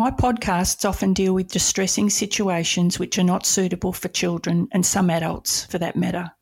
My 0.00 0.10
podcasts 0.10 0.88
often 0.88 1.12
deal 1.12 1.34
with 1.34 1.52
distressing 1.52 2.08
situations 2.08 2.98
which 2.98 3.18
are 3.18 3.22
not 3.22 3.44
suitable 3.44 3.92
for 3.92 4.08
children 4.08 4.66
and 4.72 4.86
some 4.86 5.10
adults 5.10 5.66
for 5.66 5.76
that 5.76 5.94
matter. 5.94 6.32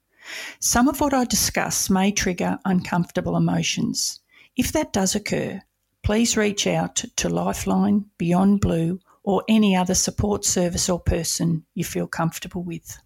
Some 0.60 0.86
of 0.86 1.00
what 1.00 1.12
I 1.12 1.24
discuss 1.24 1.90
may 1.90 2.12
trigger 2.12 2.60
uncomfortable 2.64 3.36
emotions. 3.36 4.20
If 4.56 4.70
that 4.70 4.92
does 4.92 5.16
occur, 5.16 5.60
please 6.04 6.36
reach 6.36 6.68
out 6.68 7.02
to 7.16 7.28
Lifeline, 7.28 8.04
Beyond 8.16 8.60
Blue, 8.60 9.00
or 9.24 9.42
any 9.48 9.74
other 9.74 9.96
support 9.96 10.44
service 10.44 10.88
or 10.88 11.00
person 11.00 11.66
you 11.74 11.82
feel 11.82 12.06
comfortable 12.06 12.62
with. 12.62 12.96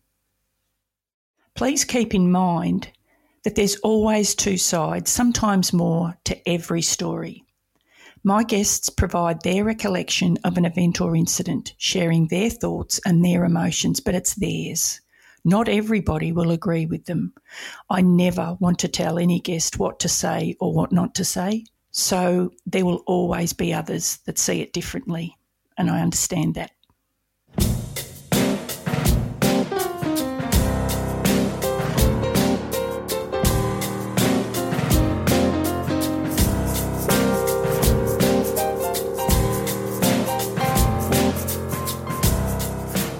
Please 1.54 1.86
keep 1.86 2.14
in 2.14 2.30
mind 2.30 2.90
that 3.44 3.54
there's 3.54 3.76
always 3.76 4.34
two 4.34 4.58
sides, 4.58 5.10
sometimes 5.10 5.72
more, 5.72 6.18
to 6.24 6.46
every 6.46 6.82
story. 6.82 7.42
My 8.24 8.44
guests 8.44 8.88
provide 8.88 9.42
their 9.42 9.64
recollection 9.64 10.38
of 10.44 10.56
an 10.56 10.64
event 10.64 11.00
or 11.00 11.16
incident, 11.16 11.74
sharing 11.76 12.28
their 12.28 12.50
thoughts 12.50 13.00
and 13.04 13.24
their 13.24 13.44
emotions, 13.44 13.98
but 13.98 14.14
it's 14.14 14.36
theirs. 14.36 15.00
Not 15.44 15.68
everybody 15.68 16.30
will 16.30 16.52
agree 16.52 16.86
with 16.86 17.06
them. 17.06 17.32
I 17.90 18.00
never 18.00 18.56
want 18.60 18.78
to 18.80 18.88
tell 18.88 19.18
any 19.18 19.40
guest 19.40 19.80
what 19.80 19.98
to 20.00 20.08
say 20.08 20.54
or 20.60 20.72
what 20.72 20.92
not 20.92 21.16
to 21.16 21.24
say, 21.24 21.64
so 21.90 22.52
there 22.64 22.84
will 22.86 23.02
always 23.06 23.52
be 23.52 23.74
others 23.74 24.18
that 24.26 24.38
see 24.38 24.60
it 24.60 24.72
differently, 24.72 25.36
and 25.76 25.90
I 25.90 26.00
understand 26.00 26.54
that. 26.54 26.70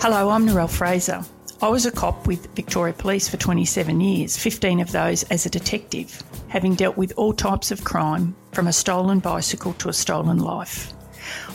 Hello, 0.03 0.31
I'm 0.31 0.45
Narelle 0.49 0.69
Fraser. 0.69 1.25
I 1.63 1.69
was 1.69 1.87
a 1.87 1.93
cop 1.93 2.27
with 2.27 2.53
Victoria 2.57 2.93
Police 2.93 3.29
for 3.29 3.37
27 3.37 4.01
years, 4.01 4.37
15 4.37 4.81
of 4.81 4.91
those 4.91 5.23
as 5.31 5.47
a 5.47 5.49
detective, 5.49 6.21
having 6.49 6.75
dealt 6.75 6.97
with 6.97 7.13
all 7.17 7.33
types 7.33 7.71
of 7.71 7.85
crime, 7.85 8.35
from 8.51 8.67
a 8.67 8.73
stolen 8.73 9.21
bicycle 9.21 9.75
to 9.75 9.91
a 9.91 9.93
stolen 9.93 10.39
life. 10.39 10.93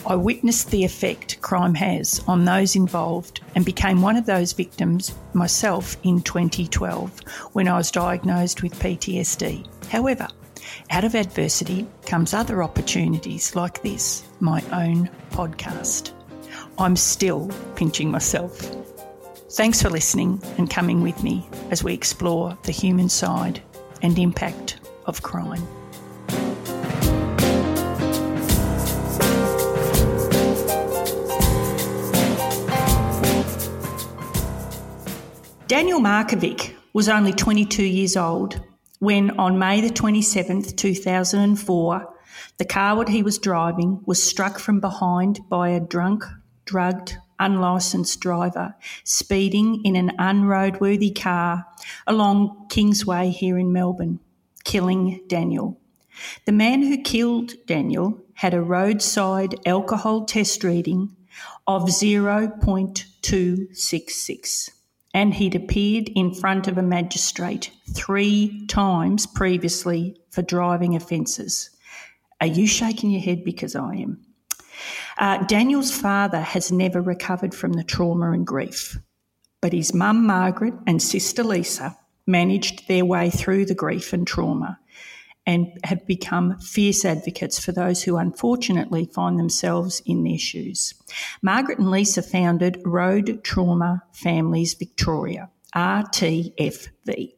I 0.06 0.14
witnessed 0.14 0.70
the 0.70 0.82
effect 0.82 1.42
crime 1.42 1.74
has 1.74 2.24
on 2.26 2.46
those 2.46 2.74
involved 2.74 3.42
and 3.54 3.66
became 3.66 4.00
one 4.00 4.16
of 4.16 4.24
those 4.24 4.54
victims 4.54 5.14
myself 5.34 5.98
in 6.02 6.22
2012 6.22 7.20
when 7.52 7.68
I 7.68 7.76
was 7.76 7.90
diagnosed 7.90 8.62
with 8.62 8.78
PTSD. 8.78 9.68
However, 9.90 10.26
out 10.88 11.04
of 11.04 11.14
adversity 11.14 11.86
comes 12.06 12.32
other 12.32 12.62
opportunities 12.62 13.54
like 13.54 13.82
this, 13.82 14.24
my 14.40 14.62
own 14.72 15.10
podcast. 15.32 16.14
I'm 16.80 16.94
still 16.94 17.50
pinching 17.74 18.08
myself. 18.08 18.56
Thanks 19.50 19.82
for 19.82 19.90
listening 19.90 20.40
and 20.58 20.70
coming 20.70 21.02
with 21.02 21.24
me 21.24 21.48
as 21.72 21.82
we 21.82 21.92
explore 21.92 22.56
the 22.62 22.70
human 22.70 23.08
side 23.08 23.60
and 24.00 24.16
impact 24.16 24.78
of 25.06 25.22
crime. 25.22 25.66
Daniel 35.66 35.98
Markovic 35.98 36.76
was 36.92 37.08
only 37.08 37.32
22 37.32 37.82
years 37.82 38.16
old 38.16 38.60
when, 39.00 39.30
on 39.32 39.58
May 39.58 39.80
the 39.80 39.90
27th, 39.90 40.76
2004, 40.76 42.14
the 42.58 42.64
car 42.64 42.96
that 42.96 43.08
he 43.08 43.24
was 43.24 43.38
driving 43.38 44.00
was 44.06 44.22
struck 44.22 44.60
from 44.60 44.78
behind 44.78 45.40
by 45.48 45.70
a 45.70 45.80
drunk 45.80 46.24
drugged, 46.68 47.18
unlicensed 47.38 48.20
driver 48.20 48.74
speeding 49.02 49.82
in 49.84 49.96
an 49.96 50.12
unroadworthy 50.18 51.10
car 51.10 51.66
along 52.06 52.66
Kingsway 52.68 53.30
here 53.30 53.56
in 53.56 53.72
Melbourne, 53.72 54.20
killing 54.64 55.24
Daniel. 55.28 55.80
The 56.44 56.52
man 56.52 56.82
who 56.82 57.00
killed 57.00 57.54
Daniel 57.66 58.20
had 58.34 58.52
a 58.52 58.60
roadside 58.60 59.54
alcohol 59.66 60.26
test 60.26 60.62
reading 60.62 61.16
of 61.66 61.84
0.266 61.84 64.70
and 65.14 65.32
he'd 65.34 65.54
appeared 65.54 66.10
in 66.14 66.34
front 66.34 66.68
of 66.68 66.76
a 66.76 66.82
magistrate 66.82 67.70
three 67.94 68.66
times 68.66 69.26
previously 69.26 70.20
for 70.30 70.42
driving 70.42 70.94
offences. 70.94 71.70
Are 72.42 72.46
you 72.46 72.66
shaking 72.66 73.10
your 73.10 73.22
head 73.22 73.42
because 73.42 73.74
I 73.74 73.94
am? 73.94 74.27
Uh, 75.18 75.38
Daniel's 75.44 75.94
father 75.94 76.40
has 76.40 76.72
never 76.72 77.00
recovered 77.00 77.54
from 77.54 77.72
the 77.74 77.84
trauma 77.84 78.32
and 78.32 78.46
grief, 78.46 78.98
but 79.60 79.72
his 79.72 79.94
mum 79.94 80.26
Margaret 80.26 80.74
and 80.86 81.02
sister 81.02 81.42
Lisa 81.42 81.96
managed 82.26 82.86
their 82.88 83.04
way 83.04 83.30
through 83.30 83.64
the 83.64 83.74
grief 83.74 84.12
and 84.12 84.26
trauma 84.26 84.78
and 85.46 85.66
have 85.84 86.06
become 86.06 86.58
fierce 86.58 87.06
advocates 87.06 87.58
for 87.58 87.72
those 87.72 88.02
who 88.02 88.18
unfortunately 88.18 89.06
find 89.06 89.38
themselves 89.38 90.02
in 90.04 90.22
their 90.22 90.38
shoes. 90.38 90.92
Margaret 91.40 91.78
and 91.78 91.90
Lisa 91.90 92.20
founded 92.20 92.82
Road 92.84 93.40
Trauma 93.42 94.02
Families 94.12 94.74
Victoria, 94.74 95.48
RTFV 95.74 97.37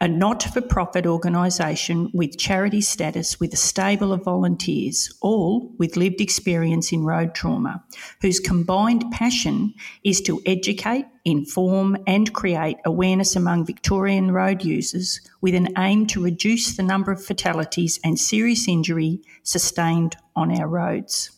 a 0.00 0.08
not 0.08 0.42
for 0.42 0.60
profit 0.60 1.06
organisation 1.06 2.10
with 2.12 2.38
charity 2.38 2.80
status 2.80 3.38
with 3.38 3.52
a 3.52 3.56
stable 3.56 4.12
of 4.12 4.24
volunteers, 4.24 5.12
all 5.20 5.72
with 5.78 5.96
lived 5.96 6.20
experience 6.20 6.92
in 6.92 7.04
road 7.04 7.34
trauma, 7.34 7.82
whose 8.20 8.40
combined 8.40 9.04
passion 9.12 9.74
is 10.04 10.20
to 10.22 10.40
educate, 10.46 11.06
inform, 11.24 11.96
and 12.06 12.32
create 12.32 12.76
awareness 12.84 13.36
among 13.36 13.64
Victorian 13.64 14.32
road 14.32 14.64
users 14.64 15.20
with 15.40 15.54
an 15.54 15.68
aim 15.78 16.06
to 16.06 16.22
reduce 16.22 16.76
the 16.76 16.82
number 16.82 17.12
of 17.12 17.24
fatalities 17.24 18.00
and 18.04 18.18
serious 18.18 18.66
injury 18.68 19.20
sustained 19.42 20.16
on 20.34 20.58
our 20.58 20.66
roads. 20.66 21.30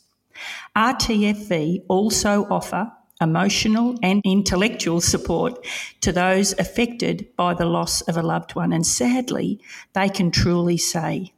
RTFV 0.76 1.84
also 1.88 2.46
offer 2.50 2.90
emotional 3.20 3.96
and 4.02 4.20
intellectual 4.24 5.00
support 5.00 5.64
to 6.00 6.12
those 6.12 6.52
affected 6.58 7.28
by 7.36 7.54
the 7.54 7.66
loss 7.66 8.00
of 8.02 8.16
a 8.16 8.22
loved 8.22 8.54
one. 8.54 8.72
And 8.72 8.86
sadly, 8.86 9.60
they 9.92 10.08
can 10.08 10.30
truly 10.30 10.76
say, 10.76 11.32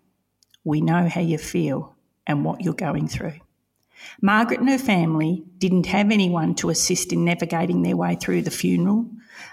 We 0.64 0.80
know 0.80 1.08
how 1.08 1.20
you 1.20 1.38
feel 1.38 1.94
and 2.26 2.44
what 2.44 2.62
you're 2.62 2.74
going 2.74 3.08
through. 3.08 3.40
Margaret 4.20 4.60
and 4.60 4.68
her 4.68 4.78
family 4.78 5.44
didn't 5.58 5.86
have 5.86 6.10
anyone 6.10 6.54
to 6.56 6.70
assist 6.70 7.12
in 7.12 7.24
navigating 7.24 7.82
their 7.82 7.96
way 7.96 8.14
through 8.14 8.42
the 8.42 8.50
funeral. 8.50 9.06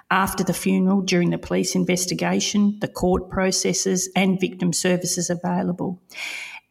After 0.10 0.44
the 0.44 0.54
funeral, 0.54 1.02
during 1.02 1.32
the 1.32 1.38
police 1.38 1.76
investigation, 1.76 2.78
the 2.80 2.88
court 2.88 3.30
processes, 3.30 4.10
and 4.16 4.40
victim 4.40 4.72
services 4.72 5.30
available. 5.30 6.02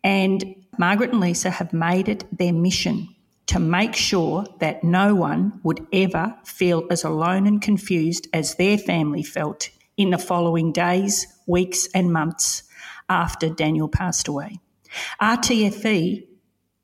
And 0.04 0.54
Margaret 0.78 1.10
and 1.10 1.20
Lisa 1.20 1.50
have 1.50 1.72
made 1.72 2.08
it 2.08 2.24
their 2.36 2.52
mission 2.52 3.11
to 3.46 3.58
make 3.58 3.94
sure 3.94 4.46
that 4.60 4.84
no 4.84 5.14
one 5.14 5.60
would 5.62 5.86
ever 5.92 6.36
feel 6.44 6.86
as 6.90 7.04
alone 7.04 7.46
and 7.46 7.60
confused 7.60 8.28
as 8.32 8.54
their 8.54 8.78
family 8.78 9.22
felt 9.22 9.70
in 9.96 10.10
the 10.10 10.18
following 10.18 10.72
days, 10.72 11.26
weeks, 11.46 11.88
and 11.94 12.12
months 12.12 12.62
after 13.08 13.48
Daniel 13.48 13.88
passed 13.88 14.28
away. 14.28 14.58
RTFV 15.20 16.26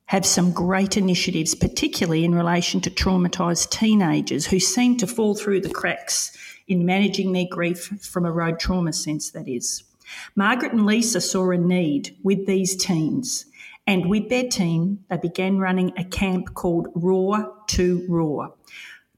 have 0.06 0.24
some 0.24 0.52
great 0.52 0.96
initiatives, 0.96 1.54
particularly 1.54 2.24
in 2.24 2.34
relation 2.34 2.80
to 2.80 2.90
traumatised 2.90 3.70
teenagers 3.70 4.46
who 4.46 4.58
seem 4.58 4.96
to 4.96 5.06
fall 5.06 5.34
through 5.34 5.60
the 5.60 5.68
cracks 5.68 6.36
in 6.66 6.86
managing 6.86 7.32
their 7.32 7.46
grief 7.50 7.86
from 8.02 8.24
a 8.24 8.32
road 8.32 8.58
trauma 8.58 8.92
sense, 8.92 9.30
that 9.30 9.46
is. 9.46 9.84
Margaret 10.34 10.72
and 10.72 10.86
Lisa 10.86 11.20
saw 11.20 11.50
a 11.50 11.58
need 11.58 12.16
with 12.22 12.46
these 12.46 12.74
teens, 12.74 13.44
and 13.88 14.04
with 14.04 14.28
their 14.28 14.46
team, 14.46 15.06
they 15.08 15.16
began 15.16 15.58
running 15.58 15.94
a 15.96 16.04
camp 16.04 16.52
called 16.52 16.88
Raw 16.94 17.46
to 17.68 18.04
Roar. 18.06 18.54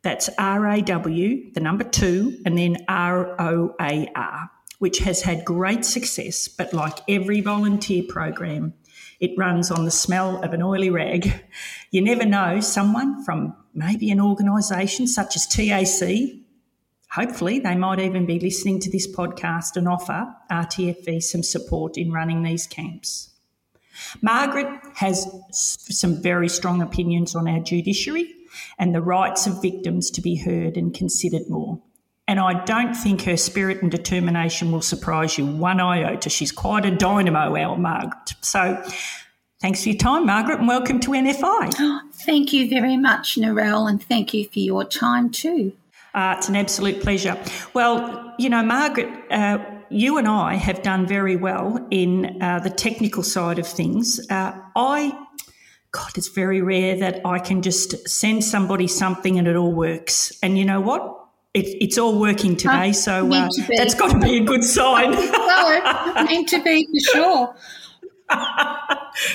That's 0.02 0.31
R 0.38 0.64
A 0.64 0.81
W, 0.81 1.52
the 1.52 1.61
number 1.61 1.82
two, 1.82 2.40
and 2.46 2.56
then 2.56 2.76
R 2.88 3.34
O 3.40 3.75
A 3.81 4.08
R, 4.14 4.50
which 4.78 5.00
has 5.00 5.22
had 5.22 5.44
great 5.44 5.84
success, 5.84 6.46
but 6.46 6.72
like 6.72 7.00
every 7.08 7.40
volunteer 7.40 8.05
program, 8.08 8.75
it 9.19 9.37
runs 9.37 9.72
on 9.72 9.84
the 9.84 9.90
smell 9.90 10.40
of 10.44 10.52
an 10.52 10.62
oily 10.62 10.88
rag. 10.88 11.44
You 11.90 12.02
never 12.02 12.25
know, 12.25 12.61
someone 12.61 13.25
from 13.25 13.56
maybe 13.75 14.12
an 14.12 14.20
organisation 14.20 15.08
such 15.08 15.34
as 15.34 15.49
TAC, 15.49 16.37
hopefully 17.11 17.58
they 17.58 17.75
might 17.75 17.99
even 17.99 18.25
be 18.25 18.38
listening 18.38 18.78
to 18.82 18.90
this 18.93 19.12
podcast 19.12 19.76
and 19.76 19.88
offer 19.88 20.32
RTFV 20.49 21.20
some 21.20 21.43
support 21.43 21.99
in 21.99 22.12
running 22.12 22.44
these 22.44 22.69
camps. 22.69 23.30
Margaret 24.23 24.81
has 24.95 25.27
some 25.51 26.23
very 26.23 26.49
strong 26.49 26.83
opinions 26.83 27.35
on 27.35 27.49
our 27.49 27.61
judiciary 27.61 28.35
and 28.79 28.95
the 28.95 29.01
rights 29.01 29.47
of 29.47 29.63
victims 29.63 30.11
to 30.11 30.21
be 30.21 30.37
heard 30.37 30.77
and 30.77 30.95
considered 30.95 31.49
more. 31.49 31.81
And 32.27 32.39
I 32.39 32.65
don't 32.65 32.95
think 32.95 33.23
her 33.23 33.37
spirit 33.37 33.83
and 33.83 33.91
determination 33.91 34.71
will 34.71 34.83
surprise 34.83 35.37
you 35.37 35.47
one 35.47 35.81
iota. 35.81 36.31
She's 36.31 36.53
quite 36.53 36.85
a 36.85 36.91
dynamo, 36.91 37.57
our 37.57 37.77
Margaret. 37.77 38.35
So 38.41 38.81
thanks 39.61 39.83
for 39.83 39.89
your 39.89 39.99
time, 39.99 40.27
Margaret, 40.27 40.61
and 40.61 40.69
welcome 40.69 41.01
to 41.01 41.11
NFI. 41.11 42.03
Thank 42.15 42.53
you 42.53 42.69
very 42.69 42.97
much, 42.97 43.35
Narelle, 43.37 43.89
and 43.89 44.01
thank 44.01 44.33
you 44.33 44.47
for 44.47 44.61
your 44.61 44.85
time 44.85 45.31
too. 45.31 45.73
Uh, 46.15 46.35
it's 46.37 46.49
an 46.49 46.55
absolute 46.55 47.03
pleasure. 47.03 47.37
Well, 47.75 48.35
you 48.39 48.49
know, 48.49 48.63
Margaret, 48.63 49.09
uh, 49.31 49.59
you 49.91 50.19
and 50.19 50.29
I 50.29 50.55
have 50.55 50.83
done 50.83 51.07
very 51.07 51.37
well 51.37 51.87
in 51.91 52.43
uh, 52.43 52.61
the 52.61 52.71
technical 52.71 53.23
side 53.23 53.59
of 53.59 53.67
things. 53.67 54.21
Uh, 54.31 54.53
I, 54.77 55.13
God, 55.93 56.17
it's 56.17 56.29
very 56.29 56.63
rare 56.63 56.97
that 56.99 57.25
I 57.25 57.39
can 57.39 57.63
just 57.63 58.09
send 58.09 58.45
somebody 58.45 58.87
something 58.87 59.39
and 59.39 59.49
it 59.49 59.57
all 59.57 59.73
works. 59.73 60.33
And 60.43 60.57
you 60.57 60.65
know 60.65 60.81
what? 60.81 61.21
it, 61.53 61.67
it's 61.83 61.99
all 61.99 62.19
working 62.19 62.57
today, 62.57 62.93
so 62.93 63.27
uh, 63.33 63.49
to 63.49 63.75
that's 63.77 63.95
got 63.95 64.13
to 64.13 64.19
be 64.19 64.37
a 64.37 64.45
good 64.45 64.63
sign. 64.63 65.11
no, 65.11 66.13
meant 66.15 66.49
to 66.51 66.63
be 66.63 66.87
for 66.87 67.13
sure. 67.13 67.57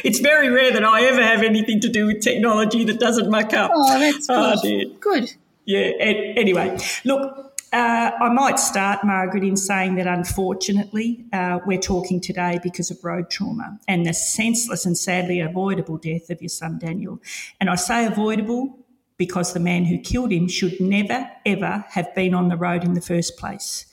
it's 0.03 0.19
very 0.19 0.49
rare 0.49 0.71
that 0.71 0.85
I 0.85 1.03
ever 1.03 1.21
have 1.21 1.43
anything 1.43 1.81
to 1.81 1.89
do 1.89 2.05
with 2.07 2.21
technology 2.21 2.85
that 2.85 2.99
doesn't 2.99 3.29
muck 3.29 3.53
up. 3.53 3.71
Oh, 3.73 3.99
that's 3.99 4.27
good. 4.27 4.87
Oh, 4.87 4.97
good. 5.01 5.33
Yeah. 5.65 5.91
Anyway, 5.99 6.77
look, 7.03 7.44
uh, 7.75 8.11
I 8.21 8.29
might 8.29 8.57
start, 8.57 9.03
Margaret, 9.03 9.43
in 9.43 9.57
saying 9.57 9.95
that 9.95 10.07
unfortunately 10.07 11.25
uh, 11.33 11.59
we're 11.65 11.77
talking 11.77 12.21
today 12.21 12.57
because 12.63 12.89
of 12.89 13.03
road 13.03 13.29
trauma 13.29 13.77
and 13.85 14.05
the 14.05 14.13
senseless 14.13 14.85
and 14.85 14.97
sadly 14.97 15.41
avoidable 15.41 15.97
death 15.97 16.29
of 16.29 16.41
your 16.41 16.49
son 16.49 16.79
Daniel. 16.79 17.21
And 17.59 17.69
I 17.69 17.75
say 17.75 18.05
avoidable 18.05 18.79
because 19.17 19.53
the 19.53 19.59
man 19.59 19.83
who 19.83 19.97
killed 19.97 20.31
him 20.31 20.47
should 20.47 20.79
never, 20.79 21.29
ever 21.45 21.83
have 21.89 22.15
been 22.15 22.33
on 22.33 22.47
the 22.47 22.55
road 22.55 22.85
in 22.85 22.93
the 22.93 23.01
first 23.01 23.37
place. 23.37 23.85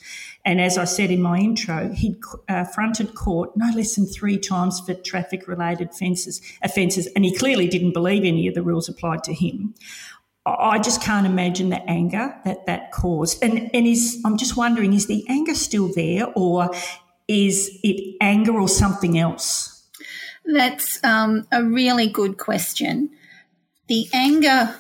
And 0.45 0.61
as 0.61 0.79
I 0.79 0.85
said 0.85 1.11
in 1.11 1.21
my 1.21 1.39
intro, 1.39 1.91
he'd 1.93 2.21
uh, 2.49 2.65
fronted 2.65 3.15
court 3.15 3.51
no 3.57 3.69
less 3.75 3.97
than 3.97 4.07
three 4.07 4.39
times 4.39 4.81
for 4.81 4.95
traffic 4.95 5.49
related 5.49 5.91
offences, 5.91 6.41
offences, 6.63 7.09
and 7.17 7.25
he 7.25 7.37
clearly 7.37 7.67
didn't 7.67 7.93
believe 7.95 8.25
any 8.25 8.47
of 8.47 8.55
the 8.55 8.63
rules 8.63 8.89
applied 8.89 9.25
to 9.25 9.35
him. 9.35 9.75
I 10.45 10.79
just 10.81 11.03
can't 11.03 11.27
imagine 11.27 11.71
the 11.71 11.83
anger 11.89 12.35
that 12.45 12.67
that 12.67 12.91
caused. 12.91 13.43
And, 13.45 13.71
and 13.73 13.87
is, 13.87 14.21
I'm 14.25 14.37
just 14.37 14.57
wondering, 14.57 14.93
is 14.93 15.07
the 15.07 15.25
anger 15.29 15.55
still 15.55 15.93
there 15.95 16.27
or 16.35 16.71
is 17.29 17.79
it 17.85 18.17
anger 18.21 18.59
or 18.59 18.69
something 18.69 19.19
else? 19.19 19.89
That's 20.45 21.03
um, 21.05 21.47
a 21.53 21.63
really 21.63 22.09
good 22.09 22.39
question. 22.39 23.11
The 23.87 24.09
anger 24.13 24.75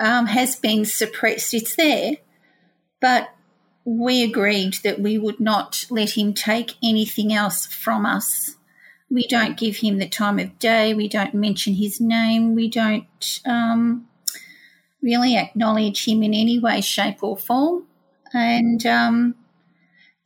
um, 0.00 0.26
has 0.26 0.56
been 0.56 0.84
suppressed. 0.84 1.54
It's 1.54 1.76
there, 1.76 2.16
but 3.00 3.32
we 3.84 4.24
agreed 4.24 4.74
that 4.82 5.00
we 5.00 5.18
would 5.18 5.38
not 5.38 5.86
let 5.90 6.10
him 6.10 6.34
take 6.34 6.74
anything 6.82 7.32
else 7.32 7.66
from 7.66 8.06
us. 8.06 8.56
We 9.08 9.26
don't 9.26 9.56
give 9.56 9.76
him 9.76 9.98
the 9.98 10.08
time 10.08 10.38
of 10.38 10.58
day. 10.58 10.94
We 10.94 11.08
don't 11.08 11.34
mention 11.34 11.74
his 11.74 12.00
name. 12.00 12.54
We 12.54 12.68
don't 12.68 13.40
um, 13.44 14.08
really 15.02 15.36
acknowledge 15.36 16.06
him 16.06 16.22
in 16.22 16.34
any 16.34 16.58
way, 16.58 16.80
shape, 16.80 17.22
or 17.22 17.36
form. 17.36 17.86
And 18.32 18.84
um, 18.86 19.34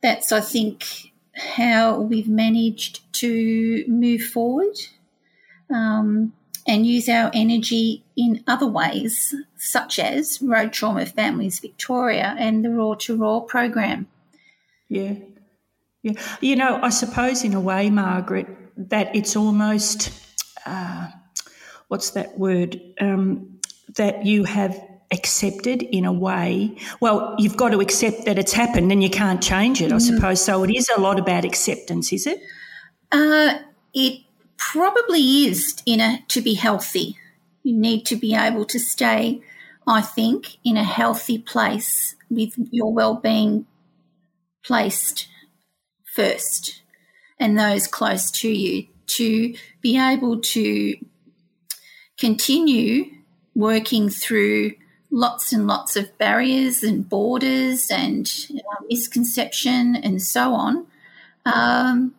that's, 0.01 0.31
I 0.31 0.41
think, 0.41 1.11
how 1.35 1.99
we've 1.99 2.29
managed 2.29 3.11
to 3.13 3.83
move 3.87 4.21
forward. 4.21 4.77
Um, 5.73 6.33
and 6.67 6.85
use 6.85 7.07
our 7.07 7.31
energy 7.33 8.03
in 8.17 8.43
other 8.45 8.67
ways, 8.67 9.33
such 9.55 9.99
as 9.99 10.41
Road 10.41 10.73
Trauma 10.73 11.05
Families 11.05 11.59
Victoria 11.59 12.35
and 12.37 12.63
the 12.63 12.69
Raw 12.69 12.93
to 12.95 13.15
Roar 13.15 13.45
program. 13.45 14.07
Yeah. 14.89 15.15
Yeah. 16.03 16.21
You 16.41 16.57
know, 16.57 16.79
I 16.81 16.89
suppose 16.89 17.43
in 17.43 17.53
a 17.53 17.61
way, 17.61 17.89
Margaret, 17.89 18.47
that 18.75 19.15
it's 19.15 19.35
almost, 19.35 20.11
uh, 20.65 21.07
what's 21.87 22.11
that 22.11 22.37
word? 22.37 22.79
Um, 22.99 23.56
that 23.97 24.25
you 24.25 24.43
have 24.45 24.81
accepted 25.11 25.83
in 25.83 26.05
a 26.05 26.11
way. 26.11 26.75
Well, 26.99 27.35
you've 27.37 27.57
got 27.57 27.69
to 27.69 27.79
accept 27.79 28.25
that 28.25 28.37
it's 28.37 28.53
happened 28.53 28.91
and 28.91 29.01
you 29.01 29.09
can't 29.09 29.41
change 29.41 29.81
it, 29.81 29.91
I 29.91 29.97
mm. 29.97 30.01
suppose. 30.01 30.43
So 30.43 30.63
it 30.63 30.75
is 30.75 30.89
a 30.95 30.99
lot 30.99 31.19
about 31.19 31.45
acceptance, 31.45 32.11
is 32.11 32.27
it? 32.27 32.39
Uh, 33.11 33.59
it 33.93 34.21
probably 34.57 35.45
is 35.45 35.81
in 35.85 36.01
a 36.01 36.23
to 36.29 36.41
be 36.41 36.55
healthy. 36.55 37.17
You 37.63 37.73
need 37.73 38.05
to 38.07 38.15
be 38.15 38.35
able 38.35 38.65
to 38.65 38.79
stay, 38.79 39.41
I 39.85 40.01
think, 40.01 40.57
in 40.63 40.77
a 40.77 40.83
healthy 40.83 41.37
place 41.37 42.15
with 42.29 42.53
your 42.71 42.93
well-being 42.93 43.65
placed 44.63 45.27
first 46.03 46.81
and 47.39 47.57
those 47.57 47.87
close 47.87 48.29
to 48.31 48.49
you 48.49 48.87
to 49.05 49.55
be 49.81 49.97
able 49.97 50.41
to 50.41 50.95
continue 52.17 53.16
working 53.57 54.09
through 54.09 54.71
lots 55.11 55.51
and 55.51 55.67
lots 55.67 55.97
of 55.97 56.17
barriers 56.17 56.83
and 56.83 57.09
borders 57.09 57.89
and 57.91 58.47
uh, 58.51 58.83
misconception 58.89 59.97
and 59.97 60.21
so 60.21 60.53
on 60.53 60.85
um, 61.45 62.13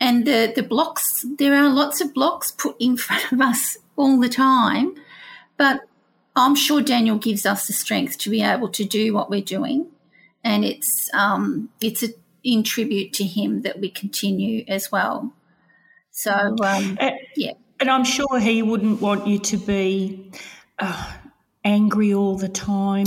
and 0.00 0.26
the, 0.26 0.52
the 0.54 0.62
blocks, 0.62 1.24
there 1.38 1.54
are 1.54 1.68
lots 1.68 2.00
of 2.00 2.14
blocks 2.14 2.52
put 2.52 2.76
in 2.78 2.96
front 3.06 3.32
of 3.32 3.40
us 3.40 3.76
all 3.96 4.20
the 4.20 4.28
time. 4.28 4.94
But 5.56 5.80
I'm 6.36 6.54
sure 6.54 6.80
Daniel 6.80 7.18
gives 7.18 7.44
us 7.44 7.66
the 7.66 7.72
strength 7.72 8.18
to 8.18 8.30
be 8.30 8.42
able 8.42 8.68
to 8.70 8.84
do 8.84 9.12
what 9.12 9.28
we're 9.28 9.40
doing. 9.40 9.88
And 10.44 10.64
it's, 10.64 11.12
um, 11.12 11.70
it's 11.80 12.04
a, 12.04 12.08
in 12.44 12.62
tribute 12.62 13.12
to 13.14 13.24
him 13.24 13.62
that 13.62 13.80
we 13.80 13.90
continue 13.90 14.64
as 14.68 14.92
well. 14.92 15.32
So, 16.12 16.32
um, 16.62 16.96
yeah. 17.36 17.54
And 17.80 17.90
I'm 17.90 18.04
sure 18.04 18.38
he 18.40 18.62
wouldn't 18.62 19.00
want 19.00 19.26
you 19.26 19.38
to 19.38 19.56
be 19.56 20.32
uh, 20.78 21.12
angry 21.64 22.12
all 22.12 22.36
the 22.36 22.48
time. 22.48 23.04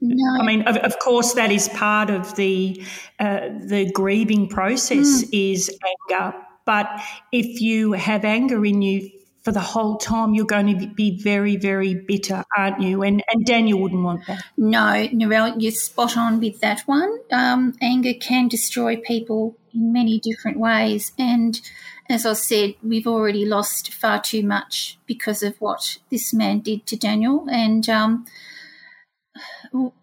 No. 0.00 0.40
I 0.40 0.44
mean, 0.44 0.62
of, 0.62 0.76
of, 0.76 0.98
course, 0.98 1.32
that 1.34 1.50
is 1.50 1.68
part 1.70 2.10
of 2.10 2.36
the 2.36 2.84
uh, 3.18 3.48
the 3.66 3.90
grieving 3.92 4.48
process 4.48 5.24
mm. 5.24 5.28
is 5.32 5.70
anger. 6.10 6.34
But 6.66 6.88
if 7.32 7.60
you 7.60 7.92
have 7.92 8.24
anger 8.24 8.64
in 8.64 8.82
you 8.82 9.10
for 9.42 9.52
the 9.52 9.60
whole 9.60 9.96
time, 9.96 10.34
you're 10.34 10.46
going 10.46 10.78
to 10.78 10.86
be 10.88 11.22
very, 11.22 11.56
very 11.56 11.94
bitter, 11.94 12.44
aren't 12.56 12.80
you? 12.80 13.02
And 13.02 13.22
and 13.32 13.46
Daniel 13.46 13.80
wouldn't 13.80 14.02
want 14.02 14.26
that. 14.26 14.42
No, 14.56 15.08
Narelle, 15.12 15.54
you're 15.58 15.72
spot 15.72 16.16
on 16.16 16.38
with 16.38 16.60
that 16.60 16.80
one. 16.80 17.18
Um, 17.32 17.74
anger 17.80 18.14
can 18.14 18.48
destroy 18.48 18.96
people 18.96 19.56
in 19.72 19.92
many 19.92 20.20
different 20.20 20.58
ways, 20.58 21.12
and 21.18 21.60
as 22.08 22.26
I 22.26 22.34
said, 22.34 22.74
we've 22.82 23.06
already 23.06 23.44
lost 23.44 23.92
far 23.92 24.20
too 24.20 24.42
much 24.42 24.98
because 25.06 25.42
of 25.42 25.56
what 25.60 25.98
this 26.10 26.32
man 26.34 26.60
did 26.60 26.86
to 26.86 26.96
Daniel, 26.96 27.46
and. 27.50 27.88
Um, 27.88 28.26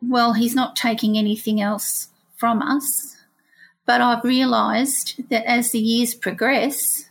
well, 0.02 0.34
he's 0.34 0.56
not 0.56 0.76
taking 0.76 1.18
anything 1.18 1.62
else 1.62 2.10
from 2.36 2.62
us. 2.62 3.18
But 3.86 4.02
I've 4.02 4.24
realised 4.24 5.30
that 5.30 5.46
as 5.46 5.72
the 5.72 5.80
years 5.80 6.14
progress, 6.14 7.10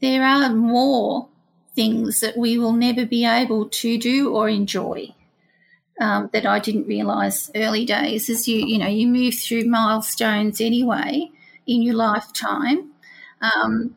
there 0.00 0.24
are 0.24 0.50
more 0.50 1.28
things 1.74 2.20
that 2.20 2.36
we 2.36 2.58
will 2.58 2.72
never 2.72 3.06
be 3.06 3.24
able 3.24 3.68
to 3.68 3.98
do 3.98 4.34
or 4.34 4.48
enjoy 4.48 5.14
um, 6.00 6.30
that 6.32 6.46
I 6.46 6.58
didn't 6.58 6.86
realise 6.86 7.50
early 7.54 7.84
days. 7.84 8.28
As 8.28 8.46
you, 8.48 8.58
you 8.58 8.78
know, 8.78 8.88
you 8.88 9.06
move 9.06 9.34
through 9.34 9.64
milestones 9.64 10.60
anyway 10.60 11.30
in 11.66 11.82
your 11.82 11.94
lifetime. 11.94 12.90
Um, 13.40 13.96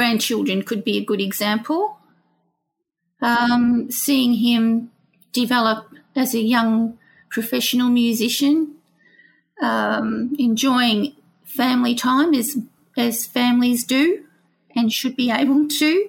grandchildren 0.00 0.62
could 0.62 0.82
be 0.82 0.96
a 0.96 1.04
good 1.04 1.20
example. 1.20 1.98
Um, 3.20 3.90
seeing 3.90 4.32
him 4.32 4.90
develop 5.30 5.92
as 6.16 6.34
a 6.34 6.40
young 6.40 6.96
professional 7.28 7.90
musician, 7.90 8.76
um, 9.60 10.34
enjoying 10.38 11.12
family 11.44 11.94
time 11.94 12.32
as 12.32 12.56
as 12.96 13.26
families 13.26 13.84
do 13.84 14.24
and 14.74 14.90
should 14.90 15.16
be 15.16 15.30
able 15.30 15.68
to. 15.68 16.08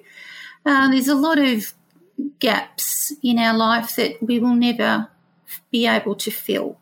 Uh, 0.64 0.88
there's 0.90 1.08
a 1.16 1.22
lot 1.28 1.38
of 1.38 1.74
gaps 2.38 3.12
in 3.22 3.38
our 3.38 3.56
life 3.68 3.94
that 3.96 4.22
we 4.22 4.38
will 4.38 4.54
never 4.68 5.08
be 5.70 5.86
able 5.86 6.14
to 6.14 6.30
fill. 6.30 6.78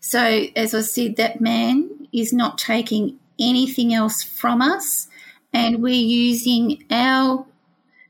So, 0.00 0.22
as 0.56 0.72
I 0.74 0.80
said, 0.80 1.16
that 1.16 1.42
man 1.42 2.08
is 2.12 2.32
not 2.32 2.56
taking 2.56 3.18
anything 3.38 3.92
else 3.92 4.22
from 4.22 4.62
us, 4.62 5.08
and 5.52 5.82
we're 5.82 5.94
using 5.94 6.84
our 6.90 7.46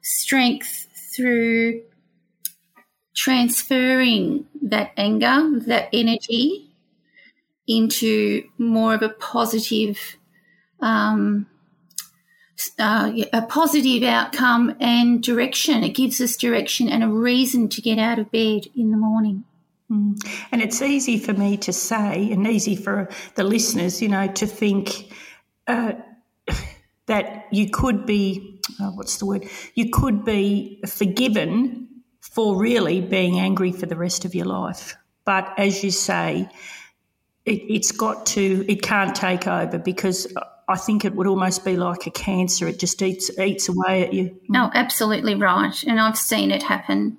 strength 0.03 0.87
through 1.15 1.83
transferring 3.15 4.47
that 4.63 4.93
anger, 4.97 5.61
that 5.67 5.89
energy 5.93 6.71
into 7.67 8.45
more 8.59 8.95
of 8.95 9.03
a 9.03 9.09
positive, 9.09 10.17
um, 10.81 11.47
uh, 12.79 13.13
a 13.33 13.43
positive 13.43 14.03
outcome 14.03 14.75
and 14.81 15.23
direction. 15.23 15.85
It 15.85 15.91
gives 15.91 16.21
us 16.21 16.37
direction 16.37 16.89
and 16.89 17.05
a 17.05 17.09
reason 17.09 17.69
to 17.71 17.81
get 17.81 17.99
out 17.99 18.19
of 18.19 18.31
bed 18.31 18.67
in 18.75 18.91
the 18.91 18.97
morning. 18.97 19.45
Mm. 19.91 20.15
And 20.53 20.63
it's 20.63 20.83
easy 20.83 21.19
for 21.19 21.33
me 21.33 21.57
to 21.59 21.73
say, 21.73 22.31
and 22.31 22.47
easy 22.47 22.77
for 22.77 23.09
the 23.35 23.45
listeners, 23.45 24.01
you 24.01 24.09
know, 24.09 24.29
to 24.29 24.47
think 24.47 25.13
uh, 25.67 25.93
that 27.11 27.49
you 27.51 27.69
could 27.69 28.07
be, 28.07 28.61
oh, 28.81 28.93
what's 28.93 29.17
the 29.17 29.27
word? 29.27 29.45
You 29.75 29.91
could 29.91 30.25
be 30.25 30.81
forgiven 30.87 31.89
for 32.21 32.57
really 32.57 33.01
being 33.01 33.41
angry 33.41 33.73
for 33.73 33.87
the 33.87 33.97
rest 33.97 34.25
of 34.25 34.33
your 34.33 34.47
life. 34.47 34.97
But 35.25 35.53
as 35.59 35.83
you 35.83 35.91
say, 35.91 36.49
it, 37.45 37.77
has 37.77 37.91
got 37.91 38.27
to, 38.27 38.65
it 38.69 38.83
can't 38.83 39.13
take 39.13 39.49
over 39.49 39.77
because 39.77 40.33
uh, 40.37 40.45
I 40.69 40.77
think 40.77 41.05
it 41.05 41.17
would 41.17 41.27
almost 41.27 41.65
be 41.65 41.77
like 41.77 42.07
a 42.07 42.13
cancer. 42.13 42.69
It 42.69 42.79
just 42.79 43.03
eats 43.03 43.29
eats 43.41 43.69
away 43.69 44.05
at 44.05 44.13
you. 44.13 44.27
Mm. 44.27 44.41
No, 44.49 44.71
absolutely 44.73 45.35
right. 45.35 45.83
And 45.83 45.99
I've 45.99 46.17
seen 46.17 46.53
it 46.53 46.63
happen 46.63 47.19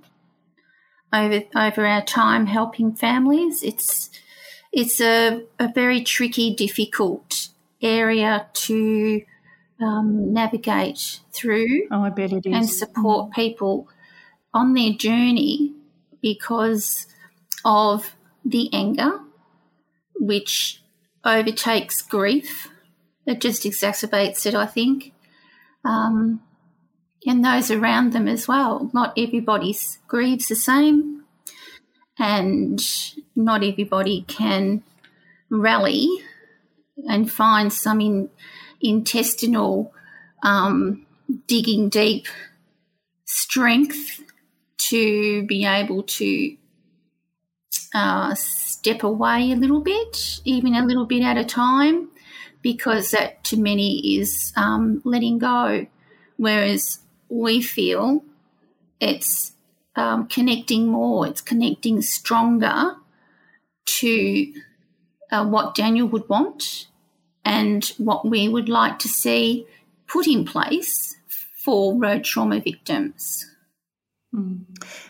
over 1.11 1.41
over 1.53 1.85
our 1.85 2.01
time 2.01 2.45
helping 2.45 2.93
families. 2.93 3.61
It's 3.61 4.09
it's 4.71 5.01
a, 5.01 5.43
a 5.59 5.67
very 5.67 6.01
tricky, 6.01 6.55
difficult 6.55 7.49
area 7.81 8.47
to 8.53 9.23
um, 9.81 10.33
navigate 10.33 11.21
through. 11.33 11.87
Oh, 11.91 12.03
I 12.03 12.09
bet 12.09 12.31
it 12.31 12.45
is. 12.45 12.53
And 12.53 12.69
support 12.69 13.31
people 13.31 13.87
on 14.53 14.73
their 14.73 14.93
journey 14.93 15.73
because 16.21 17.07
of 17.65 18.15
the 18.43 18.69
anger, 18.73 19.19
which 20.19 20.81
overtakes 21.23 22.01
grief. 22.01 22.69
It 23.25 23.39
just 23.39 23.63
exacerbates 23.63 24.45
it, 24.45 24.55
I 24.55 24.65
think. 24.65 25.13
Um, 25.85 26.41
and 27.25 27.45
those 27.45 27.69
around 27.69 28.13
them 28.13 28.27
as 28.27 28.47
well. 28.47 28.89
Not 28.93 29.13
everybody 29.17 29.77
grieves 30.07 30.47
the 30.47 30.55
same, 30.55 31.23
and 32.17 32.81
not 33.35 33.63
everybody 33.63 34.25
can 34.27 34.83
rally 35.49 36.07
and 37.07 37.31
find 37.31 37.71
some 37.71 38.01
in, 38.01 38.29
intestinal 38.81 39.93
um, 40.43 41.05
digging 41.47 41.89
deep 41.89 42.27
strength 43.25 44.21
to 44.77 45.45
be 45.45 45.65
able 45.65 46.03
to 46.03 46.57
uh, 47.93 48.33
step 48.35 49.03
away 49.03 49.51
a 49.51 49.55
little 49.55 49.81
bit, 49.81 50.39
even 50.43 50.75
a 50.75 50.85
little 50.85 51.05
bit 51.05 51.23
at 51.23 51.37
a 51.37 51.45
time, 51.45 52.09
because 52.61 53.11
that 53.11 53.43
to 53.43 53.57
many 53.57 54.17
is 54.17 54.53
um, 54.55 55.01
letting 55.05 55.37
go. 55.37 55.87
Whereas 56.37 56.99
we 57.29 57.61
feel 57.61 58.23
it's 58.99 59.53
um, 59.95 60.27
connecting 60.27 60.87
more, 60.87 61.27
it's 61.27 61.41
connecting 61.41 62.01
stronger 62.01 62.95
to 63.85 64.53
uh, 65.31 65.45
what 65.45 65.75
Daniel 65.75 66.07
would 66.07 66.27
want 66.29 66.87
and 67.45 67.85
what 67.97 68.25
we 68.25 68.47
would 68.47 68.69
like 68.69 68.99
to 68.99 69.07
see 69.07 69.65
put 70.07 70.27
in 70.27 70.45
place 70.45 71.15
for 71.55 71.97
road 71.97 72.23
trauma 72.23 72.59
victims. 72.59 73.47
Mm. 74.33 74.65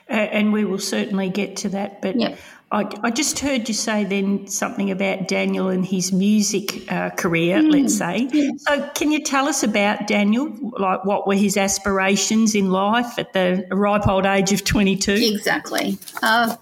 And 0.07 0.51
we 0.51 0.65
will 0.65 0.79
certainly 0.79 1.29
get 1.29 1.57
to 1.57 1.69
that. 1.69 2.01
But 2.01 2.19
yep. 2.19 2.37
I, 2.71 2.89
I, 3.03 3.11
just 3.11 3.39
heard 3.39 3.67
you 3.67 3.73
say 3.73 4.05
then 4.05 4.47
something 4.47 4.91
about 4.91 5.27
Daniel 5.27 5.67
and 5.67 5.85
his 5.85 6.11
music 6.13 6.89
uh, 6.91 7.09
career, 7.11 7.57
mm. 7.57 7.71
let's 7.71 7.97
say. 7.97 8.29
Yes. 8.31 8.63
So, 8.65 8.89
can 8.95 9.11
you 9.11 9.21
tell 9.21 9.47
us 9.47 9.61
about 9.61 10.07
Daniel? 10.07 10.55
Like, 10.79 11.03
what 11.05 11.27
were 11.27 11.35
his 11.35 11.57
aspirations 11.57 12.55
in 12.55 12.71
life 12.71 13.19
at 13.19 13.33
the 13.33 13.67
ripe 13.71 14.07
old 14.07 14.25
age 14.25 14.53
of 14.53 14.63
22? 14.63 15.11
Exactly. 15.11 15.97
Uh, 16.23 16.55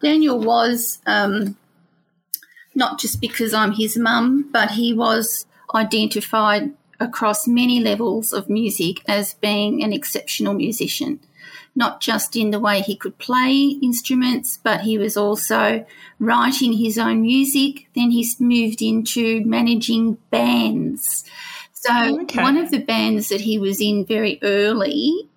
Daniel 0.00 0.38
was 0.38 1.00
um, 1.06 1.56
not 2.76 3.00
just 3.00 3.20
because 3.20 3.52
I'm 3.52 3.72
his 3.72 3.98
mum, 3.98 4.48
but 4.52 4.72
he 4.72 4.92
was 4.92 5.46
identified 5.74 6.72
across 7.00 7.48
many 7.48 7.80
levels 7.80 8.32
of 8.32 8.48
music 8.48 9.02
as 9.08 9.34
being 9.34 9.82
an 9.82 9.92
exceptional 9.92 10.54
musician 10.54 11.18
not 11.76 12.00
just 12.00 12.34
in 12.34 12.50
the 12.50 12.58
way 12.58 12.80
he 12.80 12.96
could 12.96 13.18
play 13.18 13.78
instruments, 13.82 14.58
but 14.62 14.80
he 14.80 14.96
was 14.96 15.16
also 15.16 15.84
writing 16.18 16.72
his 16.72 16.96
own 16.96 17.20
music. 17.20 17.86
Then 17.94 18.10
he's 18.10 18.40
moved 18.40 18.80
into 18.80 19.44
managing 19.44 20.14
bands. 20.30 21.24
So, 21.74 21.92
oh, 21.92 22.20
okay. 22.22 22.42
one 22.42 22.56
of 22.56 22.70
the 22.70 22.78
bands 22.78 23.28
that 23.28 23.42
he 23.42 23.58
was 23.58 23.80
in 23.80 24.06
very 24.06 24.38
early 24.42 25.28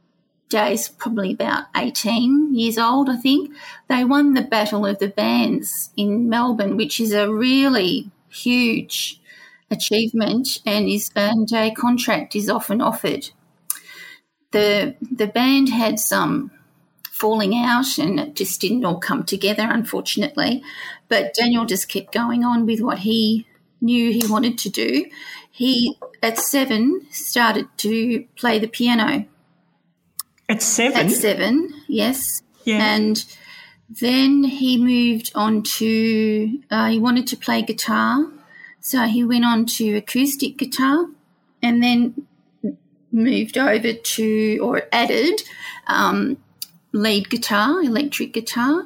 days, 0.49 0.89
probably 0.89 1.33
about 1.33 1.65
18 1.75 2.53
years 2.53 2.77
old, 2.77 3.09
I 3.09 3.15
think, 3.15 3.55
they 3.87 4.03
won 4.03 4.33
the 4.33 4.41
Battle 4.41 4.85
of 4.85 4.99
the 4.99 5.07
Bands 5.07 5.91
in 5.95 6.27
Melbourne, 6.27 6.75
which 6.75 6.99
is 6.99 7.13
a 7.13 7.31
really 7.31 8.11
huge 8.29 9.19
achievement 9.71 10.61
and 10.65 10.87
is 10.87 11.11
and 11.15 11.51
a 11.53 11.71
contract 11.71 12.35
is 12.35 12.49
often 12.49 12.81
offered. 12.81 13.29
The 14.51 14.95
the 15.01 15.27
band 15.27 15.69
had 15.69 15.99
some 15.99 16.51
falling 17.11 17.55
out 17.55 17.97
and 17.97 18.19
it 18.19 18.35
just 18.35 18.59
didn't 18.61 18.85
all 18.85 18.99
come 18.99 19.23
together 19.23 19.67
unfortunately. 19.69 20.63
But 21.07 21.33
daniel 21.33 21.65
just 21.65 21.89
kept 21.89 22.13
going 22.13 22.43
on 22.43 22.65
with 22.65 22.81
what 22.81 22.99
he 22.99 23.45
knew 23.81 24.11
he 24.11 24.25
wanted 24.27 24.57
to 24.59 24.69
do. 24.69 25.05
He 25.51 25.97
at 26.23 26.37
seven 26.39 27.05
started 27.11 27.67
to 27.77 28.25
play 28.35 28.57
the 28.59 28.67
piano 28.67 29.25
at 30.49 30.61
seven 30.61 30.97
at 30.97 31.11
seven 31.11 31.73
yes 31.87 32.41
yeah 32.65 32.95
and 32.95 33.25
then 33.89 34.43
he 34.43 34.77
moved 34.77 35.31
on 35.33 35.63
to 35.63 36.59
uh, 36.69 36.87
he 36.89 36.99
wanted 36.99 37.25
to 37.27 37.37
play 37.37 37.61
guitar 37.61 38.25
so 38.81 39.03
he 39.03 39.23
went 39.23 39.45
on 39.45 39.65
to 39.65 39.95
acoustic 39.95 40.57
guitar 40.57 41.05
and 41.61 41.83
then 41.83 42.27
moved 43.11 43.57
over 43.57 43.93
to 43.93 44.57
or 44.61 44.83
added 44.91 45.41
um, 45.87 46.37
lead 46.91 47.29
guitar, 47.29 47.81
electric 47.81 48.33
guitar, 48.33 48.85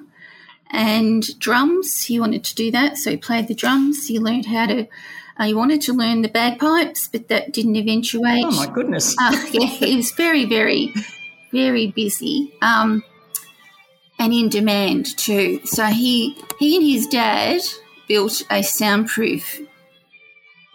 and 0.69 1.37
drums. 1.39 2.05
He 2.05 2.19
wanted 2.19 2.43
to 2.45 2.55
do 2.55 2.71
that, 2.71 2.97
so 2.97 3.11
he 3.11 3.17
played 3.17 3.47
the 3.47 3.53
drums. 3.53 4.07
He 4.07 4.19
learned 4.19 4.47
how 4.47 4.67
to. 4.67 4.87
Uh, 5.35 5.45
he 5.45 5.53
wanted 5.53 5.81
to 5.81 5.93
learn 5.93 6.21
the 6.21 6.29
bagpipes, 6.29 7.07
but 7.07 7.27
that 7.29 7.51
didn't 7.51 7.75
eventuate. 7.75 8.43
Oh 8.45 8.51
my 8.51 8.67
goodness! 8.67 9.15
Uh, 9.19 9.45
yeah, 9.51 9.65
he 9.65 9.95
was 9.95 10.11
very, 10.11 10.45
very, 10.45 10.93
very 11.53 11.87
busy. 11.87 12.53
Um, 12.61 13.03
and 14.19 14.33
in 14.33 14.49
demand 14.49 15.17
too. 15.17 15.59
So 15.65 15.85
he 15.85 16.37
he 16.59 16.77
and 16.77 16.85
his 16.85 17.07
dad 17.07 17.61
built 18.07 18.43
a 18.49 18.63
soundproof 18.63 19.61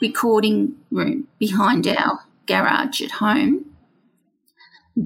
recording 0.01 0.75
room 0.91 1.29
behind 1.39 1.87
our 1.87 2.21
garage 2.47 3.01
at 3.01 3.13
home. 3.13 3.65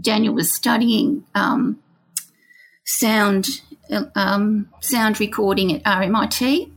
Daniel 0.00 0.34
was 0.34 0.52
studying 0.52 1.24
um, 1.34 1.78
sound 2.84 3.46
um, 4.14 4.68
sound 4.80 5.20
recording 5.20 5.76
at 5.76 5.84
RMIT. 5.84 6.70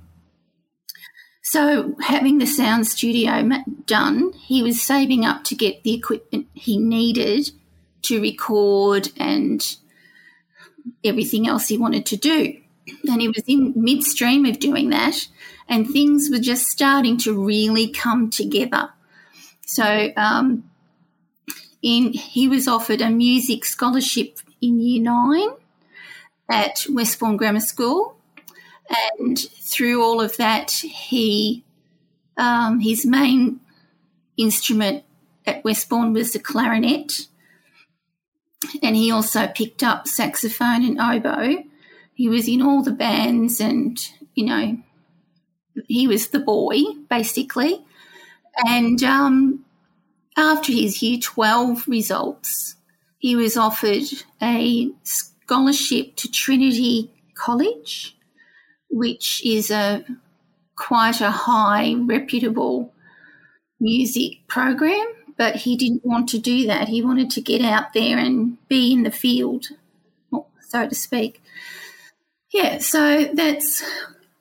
So, 1.42 1.96
having 2.02 2.40
the 2.40 2.48
sound 2.48 2.88
studio 2.88 3.50
done, 3.86 4.34
he 4.34 4.64
was 4.64 4.82
saving 4.82 5.26
up 5.26 5.44
to 5.46 5.56
get 5.56 5.84
the 5.84 5.94
equipment 5.94 6.48
he 6.54 6.78
needed 6.78 7.52
to 8.06 8.22
record 8.22 9.10
and 9.18 9.78
everything 11.04 11.48
else 11.48 11.68
he 11.68 11.78
wanted 11.78 12.06
to 12.08 12.18
do. 12.18 12.58
And 13.10 13.22
he 13.22 13.28
was 13.28 13.44
in 13.48 13.74
midstream 13.76 14.46
of 14.46 14.60
doing 14.60 14.90
that, 14.92 15.28
and 15.68 15.90
things 15.90 16.30
were 16.32 16.40
just 16.40 16.68
starting 16.68 17.18
to 17.20 17.34
really 17.34 17.90
come 17.90 18.30
together. 18.30 18.90
So 19.66 20.12
um, 20.16 20.70
in 21.82 22.14
he 22.14 22.48
was 22.48 22.68
offered 22.68 23.02
a 23.02 23.10
music 23.10 23.66
scholarship 23.66 24.40
in 24.62 24.80
year 24.80 25.02
nine 25.02 25.50
at 26.48 26.86
Westbourne 26.90 27.38
Grammar 27.38 27.60
School, 27.60 28.18
and 29.18 29.40
through 29.40 30.04
all 30.04 30.22
of 30.22 30.38
that, 30.38 30.70
he 30.72 31.64
um, 32.38 32.80
his 32.82 33.06
main 33.06 33.60
instrument 34.38 35.04
at 35.48 35.64
Westbourne 35.64 36.14
was 36.14 36.34
the 36.34 36.40
clarinet, 36.40 37.28
and 38.82 38.96
he 38.96 39.12
also 39.12 39.48
picked 39.48 39.84
up 39.84 40.08
saxophone 40.08 40.84
and 40.84 41.00
oboe. 41.00 41.64
He 42.14 42.30
was 42.30 42.48
in 42.48 42.62
all 42.62 42.84
the 42.84 42.92
bands, 42.92 43.60
and 43.60 43.98
you 44.34 44.46
know, 44.46 44.78
he 45.88 46.08
was 46.08 46.30
the 46.30 46.40
boy 46.40 46.82
basically. 47.10 47.84
And 48.66 49.04
um, 49.04 49.66
after 50.38 50.72
his 50.72 51.02
year 51.02 51.20
12 51.20 51.88
results, 51.88 52.76
he 53.18 53.36
was 53.36 53.58
offered 53.58 54.04
a 54.42 54.92
scholarship 55.04 56.16
to 56.18 56.32
Trinity 56.32 57.12
College, 57.34 58.16
which 58.90 59.46
is 59.46 59.72
a 59.72 60.06
quite 60.76 61.22
a 61.22 61.32
high, 61.32 61.96
reputable 61.96 62.94
music 63.80 64.48
program. 64.48 65.08
But 65.38 65.58
he 65.58 65.76
didn't 65.76 66.06
want 66.06 66.30
to 66.30 66.40
do 66.40 66.66
that. 66.68 66.88
He 66.88 67.02
wanted 67.02 67.30
to 67.32 67.42
get 67.42 67.62
out 67.62 67.94
there 67.94 68.18
and 68.18 68.58
be 68.70 68.94
in 68.94 69.04
the 69.04 69.12
field, 69.12 69.68
so 70.62 70.88
to 70.88 70.96
speak. 70.96 71.42
Yeah, 72.52 72.78
so 72.78 73.26
that's 73.34 73.84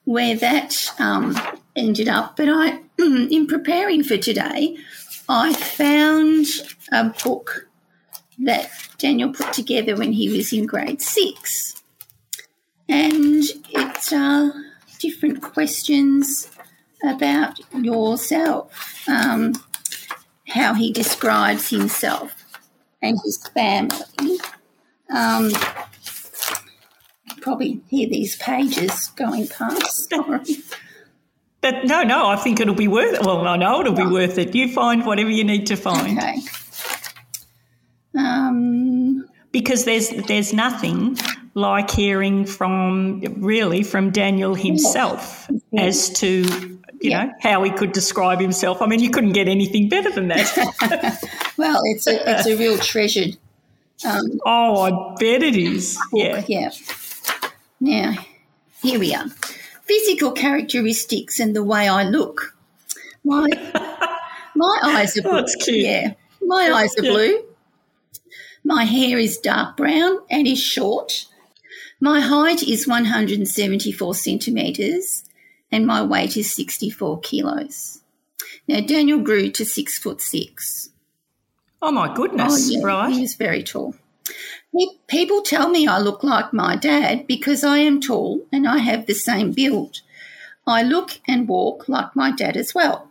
where 0.04 0.36
that 0.36 0.92
um, 1.00 1.36
ended 1.74 2.08
up. 2.08 2.36
But 2.36 2.48
I, 2.48 2.80
in 2.98 3.46
preparing 3.46 4.04
for 4.04 4.16
today, 4.16 4.76
I 5.28 5.52
found 5.52 6.46
a 6.92 7.12
book 7.24 7.66
that 8.38 8.70
Daniel 8.98 9.32
put 9.32 9.52
together 9.52 9.96
when 9.96 10.12
he 10.12 10.28
was 10.28 10.52
in 10.52 10.66
grade 10.66 11.02
six. 11.02 11.82
And 12.88 13.42
it's 13.70 14.12
uh, 14.12 14.50
different 14.98 15.42
questions 15.42 16.50
about 17.04 17.58
yourself, 17.74 19.08
um, 19.08 19.54
how 20.54 20.72
he 20.72 20.92
describes 20.92 21.68
himself 21.68 22.32
and 23.02 23.18
his 23.24 23.36
family. 23.48 24.38
Um, 25.12 25.50
probably 27.40 27.80
hear 27.88 28.08
these 28.08 28.36
pages 28.36 29.08
going 29.16 29.48
past. 29.48 30.08
Sorry. 30.10 30.44
But 31.60 31.84
no, 31.86 32.02
no, 32.02 32.28
I 32.28 32.36
think 32.36 32.60
it'll 32.60 32.74
be 32.74 32.88
worth 32.88 33.14
it. 33.14 33.22
Well, 33.22 33.46
I 33.46 33.56
know 33.56 33.80
it'll 33.80 33.94
be 33.94 34.06
worth 34.06 34.38
it. 34.38 34.54
You 34.54 34.72
find 34.72 35.04
whatever 35.04 35.30
you 35.30 35.44
need 35.44 35.66
to 35.66 35.76
find. 35.76 36.18
Okay. 36.18 36.36
Um, 38.16 39.28
because 39.50 39.84
there's 39.84 40.10
there's 40.28 40.52
nothing 40.52 41.16
like 41.54 41.90
hearing 41.90 42.44
from 42.44 43.20
really 43.38 43.82
from 43.82 44.10
Daniel 44.10 44.54
himself 44.54 45.50
as 45.76 46.10
to 46.10 46.44
you 47.04 47.10
Yeah. 47.10 47.24
know 47.26 47.32
how 47.40 47.62
he 47.62 47.70
could 47.70 47.92
describe 47.92 48.40
himself. 48.40 48.80
I 48.82 48.86
mean, 48.86 49.00
you 49.00 49.10
couldn't 49.10 49.32
get 49.32 49.46
anything 49.48 49.88
better 49.88 50.10
than 50.10 50.28
that. 50.28 51.22
well, 51.56 51.80
it's 51.84 52.06
a 52.06 52.30
it's 52.38 52.46
a 52.46 52.56
real 52.56 52.78
treasured 52.78 53.36
um, 54.04 54.40
oh, 54.44 54.82
I 54.82 55.14
bet 55.18 55.42
it 55.42 55.56
is. 55.56 55.98
Yeah. 56.12 56.44
Yeah. 56.46 56.70
Now, 57.80 58.14
here 58.82 58.98
we 58.98 59.14
are. 59.14 59.28
Physical 59.84 60.32
characteristics 60.32 61.40
and 61.40 61.54
the 61.54 61.62
way 61.62 61.88
I 61.88 62.04
look. 62.04 62.56
My 63.24 63.48
my 64.54 64.80
eyes 64.82 65.16
are 65.16 65.22
blue. 65.22 65.44
Oh. 65.44 65.70
Yeah. 65.70 66.14
My 66.42 66.70
eyes 66.74 66.94
are 66.98 67.04
Yeah. 67.04 67.12
blue. 67.12 67.44
My 68.64 68.84
hair 68.84 69.18
is 69.18 69.38
dark 69.38 69.76
brown 69.76 70.18
and 70.30 70.46
is 70.46 70.60
short. 70.60 71.26
My 72.00 72.20
height 72.20 72.62
is 72.62 72.86
174 72.86 74.14
centimetres 74.14 75.23
and 75.74 75.88
my 75.88 76.00
weight 76.00 76.36
is 76.36 76.54
64 76.54 77.18
kilos. 77.20 78.00
Now, 78.68 78.80
Daniel 78.80 79.18
grew 79.18 79.50
to 79.50 79.64
six 79.64 79.98
foot 79.98 80.20
six. 80.20 80.90
Oh 81.82 81.90
my 81.90 82.14
goodness! 82.14 82.70
Oh, 82.70 82.70
yeah, 82.70 82.84
Right. 82.86 83.12
He 83.12 83.24
is 83.24 83.34
very 83.34 83.64
tall. 83.64 83.96
People 85.08 85.42
tell 85.42 85.68
me 85.68 85.86
I 85.86 85.98
look 85.98 86.22
like 86.22 86.52
my 86.52 86.76
dad 86.76 87.26
because 87.26 87.64
I 87.64 87.78
am 87.78 88.00
tall 88.00 88.40
and 88.52 88.68
I 88.68 88.78
have 88.78 89.06
the 89.06 89.14
same 89.14 89.50
build. 89.50 90.00
I 90.66 90.82
look 90.82 91.20
and 91.26 91.48
walk 91.48 91.88
like 91.88 92.14
my 92.14 92.30
dad 92.30 92.56
as 92.56 92.72
well. 92.74 93.08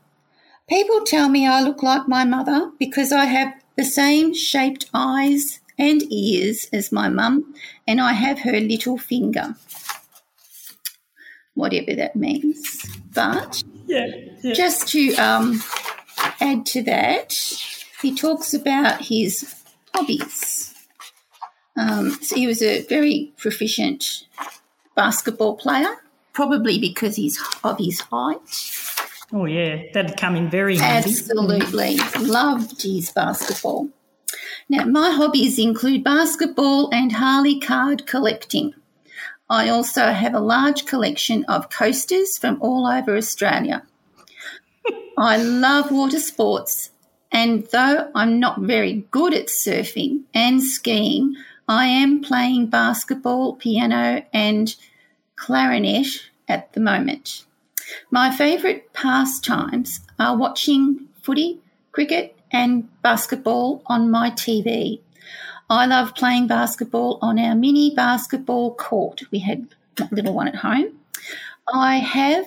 People 0.69 1.02
tell 1.02 1.28
me 1.30 1.45
I 1.45 1.62
look 1.62 1.84
like 1.84 2.08
my 2.08 2.23
mother 2.23 2.71
because 2.80 3.12
I 3.12 3.26
have 3.26 3.54
the 3.76 3.86
same 3.86 4.34
shaped 4.34 4.89
eyes 4.93 5.60
and 5.78 6.02
ears 6.12 6.67
as 6.71 6.91
my 6.91 7.10
mum 7.10 7.54
and 7.86 7.99
I 7.99 8.13
have 8.13 8.39
her 8.39 8.60
little 8.60 8.97
finger. 8.97 9.56
Whatever 11.55 11.95
that 11.95 12.15
means. 12.15 12.85
But 13.13 13.63
Yeah. 13.85 14.07
yeah. 14.41 14.53
just 14.53 14.87
to 14.89 15.13
um, 15.15 15.61
add 16.39 16.65
to 16.67 16.83
that, 16.83 17.33
he 18.01 18.15
talks 18.15 18.53
about 18.53 19.01
his 19.01 19.53
hobbies. 19.93 20.73
Um, 21.75 22.11
so 22.21 22.35
he 22.35 22.47
was 22.47 22.61
a 22.61 22.85
very 22.87 23.33
proficient 23.37 24.27
basketball 24.95 25.55
player, 25.55 25.95
probably 26.33 26.79
because 26.79 27.15
he's 27.15 27.39
of 27.63 27.77
his 27.79 28.01
height. 28.01 28.79
Oh 29.31 29.45
yeah, 29.45 29.81
that'd 29.93 30.17
come 30.17 30.35
in 30.35 30.49
very 30.49 30.77
handy. 30.77 31.09
Absolutely 31.09 31.97
loved 32.19 32.83
his 32.83 33.11
basketball. 33.11 33.89
Now, 34.69 34.85
my 34.85 35.09
hobbies 35.11 35.57
include 35.57 36.03
basketball 36.03 36.89
and 36.93 37.11
Harley 37.11 37.59
card 37.59 38.05
collecting. 38.05 38.73
I 39.49 39.69
also 39.69 40.08
have 40.08 40.34
a 40.34 40.39
large 40.39 40.86
collection 40.86 41.45
of 41.45 41.69
coasters 41.69 42.38
from 42.38 42.58
all 42.62 42.88
over 42.88 43.15
Australia. 43.15 43.84
I 45.17 45.38
love 45.38 45.91
water 45.91 46.19
sports, 46.19 46.91
and 47.32 47.67
though 47.71 48.10
I'm 48.15 48.39
not 48.39 48.62
very 48.62 49.06
good 49.12 49.34
at 49.34 49.47
surfing 49.47 50.23
and 50.34 50.63
skiing, 50.63 51.36
I 51.67 51.86
am 51.86 52.21
playing 52.21 52.67
basketball, 52.67 53.56
piano, 53.56 54.23
and 54.34 54.75
clarinet 55.36 56.08
at 56.47 56.73
the 56.73 56.79
moment. 56.79 57.45
My 58.12 58.32
favourite 58.32 58.91
pastimes 58.93 59.99
are 60.19 60.38
watching 60.38 61.08
footy, 61.21 61.60
cricket, 61.91 62.38
and 62.51 62.89
basketball 63.01 63.82
on 63.88 64.12
my 64.12 64.32
TV. 64.32 65.01
I 65.73 65.88
love 65.88 66.13
playing 66.13 66.45
basketball 66.45 67.17
on 67.23 67.39
our 67.39 67.55
mini 67.55 67.95
basketball 67.95 68.75
court. 68.75 69.23
We 69.31 69.39
had 69.39 69.69
a 69.99 70.07
little 70.12 70.36
one 70.36 70.47
at 70.47 70.57
home. 70.57 70.99
I 71.73 71.95
have 71.95 72.45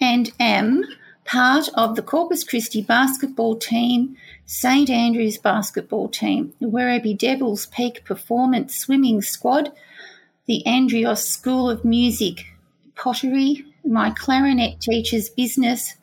and 0.00 0.30
am 0.38 0.84
part 1.24 1.68
of 1.74 1.96
the 1.96 2.02
Corpus 2.02 2.44
Christi 2.44 2.80
basketball 2.80 3.56
team, 3.56 4.16
St 4.46 4.88
Andrews 4.88 5.36
basketball 5.36 6.06
team, 6.10 6.52
the 6.60 6.68
Werribee 6.68 7.18
Devils 7.18 7.66
Peak 7.66 8.04
Performance 8.04 8.76
Swimming 8.76 9.20
Squad, 9.20 9.72
the 10.46 10.62
Andrios 10.64 11.24
School 11.24 11.68
of 11.68 11.84
Music 11.84 12.46
pottery, 12.94 13.64
my 13.84 14.10
clarinet 14.10 14.80
teacher's 14.80 15.28
business, 15.28 15.96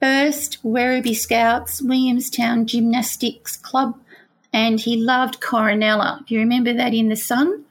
First 0.00 0.64
Werribee 0.64 1.14
Scouts, 1.14 1.80
Williamstown 1.80 2.66
Gymnastics 2.66 3.56
Club, 3.56 3.96
and 4.52 4.80
he 4.80 4.96
loved 4.96 5.40
Coronella. 5.40 6.26
Do 6.26 6.34
you 6.34 6.40
remember 6.40 6.72
that 6.74 6.94
in 6.94 7.08
the 7.08 7.16
Sun? 7.16 7.64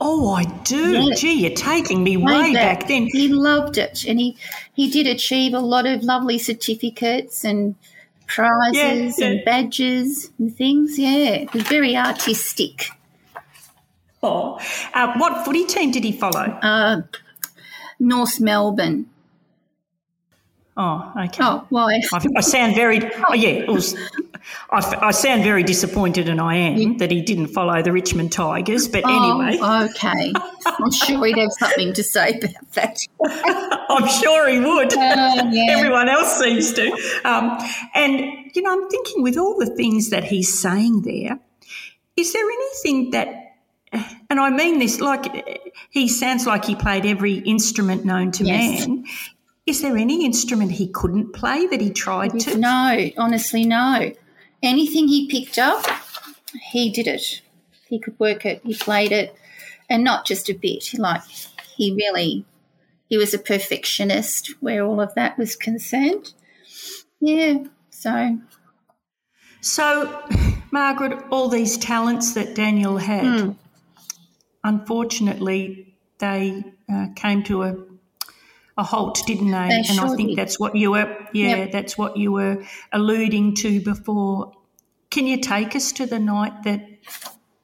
Oh, 0.00 0.32
I 0.32 0.44
do. 0.44 0.92
Yeah. 0.92 1.14
Gee, 1.16 1.32
you're 1.40 1.56
taking 1.56 2.04
me 2.04 2.16
way 2.16 2.52
back 2.52 2.86
then. 2.86 3.08
He 3.10 3.28
loved 3.28 3.78
it, 3.78 4.04
and 4.04 4.20
he 4.20 4.36
he 4.74 4.88
did 4.90 5.06
achieve 5.08 5.54
a 5.54 5.60
lot 5.60 5.86
of 5.86 6.04
lovely 6.04 6.38
certificates 6.38 7.44
and 7.44 7.74
prizes 8.26 9.18
Yeah, 9.18 9.26
yeah. 9.26 9.26
and 9.26 9.44
badges 9.44 10.30
and 10.38 10.54
things. 10.56 10.98
Yeah, 10.98 11.38
he 11.38 11.48
was 11.52 11.66
very 11.66 11.96
artistic. 11.96 12.90
Oh, 14.22 14.60
uh, 14.94 15.14
what 15.16 15.44
footy 15.44 15.64
team 15.64 15.90
did 15.90 16.04
he 16.04 16.12
follow? 16.12 16.40
Uh, 16.42 17.02
North 17.98 18.40
Melbourne. 18.40 19.06
Oh, 20.76 21.12
okay. 21.16 21.42
Oh, 21.42 21.66
why? 21.70 22.00
I, 22.12 22.26
I 22.36 22.40
sound 22.40 22.76
very, 22.76 23.00
oh, 23.28 23.34
yeah, 23.34 23.48
it 23.48 23.68
was, 23.68 23.96
I, 24.70 24.78
f- 24.78 24.98
I 25.02 25.10
sound 25.12 25.42
very 25.44 25.62
disappointed, 25.62 26.28
and 26.28 26.40
I 26.40 26.54
am, 26.56 26.98
that 26.98 27.10
he 27.10 27.22
didn't 27.22 27.48
follow 27.48 27.82
the 27.82 27.92
Richmond 27.92 28.32
Tigers. 28.32 28.86
But 28.88 29.04
anyway, 29.04 29.58
Oh, 29.60 29.84
okay. 29.86 30.32
I'm 30.66 30.90
sure 30.90 31.24
he'd 31.26 31.38
have 31.38 31.52
something 31.58 31.92
to 31.94 32.02
say 32.02 32.30
about 32.38 32.72
that. 32.74 32.98
I'm 33.90 34.08
sure 34.08 34.48
he 34.48 34.58
would. 34.60 34.92
Oh, 34.94 35.50
yeah. 35.50 35.66
Everyone 35.76 36.08
else 36.08 36.38
seems 36.38 36.72
to. 36.74 36.90
Um, 37.24 37.58
and, 37.94 38.20
you 38.54 38.62
know, 38.62 38.72
I'm 38.72 38.88
thinking 38.88 39.22
with 39.22 39.36
all 39.38 39.58
the 39.58 39.66
things 39.74 40.10
that 40.10 40.24
he's 40.24 40.58
saying 40.58 41.02
there, 41.02 41.38
is 42.16 42.32
there 42.32 42.44
anything 42.44 43.10
that, 43.12 43.28
and 44.30 44.38
I 44.40 44.50
mean 44.50 44.78
this, 44.78 45.00
like 45.00 45.70
he 45.90 46.08
sounds 46.08 46.46
like 46.46 46.64
he 46.64 46.74
played 46.74 47.06
every 47.06 47.34
instrument 47.34 48.04
known 48.04 48.32
to 48.32 48.44
Yes. 48.44 48.86
man. 48.86 49.04
Is 49.66 49.82
there 49.82 49.96
any 49.98 50.24
instrument 50.24 50.72
he 50.72 50.88
couldn't 50.88 51.34
play 51.34 51.66
that 51.66 51.80
he 51.80 51.90
tried 51.90 52.38
to? 52.40 52.56
No, 52.56 53.10
honestly, 53.18 53.66
no. 53.66 54.12
Anything 54.62 55.08
he 55.08 55.28
picked 55.28 55.58
up, 55.58 55.84
he 56.70 56.90
did 56.90 57.06
it. 57.06 57.42
He 57.88 57.98
could 57.98 58.18
work 58.18 58.44
it. 58.44 58.60
He 58.64 58.74
played 58.74 59.12
it, 59.12 59.34
and 59.88 60.04
not 60.04 60.26
just 60.26 60.48
a 60.48 60.54
bit. 60.54 60.92
Like 60.98 61.22
he 61.76 61.92
really, 61.92 62.44
he 63.06 63.16
was 63.16 63.32
a 63.34 63.38
perfectionist 63.38 64.54
where 64.60 64.84
all 64.84 65.00
of 65.00 65.14
that 65.14 65.38
was 65.38 65.56
concerned. 65.56 66.32
Yeah. 67.20 67.64
So. 67.90 68.38
So, 69.60 70.22
Margaret, 70.70 71.24
all 71.30 71.48
these 71.48 71.76
talents 71.76 72.34
that 72.34 72.54
Daniel 72.54 72.96
had, 72.96 73.24
mm. 73.24 73.56
unfortunately, 74.62 75.96
they 76.18 76.62
uh, 76.92 77.08
came 77.16 77.42
to 77.44 77.62
a 77.64 77.76
a 78.78 78.82
halt, 78.84 79.20
didn't 79.26 79.50
they? 79.50 79.68
they 79.68 79.74
and 79.76 79.86
sure 79.86 80.06
I 80.06 80.16
think 80.16 80.30
did. 80.30 80.38
that's 80.38 80.58
what 80.58 80.74
you 80.76 80.92
were, 80.92 81.14
yeah, 81.34 81.56
Yep. 81.56 81.72
that's 81.72 81.98
what 81.98 82.16
you 82.16 82.32
were 82.32 82.64
alluding 82.92 83.56
to 83.56 83.80
before. 83.82 84.52
Can 85.10 85.26
you 85.26 85.38
take 85.40 85.74
us 85.76 85.92
to 85.92 86.06
the 86.06 86.18
night 86.18 86.62
that 86.62 86.86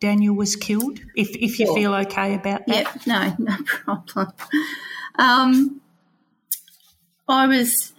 Daniel 0.00 0.34
was 0.34 0.56
killed, 0.56 0.98
if 1.16 1.30
if 1.36 1.58
you 1.58 1.66
Sure. 1.66 1.74
feel 1.76 1.94
okay 1.94 2.34
about 2.34 2.66
that? 2.66 3.06
Yep, 3.06 3.06
no, 3.06 3.34
no 3.38 3.96
problem. 4.04 4.32
Um, 5.18 5.80
I 7.28 7.46
was 7.46 7.92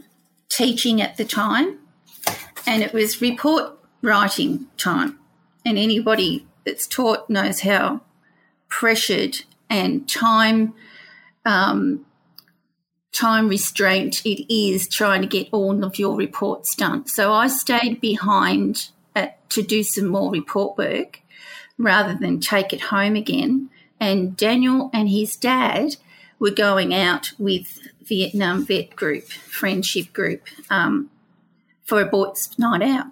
teaching 0.50 1.02
at 1.02 1.18
the 1.18 1.26
time, 1.26 1.80
and 2.68 2.84
it 2.84 2.94
was 2.94 3.22
report 3.22 3.78
writing 4.02 4.68
time. 4.78 5.18
And 5.66 5.78
anybody 5.80 6.46
that's 6.66 6.86
taught 6.86 7.28
knows 7.30 7.62
how 7.62 8.02
pressured 8.68 9.44
and 9.70 10.08
time 10.08 10.74
um, 11.46 12.06
time 13.16 13.48
restraint 13.48 14.22
it 14.26 14.54
is 14.54 14.88
trying 14.88 15.22
to 15.22 15.28
get 15.28 15.48
all 15.52 15.84
of 15.84 15.98
your 15.98 16.16
reports 16.16 16.76
done. 16.76 17.08
So 17.08 17.34
I 17.34 17.48
stayed 17.48 18.02
behind 18.02 18.90
at, 19.16 19.50
to 19.52 19.64
do 19.64 19.84
some 19.84 20.08
more 20.08 20.32
report 20.32 20.78
work 20.78 21.22
rather 21.78 22.14
than 22.14 22.40
take 22.40 22.74
it 22.74 22.82
home 22.82 23.16
again. 23.16 23.70
And 24.00 24.36
Daniel 24.36 24.90
and 24.94 25.10
his 25.10 25.36
dad 25.36 25.96
were 26.40 26.52
going 26.52 26.94
out 26.94 27.32
with 27.40 27.80
Vietnam 28.04 28.66
Vet 28.66 28.96
Group, 28.96 29.28
friendship 29.30 30.12
group, 30.12 30.44
um, 30.70 31.10
for 31.86 32.02
a 32.02 32.06
boys' 32.06 32.50
night 32.58 32.82
out. 32.82 33.08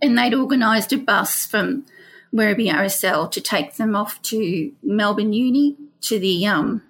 And 0.00 0.16
they'd 0.16 0.34
organised 0.34 0.92
a 0.92 0.98
bus 0.98 1.44
from 1.44 1.84
Werribee 2.32 2.72
RSL 2.72 3.30
to 3.32 3.40
take 3.40 3.74
them 3.74 3.96
off 3.96 4.22
to 4.22 4.72
Melbourne 4.84 5.32
Uni 5.32 5.76
to 6.02 6.20
the 6.20 6.46
um, 6.46 6.82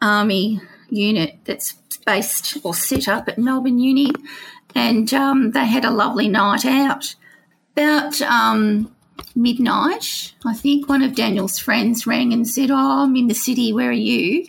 Army 0.00 0.62
unit 0.94 1.38
that's 1.44 1.72
based 2.06 2.58
or 2.64 2.74
set 2.74 3.08
up 3.08 3.28
at 3.28 3.38
Melbourne 3.38 3.78
Uni. 3.78 4.10
And 4.74 5.12
um, 5.14 5.52
they 5.52 5.66
had 5.66 5.84
a 5.84 5.90
lovely 5.90 6.28
night 6.28 6.64
out. 6.64 7.14
About 7.76 8.20
um, 8.22 8.94
midnight, 9.34 10.32
I 10.44 10.54
think 10.54 10.88
one 10.88 11.02
of 11.02 11.14
Daniel's 11.14 11.58
friends 11.58 12.06
rang 12.06 12.32
and 12.32 12.48
said, 12.48 12.70
Oh, 12.70 13.02
I'm 13.02 13.16
in 13.16 13.26
the 13.26 13.34
city. 13.34 13.72
Where 13.72 13.90
are 13.90 13.92
you? 13.92 14.46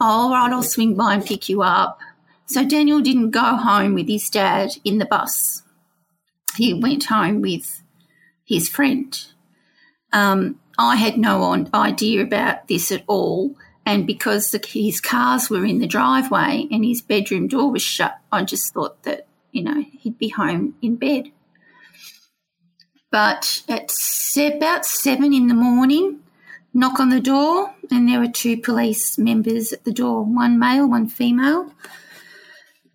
Oh, 0.00 0.04
all 0.04 0.30
right, 0.30 0.52
I'll 0.52 0.62
swing 0.62 0.94
by 0.94 1.14
and 1.14 1.24
pick 1.24 1.48
you 1.48 1.62
up. 1.62 1.98
So 2.46 2.66
Daniel 2.66 3.00
didn't 3.00 3.30
go 3.30 3.56
home 3.56 3.94
with 3.94 4.08
his 4.08 4.28
dad 4.28 4.70
in 4.84 4.98
the 4.98 5.06
bus. 5.06 5.62
He 6.56 6.74
went 6.74 7.04
home 7.04 7.40
with 7.40 7.82
his 8.44 8.68
friend. 8.68 9.18
Um, 10.12 10.60
I 10.78 10.96
had 10.96 11.16
no 11.18 11.66
idea 11.72 12.22
about 12.22 12.68
this 12.68 12.90
at 12.92 13.04
all. 13.06 13.56
And 13.84 14.06
because 14.06 14.50
the, 14.50 14.64
his 14.66 15.00
cars 15.00 15.50
were 15.50 15.64
in 15.64 15.80
the 15.80 15.86
driveway 15.86 16.68
and 16.70 16.84
his 16.84 17.02
bedroom 17.02 17.48
door 17.48 17.70
was 17.70 17.82
shut, 17.82 18.18
I 18.30 18.44
just 18.44 18.72
thought 18.72 19.02
that, 19.02 19.26
you 19.50 19.62
know, 19.62 19.84
he'd 19.98 20.18
be 20.18 20.28
home 20.28 20.74
in 20.80 20.96
bed. 20.96 21.32
But 23.10 23.62
at 23.68 23.92
about 24.38 24.86
seven 24.86 25.34
in 25.34 25.48
the 25.48 25.54
morning, 25.54 26.20
knock 26.72 26.98
on 26.98 27.10
the 27.10 27.20
door, 27.20 27.74
and 27.90 28.08
there 28.08 28.20
were 28.20 28.28
two 28.28 28.56
police 28.56 29.18
members 29.18 29.72
at 29.72 29.84
the 29.84 29.92
door 29.92 30.24
one 30.24 30.58
male, 30.58 30.88
one 30.88 31.08
female. 31.08 31.72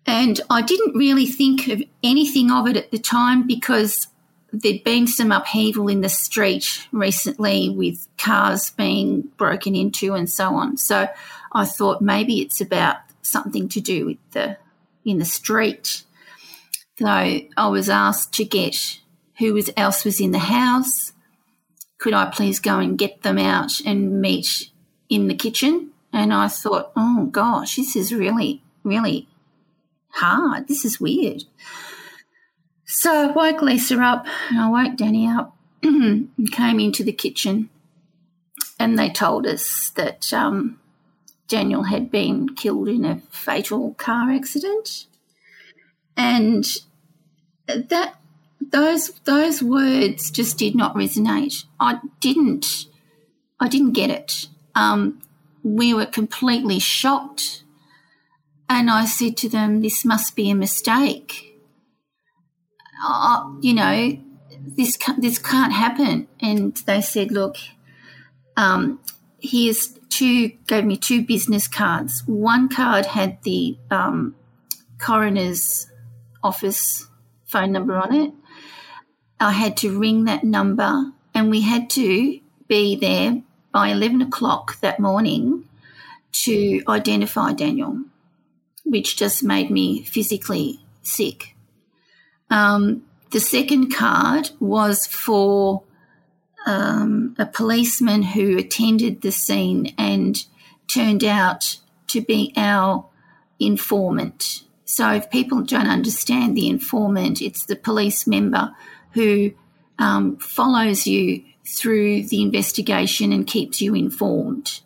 And 0.06 0.40
I 0.48 0.62
didn't 0.62 0.96
really 0.96 1.26
think 1.26 1.68
of 1.68 1.82
anything 2.02 2.50
of 2.50 2.66
it 2.66 2.76
at 2.76 2.90
the 2.90 2.98
time 2.98 3.46
because 3.46 4.08
there'd 4.52 4.84
been 4.84 5.06
some 5.06 5.32
upheaval 5.32 5.88
in 5.88 6.00
the 6.00 6.08
street 6.08 6.86
recently 6.92 7.68
with 7.70 8.06
cars 8.16 8.70
being 8.70 9.22
broken 9.36 9.74
into 9.74 10.14
and 10.14 10.28
so 10.28 10.54
on. 10.54 10.76
So 10.76 11.08
I 11.52 11.64
thought 11.64 12.00
maybe 12.00 12.40
it's 12.40 12.60
about 12.60 12.96
something 13.22 13.68
to 13.70 13.80
do 13.80 14.06
with 14.06 14.30
the 14.32 14.56
in 15.04 15.18
the 15.18 15.24
street. 15.24 16.02
So 16.98 17.06
I 17.06 17.68
was 17.68 17.88
asked 17.88 18.32
to 18.34 18.44
get 18.44 19.00
who 19.38 19.54
was 19.54 19.70
else 19.76 20.04
was 20.04 20.20
in 20.20 20.32
the 20.32 20.38
house. 20.38 21.12
Could 21.98 22.14
I 22.14 22.26
please 22.30 22.60
go 22.60 22.78
and 22.78 22.98
get 22.98 23.22
them 23.22 23.38
out 23.38 23.80
and 23.84 24.20
meet 24.20 24.70
in 25.08 25.28
the 25.28 25.34
kitchen? 25.34 25.90
And 26.12 26.32
I 26.32 26.48
thought, 26.48 26.92
oh 26.96 27.26
gosh, 27.26 27.76
this 27.76 27.94
is 27.94 28.12
really, 28.12 28.62
really 28.82 29.28
hard. 30.10 30.68
This 30.68 30.84
is 30.84 31.00
weird. 31.00 31.44
So 32.90 33.12
I 33.12 33.26
woke 33.26 33.60
Lisa 33.60 34.00
up 34.00 34.26
and 34.48 34.58
I 34.58 34.70
woke 34.70 34.96
Danny 34.96 35.28
up 35.28 35.54
and 35.82 36.50
came 36.50 36.80
into 36.80 37.04
the 37.04 37.12
kitchen 37.12 37.68
and 38.78 38.98
they 38.98 39.10
told 39.10 39.46
us 39.46 39.90
that 39.90 40.32
um, 40.32 40.80
Daniel 41.48 41.82
had 41.82 42.10
been 42.10 42.54
killed 42.54 42.88
in 42.88 43.04
a 43.04 43.20
fatal 43.30 43.92
car 43.98 44.30
accident. 44.30 45.04
And 46.16 46.66
that 47.66 48.14
those 48.58 49.10
those 49.24 49.62
words 49.62 50.30
just 50.30 50.56
did 50.56 50.74
not 50.74 50.94
resonate. 50.94 51.64
I 51.78 52.00
didn't 52.20 52.86
I 53.60 53.68
didn't 53.68 53.92
get 53.92 54.08
it. 54.08 54.48
Um, 54.74 55.20
we 55.62 55.92
were 55.92 56.06
completely 56.06 56.78
shocked, 56.78 57.62
and 58.68 58.90
I 58.90 59.04
said 59.04 59.36
to 59.38 59.48
them, 59.48 59.82
"This 59.82 60.04
must 60.04 60.34
be 60.34 60.50
a 60.50 60.54
mistake. 60.54 61.47
Uh, 63.02 63.50
you 63.60 63.74
know, 63.74 64.18
this 64.76 64.98
this 65.18 65.38
can't 65.38 65.72
happen." 65.72 66.28
And 66.40 66.76
they 66.86 67.00
said, 67.00 67.30
"Look, 67.32 67.56
um, 68.56 69.00
here's 69.40 69.98
two." 70.08 70.50
Gave 70.66 70.84
me 70.84 70.96
two 70.96 71.24
business 71.24 71.68
cards. 71.68 72.22
One 72.26 72.68
card 72.68 73.06
had 73.06 73.42
the 73.42 73.76
um, 73.90 74.34
coroner's 74.98 75.90
office 76.42 77.06
phone 77.46 77.72
number 77.72 77.96
on 77.96 78.14
it. 78.14 78.32
I 79.40 79.52
had 79.52 79.76
to 79.78 79.98
ring 79.98 80.24
that 80.24 80.44
number, 80.44 81.12
and 81.34 81.50
we 81.50 81.62
had 81.62 81.88
to 81.90 82.40
be 82.66 82.96
there 82.96 83.42
by 83.72 83.88
11 83.88 84.22
o'clock 84.22 84.80
that 84.80 84.98
morning 84.98 85.64
to 86.32 86.82
identify 86.88 87.52
Daniel, 87.52 88.02
which 88.84 89.16
just 89.16 89.42
made 89.42 89.70
me 89.70 90.02
physically 90.02 90.80
sick. 91.02 91.54
Um, 92.50 93.02
the 93.30 93.40
second 93.40 93.94
card 93.94 94.50
was 94.58 95.06
for 95.06 95.82
um, 96.66 97.34
a 97.38 97.46
policeman 97.46 98.22
who 98.22 98.58
attended 98.58 99.20
the 99.20 99.32
scene 99.32 99.94
and 99.98 100.44
turned 100.86 101.24
out 101.24 101.78
to 102.08 102.20
be 102.20 102.52
our 102.56 103.06
informant. 103.60 104.64
So, 104.84 105.12
if 105.12 105.30
people 105.30 105.62
don't 105.62 105.88
understand 105.88 106.56
the 106.56 106.68
informant, 106.68 107.42
it's 107.42 107.66
the 107.66 107.76
police 107.76 108.26
member 108.26 108.74
who 109.12 109.52
um, 109.98 110.36
follows 110.38 111.06
you 111.06 111.44
through 111.66 112.22
the 112.24 112.40
investigation 112.40 113.32
and 113.32 113.46
keeps 113.46 113.82
you 113.82 113.94
informed 113.94 114.80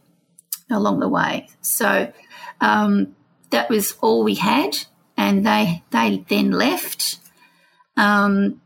along 0.68 0.98
the 0.98 1.08
way. 1.08 1.48
So, 1.60 2.12
um, 2.60 3.14
that 3.50 3.70
was 3.70 3.94
all 4.00 4.24
we 4.24 4.34
had, 4.34 4.78
and 5.16 5.46
they 5.46 5.84
they 5.90 6.24
then 6.28 6.50
left. 6.50 7.18
Um, 7.96 8.60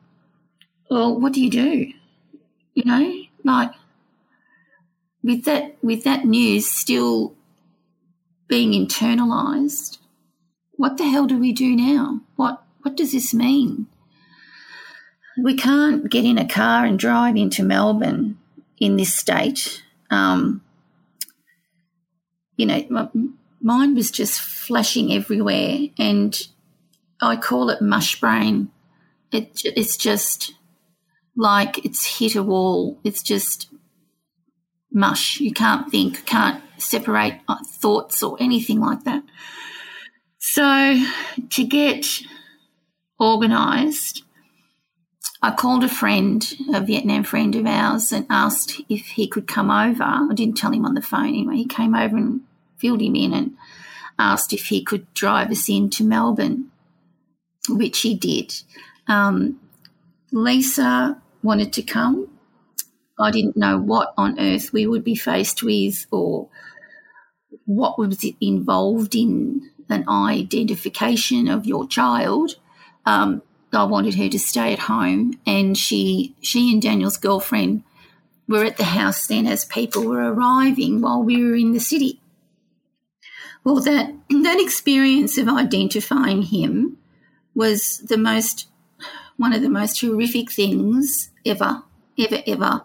well, 0.90 1.18
what 1.18 1.32
do 1.32 1.42
you 1.42 1.50
do? 1.50 1.92
You 2.74 2.84
know, 2.84 3.22
like 3.44 3.72
with 5.22 5.44
that 5.44 5.76
with 5.82 6.04
that 6.04 6.24
news 6.24 6.70
still 6.70 7.34
being 8.48 8.72
internalized 8.72 9.98
what 10.76 10.98
the 10.98 11.08
hell 11.08 11.26
do 11.26 11.38
we 11.38 11.52
do 11.52 11.74
now? 11.74 12.20
What 12.36 12.62
what 12.82 12.96
does 12.96 13.12
this 13.12 13.34
mean? 13.34 13.86
We 15.42 15.56
can't 15.56 16.08
get 16.10 16.24
in 16.24 16.38
a 16.38 16.46
car 16.48 16.84
and 16.84 16.98
drive 16.98 17.36
into 17.36 17.62
Melbourne 17.62 18.38
in 18.78 18.96
this 18.96 19.12
state. 19.12 19.82
Um, 20.10 20.62
you 22.56 22.64
know, 22.64 22.86
my 22.88 23.08
mind 23.60 23.96
was 23.96 24.10
just 24.10 24.40
flashing 24.40 25.12
everywhere, 25.12 25.88
and 25.98 26.36
I 27.20 27.36
call 27.36 27.70
it 27.70 27.82
mush 27.82 28.20
brain. 28.20 28.70
It, 29.32 29.62
it's 29.64 29.96
just 29.96 30.52
like 31.36 31.84
it's 31.84 32.18
hit 32.18 32.36
a 32.36 32.42
wall. 32.42 32.98
It's 33.04 33.22
just 33.22 33.68
mush. 34.92 35.40
You 35.40 35.52
can't 35.52 35.90
think, 35.90 36.26
can't 36.26 36.62
separate 36.78 37.40
uh, 37.48 37.58
thoughts 37.66 38.22
or 38.22 38.36
anything 38.40 38.80
like 38.80 39.04
that. 39.04 39.22
So, 40.38 41.02
to 41.50 41.64
get 41.64 42.06
organised, 43.20 44.22
I 45.42 45.54
called 45.54 45.84
a 45.84 45.88
friend, 45.88 46.46
a 46.72 46.80
Vietnam 46.80 47.24
friend 47.24 47.54
of 47.54 47.66
ours, 47.66 48.12
and 48.12 48.26
asked 48.30 48.80
if 48.88 49.06
he 49.08 49.28
could 49.28 49.46
come 49.46 49.70
over. 49.70 50.02
I 50.02 50.28
didn't 50.34 50.56
tell 50.56 50.72
him 50.72 50.86
on 50.86 50.94
the 50.94 51.02
phone 51.02 51.28
anyway. 51.28 51.56
He 51.56 51.66
came 51.66 51.94
over 51.94 52.16
and 52.16 52.40
filled 52.78 53.02
him 53.02 53.16
in 53.16 53.32
and 53.32 53.56
asked 54.18 54.52
if 54.52 54.66
he 54.66 54.82
could 54.82 55.12
drive 55.14 55.50
us 55.50 55.68
into 55.68 56.04
Melbourne, 56.04 56.70
which 57.68 58.00
he 58.00 58.14
did. 58.14 58.54
Um, 59.08 59.60
Lisa 60.32 61.20
wanted 61.42 61.72
to 61.74 61.82
come. 61.82 62.28
I 63.18 63.30
didn't 63.30 63.56
know 63.56 63.78
what 63.78 64.12
on 64.16 64.38
earth 64.38 64.72
we 64.72 64.86
would 64.86 65.04
be 65.04 65.14
faced 65.14 65.62
with 65.62 66.06
or 66.10 66.48
what 67.64 67.98
was 67.98 68.24
involved 68.40 69.14
in 69.14 69.70
an 69.88 70.08
identification 70.08 71.48
of 71.48 71.66
your 71.66 71.86
child. 71.86 72.56
Um, 73.06 73.42
I 73.72 73.84
wanted 73.84 74.14
her 74.14 74.28
to 74.28 74.38
stay 74.38 74.72
at 74.72 74.80
home, 74.80 75.38
and 75.46 75.76
she 75.76 76.34
she 76.40 76.72
and 76.72 76.80
Daniel's 76.80 77.16
girlfriend 77.16 77.82
were 78.48 78.64
at 78.64 78.76
the 78.76 78.84
house 78.84 79.26
then 79.26 79.46
as 79.46 79.64
people 79.64 80.04
were 80.04 80.32
arriving 80.32 81.00
while 81.00 81.22
we 81.22 81.42
were 81.42 81.56
in 81.56 81.72
the 81.72 81.80
city. 81.80 82.20
Well, 83.64 83.80
that 83.80 84.14
that 84.30 84.60
experience 84.60 85.38
of 85.38 85.48
identifying 85.48 86.42
him 86.42 86.98
was 87.54 87.98
the 87.98 88.18
most 88.18 88.68
one 89.36 89.52
of 89.52 89.62
the 89.62 89.68
most 89.68 90.00
horrific 90.00 90.50
things 90.50 91.30
ever, 91.44 91.82
ever, 92.18 92.42
ever, 92.46 92.82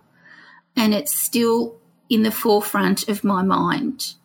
and 0.76 0.94
it's 0.94 1.18
still 1.18 1.78
in 2.10 2.24
the 2.24 2.32
forefront 2.32 3.08
of 3.08 3.24
my 3.24 3.42
mind. 3.42 4.16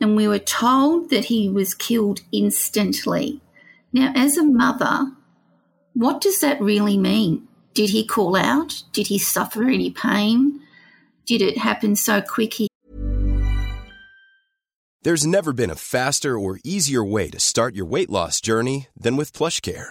And 0.00 0.16
we 0.16 0.28
were 0.28 0.38
told 0.38 1.10
that 1.10 1.26
he 1.26 1.48
was 1.48 1.74
killed 1.74 2.20
instantly. 2.32 3.40
Now, 3.92 4.12
as 4.14 4.36
a 4.36 4.44
mother, 4.44 5.12
what 5.94 6.20
does 6.20 6.40
that 6.40 6.60
really 6.60 6.96
mean? 6.98 7.48
Did 7.74 7.90
he 7.90 8.04
call 8.04 8.36
out? 8.36 8.82
Did 8.92 9.08
he 9.08 9.18
suffer 9.18 9.64
any 9.64 9.90
pain? 9.90 10.60
Did 11.26 11.42
it 11.42 11.58
happen 11.58 11.96
so 11.96 12.20
quick 12.20 12.54
he 12.54 12.68
There's 15.02 15.26
never 15.26 15.52
been 15.52 15.70
a 15.70 15.76
faster 15.76 16.38
or 16.38 16.58
easier 16.64 17.04
way 17.04 17.30
to 17.30 17.38
start 17.38 17.74
your 17.74 17.86
weight 17.86 18.10
loss 18.10 18.40
journey 18.40 18.88
than 18.96 19.16
with 19.16 19.32
PlushCare. 19.32 19.90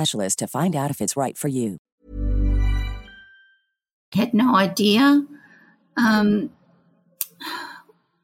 to 0.05 0.47
find 0.47 0.75
out 0.75 0.91
if 0.91 1.01
it's 1.01 1.15
right 1.17 1.37
for 1.37 1.47
you. 1.47 1.77
Had 4.13 4.33
no 4.33 4.55
idea. 4.55 5.25
Um, 5.97 6.49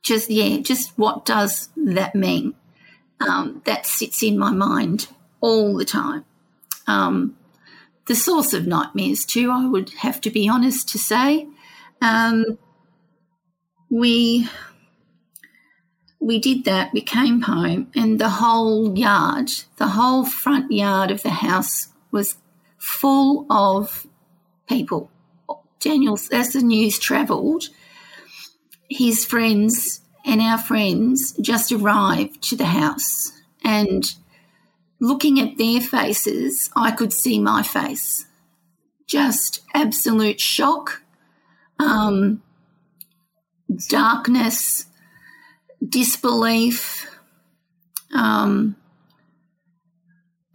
just, 0.03 0.29
yeah, 0.29 0.57
just 0.57 0.97
what 0.97 1.25
does 1.25 1.69
that 1.75 2.15
mean? 2.15 2.55
Um, 3.19 3.61
that 3.65 3.85
sits 3.85 4.21
in 4.21 4.37
my 4.37 4.51
mind 4.51 5.07
all 5.41 5.75
the 5.75 5.85
time. 5.85 6.25
Um, 6.87 7.37
the 8.05 8.15
source 8.15 8.53
of 8.53 8.67
nightmares, 8.67 9.25
too, 9.25 9.51
I 9.51 9.65
would 9.65 9.91
have 9.99 10.21
to 10.21 10.29
be 10.29 10.47
honest 10.47 10.89
to 10.89 10.97
say. 10.97 11.47
Um, 12.01 12.57
we 13.89 14.47
we 16.27 16.39
did 16.39 16.65
that. 16.65 16.91
We 16.91 16.99
came 16.99 17.43
home, 17.43 17.89
and 17.95 18.19
the 18.19 18.29
whole 18.29 18.97
yard, 18.97 19.49
the 19.77 19.87
whole 19.87 20.25
front 20.25 20.69
yard 20.69 21.09
of 21.09 21.23
the 21.23 21.29
house 21.29 21.87
was 22.11 22.35
full 22.77 23.45
of 23.49 24.05
people. 24.67 25.09
Daniel, 25.79 26.19
as 26.33 26.51
the 26.51 26.61
news 26.61 26.99
travelled, 26.99 27.69
his 28.89 29.23
friends 29.23 30.01
and 30.25 30.41
our 30.41 30.57
friends 30.57 31.31
just 31.39 31.71
arrived 31.71 32.41
to 32.49 32.57
the 32.57 32.65
house. 32.65 33.31
And 33.63 34.03
looking 34.99 35.39
at 35.39 35.57
their 35.57 35.79
faces, 35.79 36.69
I 36.75 36.91
could 36.91 37.13
see 37.13 37.39
my 37.39 37.63
face. 37.63 38.25
Just 39.05 39.61
absolute 39.73 40.41
shock, 40.41 41.03
um, 41.79 42.43
darkness, 43.87 44.86
disbelief. 45.87 47.07
Um, 48.13 48.75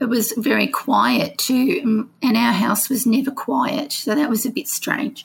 it 0.01 0.09
was 0.09 0.33
very 0.37 0.66
quiet 0.66 1.38
too, 1.38 2.09
and 2.23 2.37
our 2.37 2.53
house 2.53 2.88
was 2.88 3.07
never 3.07 3.31
quiet, 3.31 3.92
so 3.92 4.14
that 4.14 4.31
was 4.31 4.45
a 4.45 4.51
bit 4.51 4.68
strange. 4.68 5.25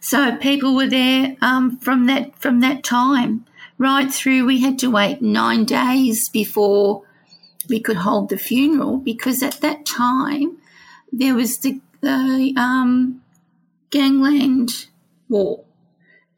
So 0.00 0.36
people 0.36 0.74
were 0.74 0.88
there 0.88 1.36
um, 1.40 1.78
from 1.78 2.06
that 2.06 2.36
from 2.38 2.60
that 2.60 2.82
time 2.84 3.46
right 3.78 4.12
through. 4.12 4.46
We 4.46 4.60
had 4.60 4.78
to 4.80 4.90
wait 4.90 5.22
nine 5.22 5.64
days 5.64 6.28
before 6.28 7.02
we 7.68 7.80
could 7.80 7.98
hold 7.98 8.28
the 8.28 8.36
funeral 8.38 8.98
because 8.98 9.42
at 9.42 9.60
that 9.60 9.86
time 9.86 10.58
there 11.12 11.34
was 11.34 11.58
the, 11.58 11.80
the 12.00 12.52
um, 12.56 13.22
gangland 13.90 14.86
war, 15.28 15.64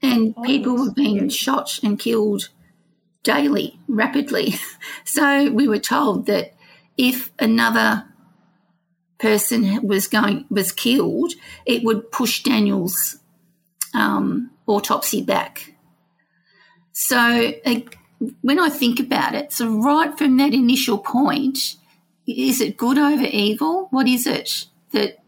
and 0.00 0.36
people 0.44 0.76
were 0.76 0.92
being 0.92 1.28
shot 1.28 1.80
and 1.82 1.98
killed 1.98 2.48
daily, 3.22 3.78
rapidly. 3.88 4.54
So 5.04 5.50
we 5.50 5.68
were 5.68 5.78
told 5.78 6.26
that 6.26 6.54
if 6.96 7.30
another 7.38 8.04
person 9.18 9.86
was 9.86 10.08
going 10.08 10.44
was 10.50 10.72
killed, 10.72 11.32
it 11.64 11.82
would 11.84 12.10
push 12.10 12.42
Daniel's 12.42 13.18
um, 13.94 14.50
autopsy 14.66 15.22
back. 15.22 15.74
So 16.92 17.52
uh, 17.64 17.80
when 18.42 18.58
I 18.58 18.68
think 18.68 19.00
about 19.00 19.34
it, 19.34 19.52
so 19.52 19.68
right 19.68 20.16
from 20.16 20.36
that 20.38 20.52
initial 20.52 20.98
point, 20.98 21.76
is 22.26 22.60
it 22.60 22.76
good 22.76 22.98
over 22.98 23.24
evil? 23.24 23.88
What 23.90 24.06
is 24.06 24.26
it 24.26 24.66
that 24.92 25.18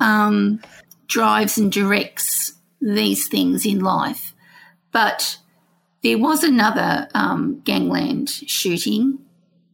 um, 0.00 0.60
drives 1.06 1.56
and 1.58 1.70
directs 1.70 2.54
these 2.80 3.28
things 3.28 3.64
in 3.64 3.80
life? 3.80 4.34
But 4.92 5.38
there 6.04 6.18
was 6.18 6.44
another 6.44 7.08
um, 7.14 7.62
gangland 7.64 8.28
shooting, 8.28 9.18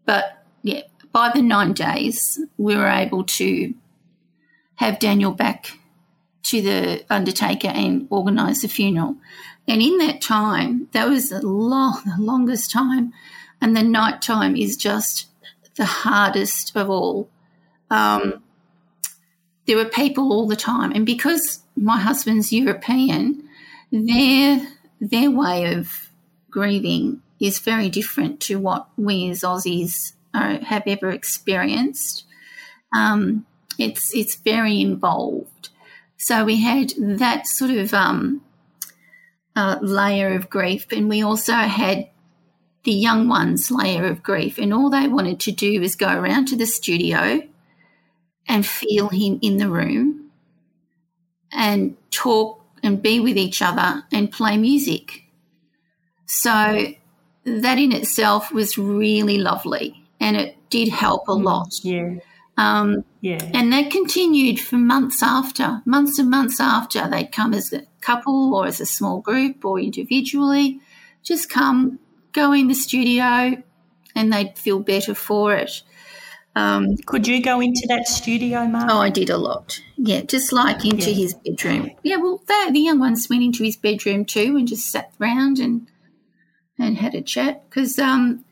but 0.06 0.44
yeah, 0.62 0.82
by 1.12 1.32
the 1.34 1.42
nine 1.42 1.72
days, 1.72 2.38
we 2.56 2.76
were 2.76 2.88
able 2.88 3.24
to 3.24 3.74
have 4.76 5.00
Daniel 5.00 5.32
back 5.32 5.76
to 6.44 6.62
the 6.62 7.04
undertaker 7.10 7.68
and 7.68 8.06
organise 8.10 8.62
the 8.62 8.68
funeral. 8.68 9.16
And 9.66 9.82
in 9.82 9.98
that 9.98 10.22
time, 10.22 10.88
that 10.92 11.08
was 11.08 11.32
a 11.32 11.40
long, 11.40 12.00
the 12.04 12.22
longest 12.22 12.70
time, 12.70 13.12
and 13.60 13.76
the 13.76 13.82
night 13.82 14.22
time 14.22 14.56
is 14.56 14.76
just 14.76 15.26
the 15.74 15.84
hardest 15.84 16.76
of 16.76 16.88
all. 16.88 17.28
Um, 17.90 18.40
there 19.66 19.76
were 19.76 19.84
people 19.84 20.32
all 20.32 20.46
the 20.46 20.54
time, 20.54 20.92
and 20.92 21.04
because 21.04 21.60
my 21.74 21.98
husband's 21.98 22.52
European, 22.52 23.48
their 23.90 24.64
their 25.00 25.30
way 25.30 25.74
of 25.74 26.09
grieving 26.50 27.22
is 27.40 27.58
very 27.58 27.88
different 27.88 28.40
to 28.40 28.58
what 28.58 28.88
we 28.96 29.30
as 29.30 29.40
Aussies 29.40 30.12
are, 30.34 30.58
have 30.58 30.82
ever 30.86 31.10
experienced. 31.10 32.24
Um, 32.94 33.46
it's 33.78 34.14
it's 34.14 34.34
very 34.34 34.80
involved. 34.80 35.70
So 36.16 36.44
we 36.44 36.60
had 36.60 36.92
that 36.98 37.46
sort 37.46 37.70
of 37.70 37.94
um, 37.94 38.42
uh, 39.56 39.78
layer 39.80 40.34
of 40.34 40.50
grief, 40.50 40.86
and 40.92 41.08
we 41.08 41.22
also 41.22 41.54
had 41.54 42.10
the 42.84 42.92
young 42.92 43.28
ones' 43.28 43.70
layer 43.70 44.06
of 44.06 44.22
grief, 44.22 44.58
and 44.58 44.72
all 44.72 44.90
they 44.90 45.08
wanted 45.08 45.40
to 45.40 45.52
do 45.52 45.80
was 45.80 45.96
go 45.96 46.12
around 46.12 46.46
to 46.46 46.56
the 46.56 46.66
studio 46.66 47.42
and 48.46 48.66
feel 48.66 49.08
him 49.08 49.38
in 49.42 49.58
the 49.58 49.68
room 49.68 50.30
and 51.52 51.96
talk 52.10 52.64
and 52.82 53.02
be 53.02 53.20
with 53.20 53.36
each 53.36 53.62
other 53.62 54.04
and 54.12 54.32
play 54.32 54.56
music. 54.56 55.24
So 56.32 56.86
that 57.44 57.78
in 57.78 57.90
itself 57.92 58.52
was 58.52 58.78
really 58.78 59.38
lovely 59.38 60.04
and 60.20 60.36
it 60.36 60.56
did 60.70 60.88
help 60.88 61.26
a 61.26 61.32
lot. 61.32 61.74
Yeah. 61.82 62.14
Um, 62.56 63.04
Yeah. 63.20 63.38
and 63.52 63.72
that 63.72 63.90
continued 63.90 64.60
for 64.60 64.76
months 64.76 65.22
after, 65.24 65.82
months 65.84 66.20
and 66.20 66.30
months 66.30 66.60
after. 66.60 67.08
They'd 67.08 67.32
come 67.32 67.52
as 67.52 67.72
a 67.72 67.82
couple 68.00 68.54
or 68.54 68.66
as 68.66 68.80
a 68.80 68.86
small 68.86 69.20
group 69.20 69.64
or 69.64 69.80
individually, 69.80 70.80
just 71.24 71.48
come, 71.50 71.98
go 72.32 72.52
in 72.52 72.68
the 72.68 72.74
studio, 72.74 73.60
and 74.14 74.32
they'd 74.32 74.56
feel 74.56 74.78
better 74.78 75.14
for 75.14 75.54
it. 75.54 75.82
Um, 76.54 76.96
Could 77.06 77.26
you 77.26 77.42
go 77.42 77.60
into 77.60 77.86
that 77.88 78.06
studio, 78.06 78.66
Marg? 78.66 78.88
oh, 78.90 79.00
I 79.00 79.10
did 79.10 79.30
a 79.30 79.36
lot. 79.38 79.80
Yeah, 79.96 80.20
just 80.22 80.52
like 80.52 80.84
into 80.84 81.10
Yeah. 81.10 81.16
his 81.16 81.34
bedroom. 81.34 81.90
Yeah, 82.04 82.16
well, 82.16 82.40
they, 82.46 82.70
the 82.70 82.80
young 82.80 83.00
ones 83.00 83.28
went 83.28 83.42
into 83.42 83.64
his 83.64 83.76
bedroom 83.76 84.24
too 84.24 84.56
and 84.56 84.68
just 84.68 84.86
sat 84.90 85.10
round 85.18 85.58
and 85.58 85.86
and 86.80 86.96
had 86.96 87.14
a 87.14 87.22
chat 87.22 87.68
because 87.68 87.98
um, 87.98 88.44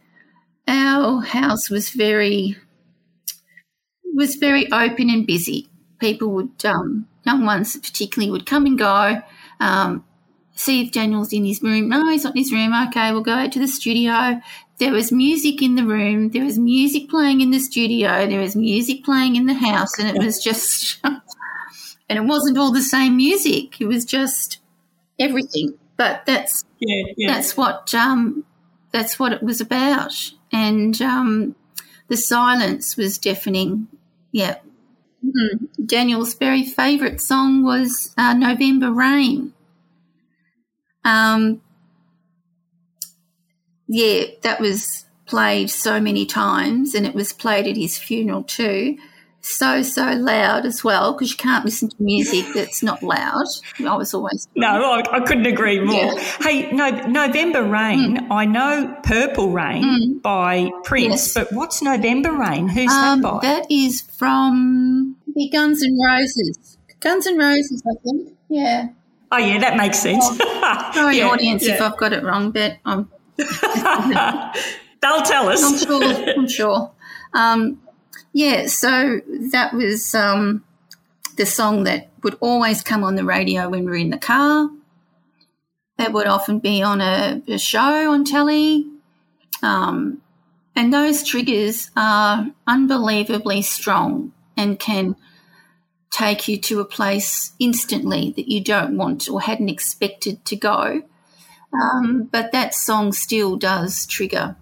our 0.67 1.23
house 1.23 1.71
was 1.71 1.91
very 1.91 2.57
was 4.14 4.35
very 4.35 4.71
open 4.73 5.11
and 5.11 5.27
busy. 5.27 5.69
People 6.01 6.31
would, 6.31 6.64
um, 6.64 7.07
young 7.25 7.45
ones 7.45 7.77
particularly, 7.77 8.31
would 8.31 8.47
come 8.47 8.67
and 8.67 8.79
go. 8.79 9.23
Um, 9.61 10.05
see 10.55 10.85
if 10.85 10.93
Daniel's 10.93 11.33
in 11.33 11.45
his 11.45 11.62
room. 11.62 11.88
No, 11.88 12.09
he's 12.11 12.25
not 12.25 12.35
in 12.35 12.43
his 12.43 12.53
room. 12.53 12.73
Okay, 12.88 13.12
we'll 13.12 13.23
go 13.23 13.33
out 13.33 13.53
to 13.53 13.59
the 13.61 13.69
studio. 13.69 14.41
There 14.79 14.93
was 14.93 15.12
music 15.12 15.62
in 15.62 15.77
the 15.77 15.85
room. 15.85 16.31
There 16.31 16.45
was 16.45 16.59
music 16.59 17.09
playing 17.09 17.41
in 17.41 17.51
the 17.51 17.59
studio. 17.61 18.27
There 18.27 18.41
was 18.41 18.57
music 18.57 19.05
playing 19.05 19.37
in 19.37 19.47
the 19.47 19.55
house, 19.55 19.99
and 19.99 20.17
it 20.17 20.23
was 20.23 20.38
just, 20.43 21.01
and 21.05 21.21
it 22.19 22.25
wasn't 22.25 22.59
all 22.59 22.73
the 22.73 22.83
same 22.83 23.17
music. 23.17 23.81
It 23.81 23.87
was 23.87 24.05
just 24.05 24.59
everything. 25.19 25.79
But 25.99 26.25
that's 26.27 26.65
Yeah, 26.81 27.13
yeah. 27.19 27.33
that's 27.35 27.59
what 27.59 27.95
um, 27.95 28.45
that's 28.93 29.19
what 29.19 29.33
it 29.35 29.43
was 29.43 29.61
about, 29.61 30.15
and 30.53 31.01
um, 31.03 31.57
the 32.09 32.17
silence 32.17 32.97
was 32.97 33.19
deafening. 33.19 33.89
Yeah, 34.33 34.59
Mhm. 35.25 35.69
Daniel's 35.87 36.35
very 36.35 36.65
favourite 36.65 37.21
song 37.21 37.65
was 37.65 38.15
uh, 38.19 38.35
"November 38.35 38.93
Rain." 38.93 39.55
Um, 41.05 41.61
yeah, 43.87 44.25
that 44.43 44.61
was 44.61 45.07
played 45.27 45.71
so 45.71 46.01
many 46.01 46.27
times, 46.27 46.95
and 46.95 47.07
it 47.07 47.15
was 47.15 47.33
played 47.33 47.67
at 47.67 47.77
his 47.77 47.99
funeral 47.99 48.43
too. 48.43 48.99
So 49.40 49.83
so 49.83 50.12
loud 50.12 50.66
as 50.66 50.83
well 50.85 51.12
because 51.12 51.31
you 51.31 51.37
can't 51.37 51.64
listen 51.64 51.88
to 51.88 51.96
music 52.01 52.44
that's 52.55 52.83
not 52.83 53.03
loud. 53.03 53.44
I 53.81 53.96
was 53.96 54.12
always 54.12 54.46
No, 54.57 54.68
I, 54.68 55.03
I 55.11 55.20
couldn't 55.20 55.46
agree 55.46 55.81
more. 55.81 55.94
Yeah. 55.96 56.18
Hey, 56.42 56.70
no, 56.72 56.90
November 57.07 57.62
Rain, 57.62 58.27
I 58.31 58.44
know 58.44 58.94
Purple 59.05 59.51
Rain 59.53 60.18
by 60.18 60.70
Prince, 60.85 61.09
Yes. 61.11 61.35
but 61.35 61.53
what's 61.53 61.81
November 61.81 62.33
Rain? 62.33 62.68
Who's 62.68 62.92
Um, 62.92 63.22
that 63.22 63.33
by? 63.33 63.38
that 63.42 63.66
is 63.70 64.01
from 64.03 65.16
the 65.35 65.48
Guns 65.48 65.83
and 65.83 65.96
Roses. 66.05 66.77
Guns 67.01 67.27
and 67.27 67.38
Roses, 67.38 67.83
I 67.90 67.94
think. 68.03 68.37
Yeah. 68.51 68.88
oh, 69.33 69.38
yeah, 69.38 69.59
that 69.61 69.77
makes 69.77 70.01
sense. 70.01 70.27
Sorry, 70.94 71.18
Yeah, 71.18 71.29
audience, 71.29 71.64
if. 71.64 71.81
I've 71.81 71.96
got 71.96 72.12
it 72.12 72.22
wrong, 72.24 72.51
but 72.51 72.77
I'm, 72.85 73.09
They'll 75.01 75.22
tell 75.22 75.48
us. 75.48 75.62
I'm 75.62 75.79
sure. 75.79 76.31
I'm 76.37 76.48
sure. 76.48 76.90
Um, 77.33 77.81
yeah, 78.38 78.68
so 78.68 79.20
that 79.51 79.74
was 79.74 80.14
um, 80.14 80.62
the 81.37 81.44
song 81.44 81.83
that 81.85 82.09
would 82.22 82.37
always 82.38 82.83
come 82.83 83.03
on 83.03 83.16
the 83.16 83.24
radio 83.24 83.68
when 83.68 83.85
we 83.85 83.90
were 83.90 83.96
in 83.96 84.11
the 84.11 84.16
car. 84.16 84.70
That 85.96 86.12
would 86.12 86.29
often 86.29 86.61
be 86.61 86.81
on 86.81 87.01
a, 87.01 87.42
a 87.48 87.59
show 87.59 88.12
on 88.12 88.24
telly. 88.24 88.87
Um, 89.61 90.22
and 90.77 90.94
those 90.94 91.24
triggers 91.24 91.90
are 91.96 92.46
unbelievably 92.64 93.62
strong 93.62 94.31
and 94.57 94.79
can 94.79 95.16
take 96.12 96.46
you 96.46 96.61
to 96.61 96.79
a 96.79 96.85
place 96.85 97.55
instantly 97.59 98.33
that 98.37 98.48
you 98.48 98.62
don't 98.62 98.96
want 98.96 99.29
or 99.29 99.40
hadn't 99.40 99.68
expected 99.68 100.44
to 100.44 100.55
go. 100.55 101.03
Um, 101.72 102.29
but 102.31 102.53
that 102.53 102.72
song 102.72 103.12
still 103.12 103.57
does 103.57 104.07
trigger 104.07 104.55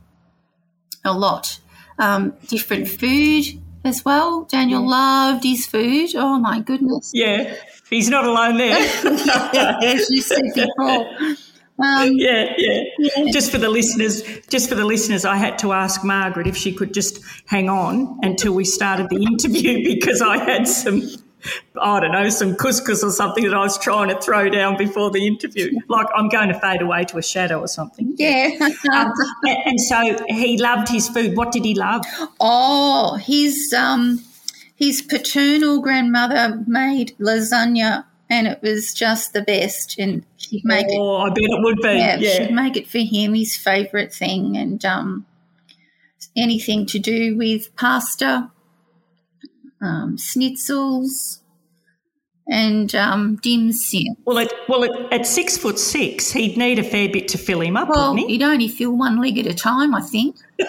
a 1.05 1.13
lot. 1.13 1.61
Um, 1.99 2.33
different 2.49 2.89
food 2.89 3.45
as 3.87 4.05
well. 4.05 4.45
Daniel 4.45 4.89
loved 4.89 5.45
his 5.45 5.67
food. 5.67 6.11
Oh 6.15 6.39
my 6.39 6.61
goodness. 6.61 7.11
yeah, 7.15 7.55
he's 7.89 8.09
not 8.09 8.25
alone 8.25 8.59
there. 8.59 8.77
As 9.83 10.11
you 10.11 10.21
said 10.21 10.43
before. 10.55 11.37
Um, 11.79 12.13
yeah, 12.13 12.55
yeah. 12.57 12.83
Just 13.33 13.51
for 13.51 13.59
the 13.59 13.69
listeners, 13.69 14.23
just 14.49 14.69
for 14.69 14.75
the 14.75 14.85
listeners, 14.85 15.25
I 15.25 15.37
had 15.37 15.59
to 15.59 15.73
ask 15.73 16.03
Margaret 16.05 16.47
if 16.47 16.57
she 16.57 16.73
could 16.73 16.95
just 16.95 17.21
hang 17.47 17.69
on 17.69 18.19
until 18.23 18.55
we 18.55 18.65
started 18.65 19.09
the 19.11 19.23
interview 19.23 19.85
because 19.95 20.23
I 20.23 20.39
had 20.39 20.67
some, 20.67 21.03
I 21.81 22.01
don't 22.01 22.13
know, 22.13 22.29
some 22.29 22.55
couscous 22.57 23.03
or 23.05 23.11
something 23.11 23.45
that 23.45 23.55
I 23.55 23.59
was 23.61 23.79
trying 23.79 24.09
to 24.09 24.21
throw 24.21 24.49
down 24.49 24.77
before 24.77 25.11
the 25.11 25.27
interview. 25.27 25.79
Like 25.89 26.07
I'm 26.15 26.29
going 26.29 26.49
to 26.49 26.59
fade 26.61 26.83
away 26.83 27.05
to 27.05 27.19
a 27.19 27.23
shadow 27.23 27.61
or 27.61 27.69
something. 27.69 28.15
yeah. 28.17 28.51
Um, 28.93 29.13
and, 29.45 29.57
and 29.67 29.81
so 29.81 30.25
he 30.29 30.59
loved 30.61 30.89
his 30.89 31.09
food. 31.09 31.37
What 31.37 31.53
did 31.53 31.65
he 31.65 31.75
love? 31.75 32.05
Oh, 32.41 33.17
his 33.17 33.73
um, 33.77 34.25
his 34.77 35.03
paternal 35.03 35.81
grandmother 35.81 36.63
made 36.67 37.17
lasagna, 37.19 38.05
and 38.31 38.47
it 38.47 38.61
was 38.63 38.95
just 38.95 39.33
the 39.33 39.43
best. 39.43 39.99
And 39.99 40.25
she'd 40.37 40.65
make 40.65 40.87
it. 40.89 40.97
Oh, 40.99 41.17
I 41.19 41.29
bet 41.31 41.39
it 41.39 41.63
would 41.63 41.77
be. 41.83 41.89
Yeah, 41.99 42.17
Yeah. 42.17 42.31
she'd 42.47 42.55
make 42.55 42.77
it 42.77 42.87
for 42.89 42.99
him, 42.99 43.35
his 43.35 43.57
favourite 43.57 44.13
thing, 44.15 44.57
and 44.57 44.85
um, 44.85 45.27
anything 46.37 46.87
to 46.87 46.99
do 46.99 47.37
with 47.37 47.75
pasta, 47.77 48.51
um, 49.87 50.17
schnitzels, 50.17 51.41
and 52.49 52.95
um, 52.95 53.37
dim 53.43 53.73
sum. 53.73 54.17
Well, 54.25 54.39
at, 54.39 54.53
well, 54.69 54.85
at, 54.85 55.13
at 55.13 55.27
six 55.27 55.57
foot 55.57 55.79
six, 55.79 56.31
he'd 56.31 56.57
need 56.57 56.79
a 56.79 56.85
fair 56.85 57.09
bit 57.09 57.29
to 57.29 57.39
fill 57.39 57.61
him 57.61 57.77
up, 57.77 57.89
Well, 57.89 58.13
wouldn't 58.13 58.29
he? 58.29 58.35
you'd 58.35 58.43
only 58.43 58.69
fill 58.69 58.97
one 58.97 59.21
leg 59.21 59.39
at 59.39 59.47
a 59.47 59.55
time, 59.55 59.95
I 59.95 60.01
think. 60.01 60.37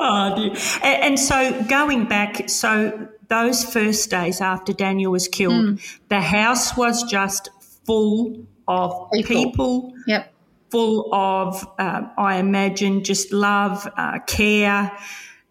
Oh, 0.00 0.32
dear. 0.36 0.50
And, 0.82 1.02
and 1.04 1.18
so 1.20 1.62
going 1.64 2.06
back, 2.06 2.48
so 2.48 3.08
those 3.28 3.64
first 3.64 4.10
days 4.10 4.40
after 4.40 4.72
Daniel 4.72 5.12
was 5.12 5.28
killed, 5.28 5.64
Hmm. 5.64 5.74
the 6.08 6.20
house 6.20 6.76
was 6.76 7.02
just 7.04 7.50
full 7.86 8.46
of 8.66 9.10
People. 9.12 9.26
people, 9.50 9.92
Yep. 10.06 10.32
full 10.70 11.14
of, 11.14 11.66
uh, 11.78 12.02
I 12.16 12.36
imagine, 12.36 13.02
just 13.04 13.32
love, 13.32 13.88
uh, 13.96 14.18
care. 14.26 14.92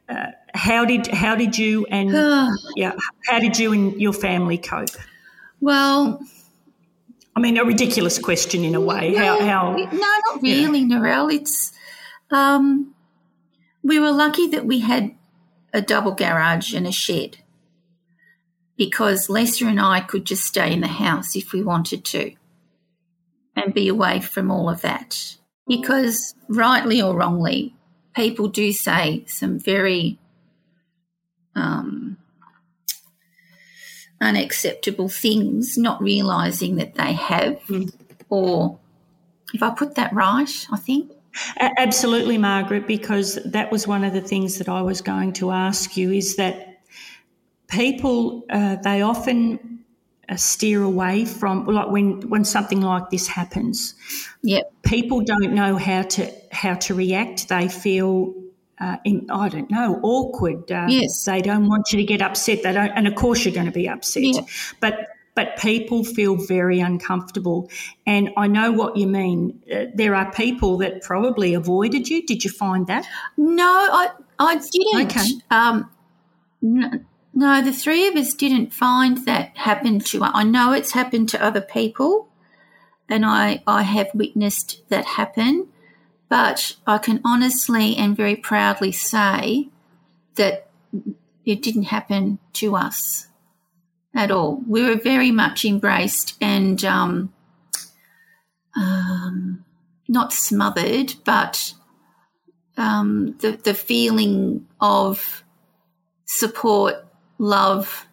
Uh, 0.10 0.28
how 0.58 0.86
did 0.86 1.08
how 1.08 1.36
did 1.36 1.58
you 1.58 1.86
and 1.90 2.12
yeah 2.76 2.94
how 3.26 3.40
did 3.40 3.58
you 3.58 3.74
and 3.74 4.00
your 4.02 4.14
family 4.14 4.58
cope? 4.58 4.90
Well, 5.60 6.22
I 7.36 7.40
mean, 7.40 7.58
a 7.58 7.64
ridiculous 7.64 8.20
question 8.20 8.64
in 8.64 8.76
a 8.76 8.82
way. 8.82 9.12
No, 9.12 9.20
how, 9.20 9.46
how 9.46 9.76
no, 9.76 9.86
not 9.92 10.42
really, 10.42 10.80
yeah. 10.80 10.98
Narelle. 10.98 11.34
It's 11.34 11.72
um, 12.32 12.94
we 13.84 14.00
were 14.00 14.12
lucky 14.12 14.48
that 14.48 14.66
we 14.66 14.80
had 14.80 15.16
a 15.74 15.82
double 15.82 16.14
garage 16.14 16.74
and 16.74 16.88
a 16.88 16.92
shed 16.92 17.38
because 18.78 19.30
Lisa 19.30 19.66
and 19.66 19.80
I 19.80 20.02
could 20.02 20.26
just 20.26 20.44
stay 20.44 20.72
in 20.72 20.82
the 20.82 20.88
house 20.88 21.36
if 21.36 21.52
we 21.52 21.64
wanted 21.64 22.06
to 22.06 22.34
and 23.56 23.74
be 23.74 23.88
away 23.88 24.20
from 24.20 24.52
all 24.52 24.70
of 24.70 24.82
that. 24.82 25.36
Because, 25.68 26.34
rightly 26.48 27.02
or 27.02 27.16
wrongly, 27.16 27.76
people 28.16 28.48
do 28.48 28.72
say 28.72 29.26
some 29.28 29.60
very 29.60 30.18
um, 31.58 32.18
unacceptable 34.22 35.10
things, 35.10 35.78
not 35.78 36.02
realizing 36.02 36.76
that 36.76 36.96
they 36.96 37.14
have, 37.14 37.60
mm. 37.68 37.92
or 38.30 38.80
if 39.54 39.62
I 39.62 39.70
put 39.72 39.96
that 39.96 40.14
right, 40.14 40.68
I 40.72 40.78
think. 40.78 41.12
Absolutely, 41.60 42.38
Margaret, 42.38 42.88
because 42.88 43.36
that 43.46 43.72
was 43.72 43.88
one 43.88 44.04
of 44.04 44.14
the 44.14 44.22
things 44.22 44.58
that 44.58 44.68
I 44.68 44.82
was 44.82 45.02
going 45.02 45.34
to 45.34 45.52
ask 45.52 45.96
you 45.96 46.12
is 46.12 46.36
that 46.38 46.80
people, 47.68 48.44
uh, 48.50 48.78
they 48.78 49.04
often 49.04 49.84
uh, 50.28 50.36
steer 50.36 50.82
away 50.82 51.26
from, 51.26 51.68
like 51.68 51.92
when, 51.92 52.28
when 52.30 52.44
something 52.44 52.82
like 52.82 53.12
this 53.12 53.28
happens. 53.28 53.94
Yep. 54.42 54.72
People 54.84 55.22
don't 55.22 55.54
know 55.54 55.78
how 55.78 56.02
to, 56.02 56.32
how 56.52 56.74
to 56.74 56.96
react. 56.96 57.50
They 57.50 57.68
feel 57.68 58.34
uh, 58.80 58.98
in, 59.04 59.28
I 59.30 59.50
don't 59.50 59.70
know, 59.72 60.00
awkward. 60.04 60.72
Uh, 60.72 60.86
yes. 60.90 61.26
They 61.26 61.42
don't 61.42 61.68
want 61.68 61.92
you 61.92 61.98
to 61.98 62.04
get 62.04 62.22
upset. 62.22 62.64
They 62.64 62.74
don't, 62.74 62.90
and 62.90 63.08
of 63.08 63.16
course 63.16 63.44
you're 63.44 63.54
going 63.54 63.66
to 63.66 63.72
be 63.72 63.90
upset. 63.90 64.24
Yeah. 64.24 64.42
But 64.80 65.08
but 65.38 65.56
people 65.58 66.04
feel 66.04 66.36
very 66.36 66.80
uncomfortable. 66.80 67.70
And 68.08 68.32
I 68.38 68.48
know 68.48 68.72
what 68.72 68.98
you 68.98 69.06
mean. 69.06 69.62
Uh, 69.72 69.86
there 69.94 70.16
are 70.16 70.32
people 70.32 70.78
that 70.78 71.04
probably 71.04 71.54
avoided 71.54 72.10
you. 72.10 72.26
Did 72.26 72.44
you 72.44 72.50
find 72.50 72.88
that? 72.88 73.06
No, 73.38 73.64
I 73.64 74.10
I 74.40 74.56
didn't. 74.56 75.12
Okay. 75.12 75.28
Um, 75.52 75.92
no, 76.62 76.92
no, 77.36 77.62
the 77.62 77.72
three 77.72 78.08
of 78.08 78.16
us 78.16 78.34
didn't 78.34 78.74
find 78.74 79.26
that 79.26 79.56
happened 79.56 80.08
to. 80.08 80.24
I 80.24 80.42
know 80.42 80.74
it's 80.74 80.92
happened 80.94 81.30
to 81.30 81.44
other 81.44 81.62
people, 81.62 82.30
and 83.08 83.24
I 83.24 83.62
I 83.68 83.84
have 83.84 84.08
witnessed 84.16 84.82
that 84.90 85.06
happen. 85.06 85.68
But 86.30 86.76
I 86.86 86.98
can 86.98 87.22
honestly 87.24 87.96
and 87.96 88.18
very 88.18 88.36
proudly 88.36 88.92
say 88.92 89.70
that 90.36 90.70
it 91.46 91.62
didn't 91.62 91.84
happen 91.84 92.40
to 92.54 92.76
us 92.76 93.28
at 94.14 94.32
all. 94.32 94.62
We 94.68 94.84
were 94.84 94.98
very 94.98 95.32
much 95.32 95.64
embraced 95.64 96.36
and 96.42 96.84
um, 96.84 97.34
um, 98.76 99.64
not 100.08 100.34
smothered, 100.34 101.16
but 101.24 101.74
um, 102.76 103.36
the, 103.40 103.52
the 103.52 103.74
feeling 103.74 104.68
of 104.82 105.44
support, 106.26 107.06
love, 107.38 108.08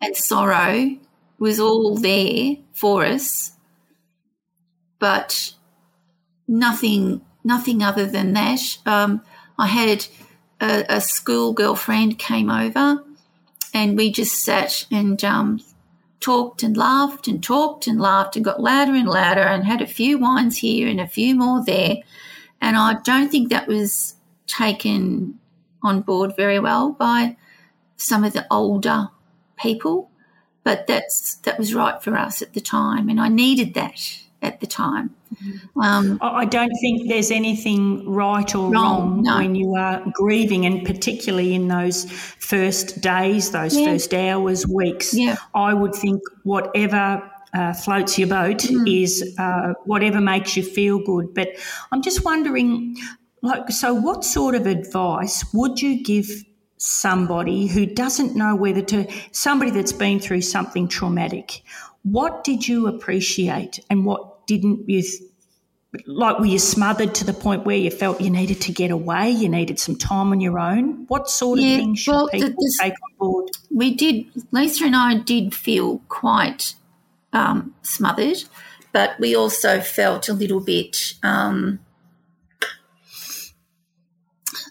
and 0.00 0.16
sorrow 0.16 0.96
was 1.38 1.60
all 1.60 1.96
there 1.96 2.56
for 2.72 3.04
us. 3.04 3.52
But 4.98 5.54
nothing, 6.46 7.22
nothing 7.44 7.82
other 7.82 8.06
than 8.06 8.32
that. 8.34 8.60
Um, 8.86 9.22
I 9.58 9.66
had 9.66 10.06
a, 10.60 10.84
a, 10.88 11.00
school 11.00 11.52
girlfriend 11.52 12.18
came 12.18 12.50
over, 12.50 13.04
and 13.74 13.96
we 13.96 14.10
just 14.12 14.42
sat 14.42 14.86
and 14.90 15.22
um, 15.24 15.60
talked 16.20 16.62
and 16.62 16.76
laughed 16.76 17.28
and 17.28 17.42
talked 17.42 17.86
and 17.86 18.00
laughed 18.00 18.36
and 18.36 18.44
got 18.44 18.60
louder 18.60 18.94
and 18.94 19.08
louder 19.08 19.42
and 19.42 19.64
had 19.64 19.82
a 19.82 19.86
few 19.86 20.18
wines 20.18 20.58
here 20.58 20.88
and 20.88 21.00
a 21.00 21.06
few 21.06 21.34
more 21.34 21.64
there. 21.64 21.96
And 22.60 22.76
I 22.76 22.94
don't 23.04 23.30
think 23.30 23.50
that 23.50 23.66
was 23.66 24.14
taken 24.46 25.38
on 25.82 26.00
board 26.00 26.36
very 26.36 26.60
well 26.60 26.92
by 26.92 27.36
some 27.96 28.24
of 28.24 28.32
the 28.32 28.46
older 28.50 29.08
people, 29.58 30.10
but 30.64 30.86
that's 30.86 31.36
that 31.36 31.58
was 31.58 31.74
right 31.74 32.02
for 32.02 32.16
us 32.16 32.42
at 32.42 32.52
the 32.52 32.60
time, 32.60 33.08
and 33.08 33.20
I 33.20 33.28
needed 33.28 33.74
that 33.74 34.21
at 34.42 34.60
the 34.60 34.66
time. 34.66 35.14
Um, 35.80 36.18
I 36.20 36.44
don't 36.44 36.72
think 36.80 37.08
there's 37.08 37.30
anything 37.30 38.08
right 38.08 38.54
or 38.54 38.70
wrong, 38.70 38.72
wrong 38.72 39.22
no. 39.22 39.36
when 39.38 39.54
you 39.54 39.74
are 39.76 40.02
grieving, 40.12 40.66
and 40.66 40.84
particularly 40.84 41.54
in 41.54 41.68
those 41.68 42.10
first 42.10 43.00
days, 43.00 43.50
those 43.50 43.76
yeah. 43.76 43.86
first 43.86 44.12
hours, 44.12 44.66
weeks. 44.66 45.14
Yeah. 45.14 45.36
I 45.54 45.72
would 45.72 45.94
think 45.94 46.20
whatever 46.42 47.22
uh, 47.54 47.72
floats 47.72 48.18
your 48.18 48.28
boat 48.28 48.58
mm. 48.58 49.02
is 49.02 49.34
uh, 49.38 49.74
whatever 49.84 50.20
makes 50.20 50.56
you 50.56 50.62
feel 50.62 50.98
good. 50.98 51.34
But 51.34 51.48
I'm 51.90 52.02
just 52.02 52.24
wondering, 52.24 52.96
like, 53.42 53.70
so 53.70 53.94
what 53.94 54.24
sort 54.24 54.54
of 54.54 54.66
advice 54.66 55.44
would 55.52 55.80
you 55.80 56.02
give 56.02 56.26
somebody 56.76 57.66
who 57.68 57.86
doesn't 57.86 58.34
know 58.34 58.56
whether 58.56 58.82
to, 58.82 59.06
somebody 59.32 59.70
that's 59.70 59.92
been 59.92 60.18
through 60.18 60.42
something 60.42 60.88
traumatic? 60.88 61.62
What 62.02 62.42
did 62.42 62.66
you 62.66 62.88
appreciate 62.88 63.78
and 63.88 64.04
what 64.04 64.31
didn't 64.58 64.88
you 64.88 65.02
like 66.06 66.38
were 66.38 66.46
you 66.46 66.58
smothered 66.58 67.14
to 67.14 67.24
the 67.24 67.34
point 67.34 67.66
where 67.66 67.76
you 67.76 67.90
felt 67.90 68.20
you 68.20 68.30
needed 68.30 68.60
to 68.62 68.72
get 68.72 68.90
away 68.90 69.30
you 69.30 69.48
needed 69.48 69.78
some 69.78 69.96
time 69.96 70.32
on 70.32 70.40
your 70.40 70.58
own? 70.58 71.06
What 71.08 71.28
sort 71.28 71.58
of 71.58 71.64
things 71.64 72.00
should 72.00 72.12
well, 72.12 72.28
people 72.28 72.64
this, 72.64 72.78
take 72.78 72.94
on 72.94 73.10
board? 73.18 73.50
We 73.70 73.94
did 73.94 74.26
lisa 74.50 74.84
and 74.84 74.96
i 74.96 75.14
did 75.18 75.54
feel 75.54 75.98
quite 76.08 76.74
um, 77.32 77.74
smothered 77.82 78.44
but 78.92 79.18
we 79.18 79.34
also 79.34 79.80
felt 79.80 80.28
a 80.28 80.34
little 80.34 80.60
bit 80.60 81.14
um, 81.22 81.80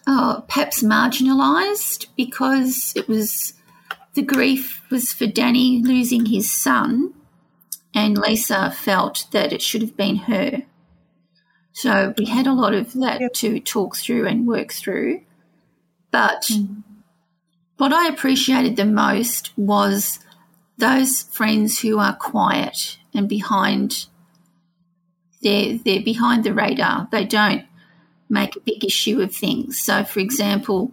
oh, 0.06 0.44
perhaps 0.48 0.82
marginalised 0.82 2.06
because 2.16 2.92
it 2.94 3.08
was 3.08 3.54
the 4.14 4.22
grief 4.22 4.80
was 4.90 5.12
for 5.12 5.26
danny 5.26 5.82
losing 5.82 6.26
his 6.26 6.50
son 6.50 7.12
and 7.94 8.16
Lisa 8.16 8.70
felt 8.70 9.26
that 9.32 9.52
it 9.52 9.62
should 9.62 9.82
have 9.82 9.96
been 9.96 10.16
her. 10.16 10.62
So 11.72 12.14
we 12.18 12.26
had 12.26 12.46
a 12.46 12.52
lot 12.52 12.74
of 12.74 12.92
that 12.94 13.20
yep. 13.20 13.32
to 13.34 13.60
talk 13.60 13.96
through 13.96 14.26
and 14.26 14.46
work 14.46 14.72
through. 14.72 15.22
But 16.10 16.42
mm. 16.42 16.82
what 17.78 17.92
I 17.92 18.08
appreciated 18.08 18.76
the 18.76 18.84
most 18.84 19.52
was 19.56 20.18
those 20.78 21.22
friends 21.22 21.80
who 21.80 21.98
are 21.98 22.16
quiet 22.16 22.98
and 23.14 23.28
behind 23.28 24.06
they're 25.42 25.78
they're 25.78 26.02
behind 26.02 26.44
the 26.44 26.54
radar. 26.54 27.08
They 27.10 27.24
don't 27.24 27.64
make 28.28 28.56
a 28.56 28.60
big 28.60 28.84
issue 28.84 29.20
of 29.20 29.34
things. 29.34 29.80
So 29.80 30.04
for 30.04 30.20
example, 30.20 30.92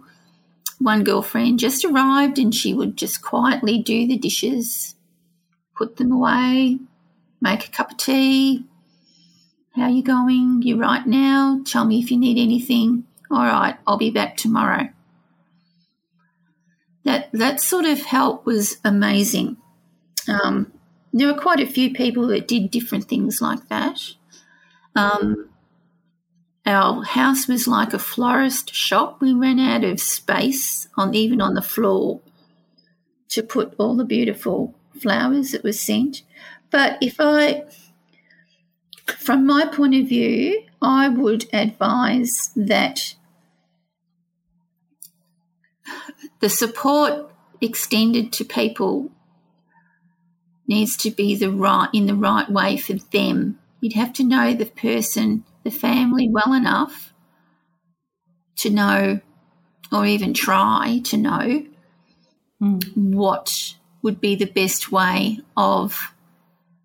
one 0.78 1.04
girlfriend 1.04 1.58
just 1.58 1.84
arrived 1.84 2.38
and 2.38 2.54
she 2.54 2.74
would 2.74 2.96
just 2.96 3.22
quietly 3.22 3.78
do 3.82 4.06
the 4.06 4.16
dishes, 4.16 4.94
put 5.76 5.96
them 5.96 6.10
away, 6.10 6.78
make 7.40 7.66
a 7.66 7.70
cup 7.70 7.92
of 7.92 7.96
tea. 7.96 8.64
How 9.74 9.88
you 9.88 10.02
going? 10.02 10.62
You 10.62 10.76
right 10.80 11.06
now? 11.06 11.60
Tell 11.64 11.84
me 11.84 12.00
if 12.00 12.10
you 12.10 12.18
need 12.18 12.38
anything. 12.38 13.04
All 13.30 13.44
right, 13.44 13.76
I'll 13.86 13.96
be 13.96 14.10
back 14.10 14.36
tomorrow. 14.36 14.88
That 17.04 17.30
that 17.32 17.60
sort 17.60 17.84
of 17.84 18.00
help 18.00 18.44
was 18.44 18.78
amazing. 18.84 19.56
Um, 20.28 20.72
there 21.12 21.32
were 21.32 21.40
quite 21.40 21.60
a 21.60 21.66
few 21.66 21.92
people 21.92 22.26
that 22.28 22.48
did 22.48 22.70
different 22.70 23.04
things 23.08 23.40
like 23.40 23.68
that. 23.68 24.00
Um, 24.94 25.48
our 26.66 27.02
house 27.04 27.48
was 27.48 27.66
like 27.66 27.94
a 27.94 27.98
florist 27.98 28.74
shop. 28.74 29.20
We 29.20 29.32
ran 29.32 29.58
out 29.58 29.84
of 29.84 30.00
space 30.00 30.88
on 30.96 31.14
even 31.14 31.40
on 31.40 31.54
the 31.54 31.62
floor 31.62 32.20
to 33.30 33.42
put 33.42 33.74
all 33.78 33.96
the 33.96 34.04
beautiful 34.04 34.74
flowers 35.00 35.52
that 35.52 35.64
were 35.64 35.72
sent. 35.72 36.22
But 36.70 36.98
if 37.00 37.16
I, 37.18 37.64
from 39.06 39.46
my 39.46 39.66
point 39.66 39.94
of 39.94 40.08
view, 40.08 40.64
I 40.80 41.08
would 41.08 41.46
advise 41.52 42.50
that 42.56 43.14
the 46.40 46.48
support 46.48 47.30
extended 47.60 48.32
to 48.32 48.44
people 48.44 49.10
needs 50.66 50.96
to 50.96 51.10
be 51.10 51.34
the 51.34 51.50
right 51.50 51.88
in 51.92 52.06
the 52.06 52.14
right 52.14 52.48
way 52.48 52.76
for 52.76 52.94
them. 52.94 53.58
You'd 53.80 53.94
have 53.94 54.12
to 54.14 54.24
know 54.24 54.54
the 54.54 54.66
person, 54.66 55.44
the 55.64 55.70
family 55.70 56.28
well 56.30 56.54
enough 56.54 57.12
to 58.56 58.70
know 58.70 59.20
or 59.92 60.06
even 60.06 60.32
try 60.32 61.00
to 61.04 61.16
know 61.16 61.66
mm. 62.62 62.96
what 62.96 63.74
would 64.02 64.20
be 64.20 64.36
the 64.36 64.46
best 64.46 64.92
way 64.92 65.40
of 65.56 66.14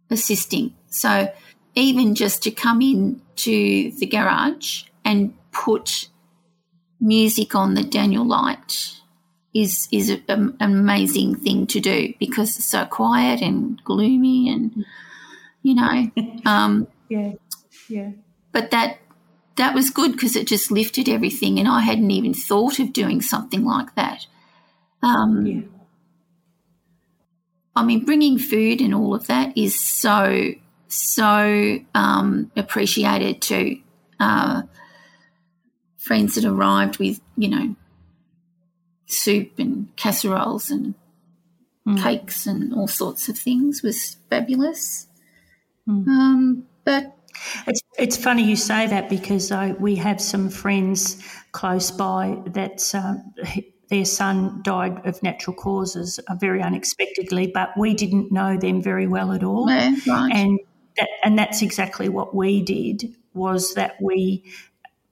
assisting. 0.09 0.73
So 0.87 1.31
even 1.75 2.15
just 2.15 2.43
to 2.43 2.51
come 2.51 2.81
in 2.81 3.21
to 3.37 3.91
the 3.91 4.05
garage 4.05 4.83
and 5.03 5.33
put 5.51 6.09
music 6.99 7.53
on 7.53 7.73
that 7.75 7.91
Daniel 7.91 8.25
liked 8.25 9.01
is 9.53 9.87
is 9.91 10.09
a, 10.09 10.21
an 10.27 10.55
amazing 10.59 11.35
thing 11.35 11.67
to 11.67 11.79
do 11.79 12.13
because 12.19 12.57
it's 12.57 12.65
so 12.65 12.85
quiet 12.85 13.41
and 13.41 13.81
gloomy 13.83 14.49
and 14.49 14.85
you 15.61 15.75
know 15.75 16.11
um, 16.45 16.87
yeah 17.09 17.33
yeah. 17.89 18.11
but 18.51 18.71
that 18.71 18.97
that 19.57 19.73
was 19.73 19.89
good 19.89 20.13
because 20.13 20.35
it 20.35 20.47
just 20.47 20.71
lifted 20.71 21.07
everything 21.07 21.59
and 21.59 21.67
I 21.67 21.81
hadn't 21.81 22.11
even 22.11 22.33
thought 22.33 22.79
of 22.79 22.91
doing 22.91 23.21
something 23.21 23.63
like 23.63 23.95
that. 23.95 24.25
Um, 25.01 25.45
yeah 25.45 25.61
I 27.75 27.83
mean 27.83 28.05
bringing 28.05 28.37
food 28.37 28.81
and 28.81 28.93
all 28.93 29.13
of 29.13 29.27
that 29.27 29.57
is 29.57 29.79
so 29.79 30.51
so 30.87 31.77
um, 31.93 32.51
appreciated 32.55 33.41
to 33.43 33.77
uh, 34.19 34.61
friends 35.97 36.35
that 36.35 36.45
arrived 36.45 36.99
with 36.99 37.19
you 37.37 37.49
know 37.49 37.75
soup 39.07 39.59
and 39.59 39.93
casseroles 39.95 40.69
and 40.69 40.95
Mm. 41.87 42.01
cakes 42.01 42.47
and 42.47 42.73
all 42.73 42.87
sorts 42.87 43.29
of 43.29 43.37
things 43.37 43.83
was 43.83 44.17
fabulous. 44.31 45.05
Mm. 45.87 46.07
Um, 46.07 46.63
but 46.83 47.15
It's 47.67 47.81
it's 47.99 48.17
funny 48.17 48.43
you 48.43 48.55
say 48.55 48.87
that 48.87 49.07
because 49.07 49.51
I, 49.51 49.73
we 49.73 49.95
have 49.97 50.19
some 50.19 50.49
friends 50.49 51.21
close 51.51 51.91
by 51.91 52.39
that 52.47 52.81
uh, 52.95 53.17
their 53.89 54.05
son 54.05 54.61
died 54.63 55.05
of 55.05 55.21
natural 55.21 55.55
causes 55.55 56.19
uh, 56.27 56.35
very 56.35 56.61
unexpectedly, 56.61 57.47
but 57.53 57.69
we 57.77 57.93
didn't 57.93 58.31
know 58.31 58.57
them 58.57 58.81
very 58.81 59.07
well 59.07 59.31
at 59.31 59.43
all. 59.43 59.67
Right. 59.67 60.31
And 60.33 60.59
that, 60.97 61.09
and 61.23 61.37
that's 61.37 61.61
exactly 61.61 62.09
what 62.09 62.35
we 62.35 62.61
did 62.61 63.15
was 63.33 63.73
that 63.73 63.95
we 64.01 64.43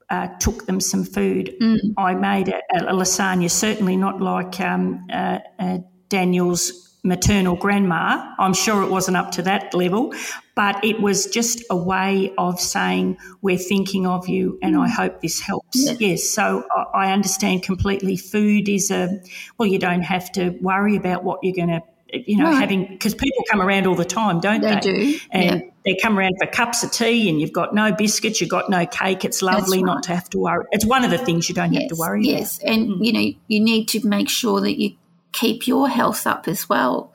uh, 0.10 0.28
took 0.40 0.66
them 0.66 0.80
some 0.80 1.04
food. 1.04 1.56
Mm. 1.62 1.94
I 1.98 2.16
made 2.16 2.50
a, 2.50 2.62
a 2.78 2.94
lasagna, 2.94 3.50
certainly 3.50 3.98
not 3.98 4.22
like 4.22 4.60
um, 4.60 5.06
uh, 5.12 5.40
uh, 5.60 5.80
Daniel's 6.10 6.93
maternal 7.04 7.56
grandma. 7.56 8.34
I'm 8.40 8.54
sure 8.54 8.82
it 8.84 8.90
wasn't 8.90 9.18
up 9.18 9.32
to 9.32 9.42
that 9.44 9.74
level, 9.74 10.14
but 10.56 10.84
it 10.86 11.02
was 11.02 11.26
just 11.28 11.64
a 11.70 11.76
way 11.76 12.34
of 12.38 12.60
saying, 12.60 13.18
We're 13.42 13.58
thinking 13.58 14.08
of 14.08 14.28
you 14.30 14.58
and 14.62 14.76
I 14.78 14.88
hope 14.88 15.22
this 15.22 15.40
helps. 15.40 15.78
Mm. 15.78 15.92
Yes. 15.92 16.02
Yes, 16.02 16.30
so 16.30 16.64
I 16.94 17.12
understand 17.12 17.64
completely. 17.64 18.16
Food 18.18 18.70
is 18.70 18.90
a, 18.92 19.22
well, 19.58 19.68
you 19.68 19.80
don't 19.80 20.02
have 20.04 20.32
to 20.34 20.52
worry 20.62 20.96
about 20.96 21.24
what 21.24 21.40
you're 21.44 21.56
going 21.56 21.70
to. 21.80 21.82
You 22.16 22.38
know, 22.38 22.44
Right. 22.44 22.60
having 22.60 22.86
because 22.86 23.16
people 23.16 23.44
come 23.50 23.60
around 23.60 23.88
all 23.88 23.96
the 23.96 24.06
time, 24.06 24.40
don't 24.40 24.62
They 24.62 24.76
they? 24.76 24.80
do, 24.82 25.20
and 25.32 25.62
yeah. 25.62 25.68
they 25.84 25.96
come 26.00 26.16
around 26.20 26.36
for 26.40 26.46
cups 26.46 26.84
of 26.84 26.92
tea, 26.92 27.28
and 27.28 27.42
you've 27.42 27.54
got 27.54 27.74
no 27.74 27.92
biscuits, 27.92 28.40
you've 28.40 28.52
got 28.52 28.70
no 28.70 28.86
cake. 28.86 29.26
It's 29.26 29.42
lovely 29.42 29.80
right. 29.80 29.86
not 29.86 30.04
to 30.04 30.14
have 30.14 30.30
to 30.30 30.38
worry. 30.38 30.64
It's 30.72 30.86
one 30.86 31.04
of 31.04 31.10
the 31.10 31.18
things 31.18 31.50
you 31.50 31.56
don't 31.56 31.74
have 31.74 31.88
to 31.88 31.96
worry 31.96 32.24
yes, 32.24 32.60
about. 32.62 32.72
and 32.72 33.04
you 33.04 33.14
know 33.14 33.32
you 33.48 33.60
need 33.60 33.88
to 33.88 34.08
make 34.08 34.30
sure 34.30 34.62
that 34.62 34.80
you 34.80 34.92
keep 35.34 35.68
your 35.68 35.90
health 35.90 36.26
up 36.26 36.48
as 36.48 36.70
well. 36.70 37.12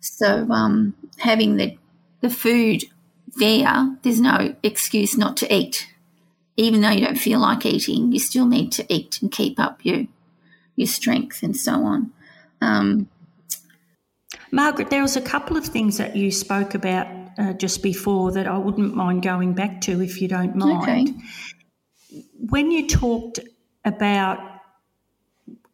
So 0.00 0.50
um, 0.50 0.94
having 1.18 1.56
the 1.56 1.76
the 2.20 2.30
food 2.30 2.84
there, 3.36 3.96
there's 4.02 4.20
no 4.20 4.54
excuse 4.62 5.16
not 5.16 5.36
to 5.38 5.54
eat. 5.54 5.88
Even 6.56 6.80
though 6.80 6.90
you 6.90 7.04
don't 7.04 7.16
feel 7.16 7.40
like 7.40 7.66
eating, 7.66 8.12
you 8.12 8.18
still 8.18 8.46
need 8.46 8.72
to 8.72 8.92
eat 8.92 9.20
and 9.20 9.30
keep 9.30 9.58
up 9.58 9.84
your 9.84 10.06
your 10.76 10.86
strength 10.86 11.42
and 11.42 11.56
so 11.56 11.84
on. 11.84 12.12
Um, 12.60 13.08
Margaret, 14.50 14.90
there 14.90 15.02
was 15.02 15.16
a 15.16 15.20
couple 15.20 15.56
of 15.56 15.66
things 15.66 15.98
that 15.98 16.14
you 16.16 16.30
spoke 16.30 16.74
about 16.74 17.06
uh, 17.38 17.52
just 17.54 17.82
before 17.82 18.32
that 18.32 18.46
I 18.46 18.58
wouldn't 18.58 18.94
mind 18.94 19.22
going 19.22 19.54
back 19.54 19.80
to 19.82 20.02
if 20.02 20.20
you 20.20 20.28
don't 20.28 20.54
mind. 20.54 20.82
Okay. 20.82 21.14
When 22.50 22.70
you 22.70 22.86
talked 22.86 23.40
about 23.84 24.51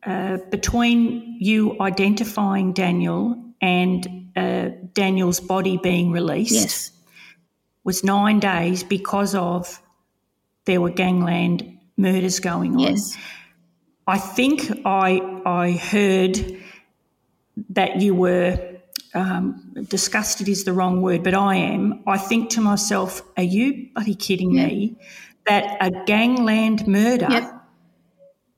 uh, 0.05 0.39
between 0.51 1.37
you 1.41 1.77
identifying 1.81 2.73
Daniel 2.73 3.37
and 3.61 4.31
uh, 4.37 4.71
Daniel's 4.93 5.41
body 5.41 5.77
being 5.77 6.13
released 6.13 6.53
yes, 6.55 6.93
was 7.85 8.05
nine 8.05 8.39
days 8.39 8.85
because 8.85 9.35
of 9.35 9.83
there 10.67 10.81
were 10.81 10.91
gangland 10.91 11.79
murders 11.97 12.39
going 12.39 12.75
on. 12.75 12.81
yes, 12.81 13.17
I 14.07 14.19
think 14.19 14.71
I 14.85 15.21
I 15.45 15.73
heard 15.73 16.59
that 17.71 18.01
you 18.01 18.15
were 18.15 18.79
um, 19.15 19.75
disgusted 19.89 20.49
is 20.49 20.65
the 20.65 20.73
wrong 20.73 21.03
word, 21.03 21.25
but 21.25 21.35
I 21.35 21.57
am. 21.57 22.03
I 22.07 22.19
think 22.19 22.51
to 22.51 22.61
myself, 22.61 23.23
are 23.37 23.43
you 23.43 23.89
bloody 23.95 24.15
kidding 24.15 24.55
me? 24.55 24.97
That 25.47 25.79
a 25.81 26.05
gangland 26.05 26.87
murder 26.87 27.27
Yep. 27.31 27.58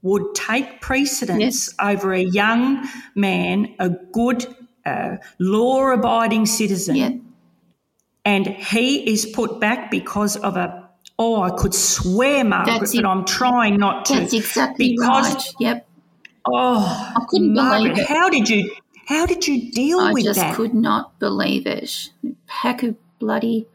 Would 0.02 0.34
take 0.34 0.80
precedence 0.80 1.40
Yes. 1.68 1.74
over 1.80 2.12
a 2.14 2.22
young 2.22 2.88
man, 3.14 3.74
a 3.78 3.90
good, 4.12 4.46
uh, 4.86 5.16
law-abiding 5.38 6.46
citizen, 6.46 6.96
Yep. 6.96 7.14
and 8.24 8.46
he 8.46 9.10
is 9.12 9.26
put 9.26 9.60
back 9.60 9.90
because 9.90 10.36
of 10.36 10.56
a. 10.56 10.88
Oh, 11.18 11.42
I 11.42 11.50
could 11.50 11.74
swear, 11.74 12.44
Margaret, 12.44 12.80
That's 12.80 12.94
but 12.94 13.04
it. 13.04 13.06
I'm 13.06 13.24
trying 13.26 13.76
not 13.76 14.06
to. 14.06 14.14
that's 14.14 14.32
exactly 14.32 14.92
because 14.96 15.34
right. 15.34 15.54
Yep, 15.60 15.86
Oh, 16.46 17.12
I 17.14 17.20
couldn't 17.28 17.52
Margaret, 17.52 17.90
believe 17.90 17.98
it. 17.98 18.06
how 18.08 18.30
did 18.30 18.48
you 18.48 18.70
how 19.06 19.26
did 19.26 19.46
you 19.46 19.70
deal 19.72 20.00
I 20.00 20.12
with 20.12 20.24
that? 20.24 20.38
I 20.38 20.42
just 20.44 20.56
could 20.56 20.72
not 20.72 21.18
believe 21.18 21.66
it. 21.66 22.10
Pack 22.46 22.82
of 22.82 22.96
bloody 23.18 23.66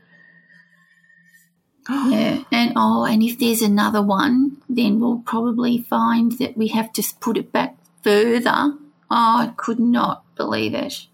yeah, 1.90 2.44
and 2.52 2.74
oh, 2.76 3.06
and 3.06 3.22
if 3.22 3.38
there's 3.40 3.62
another 3.62 4.02
one, 4.02 4.58
then 4.68 5.00
we'll 5.00 5.20
probably 5.20 5.78
find 5.80 6.32
that 6.40 6.58
we 6.58 6.68
have 6.70 6.92
to 6.94 7.04
put 7.20 7.38
it 7.38 7.52
back 7.52 7.78
further. 8.04 8.50
Oh, 8.52 8.78
I 9.10 9.54
could 9.56 9.80
not 9.80 10.24
believe 10.36 10.74
it. 10.74 11.08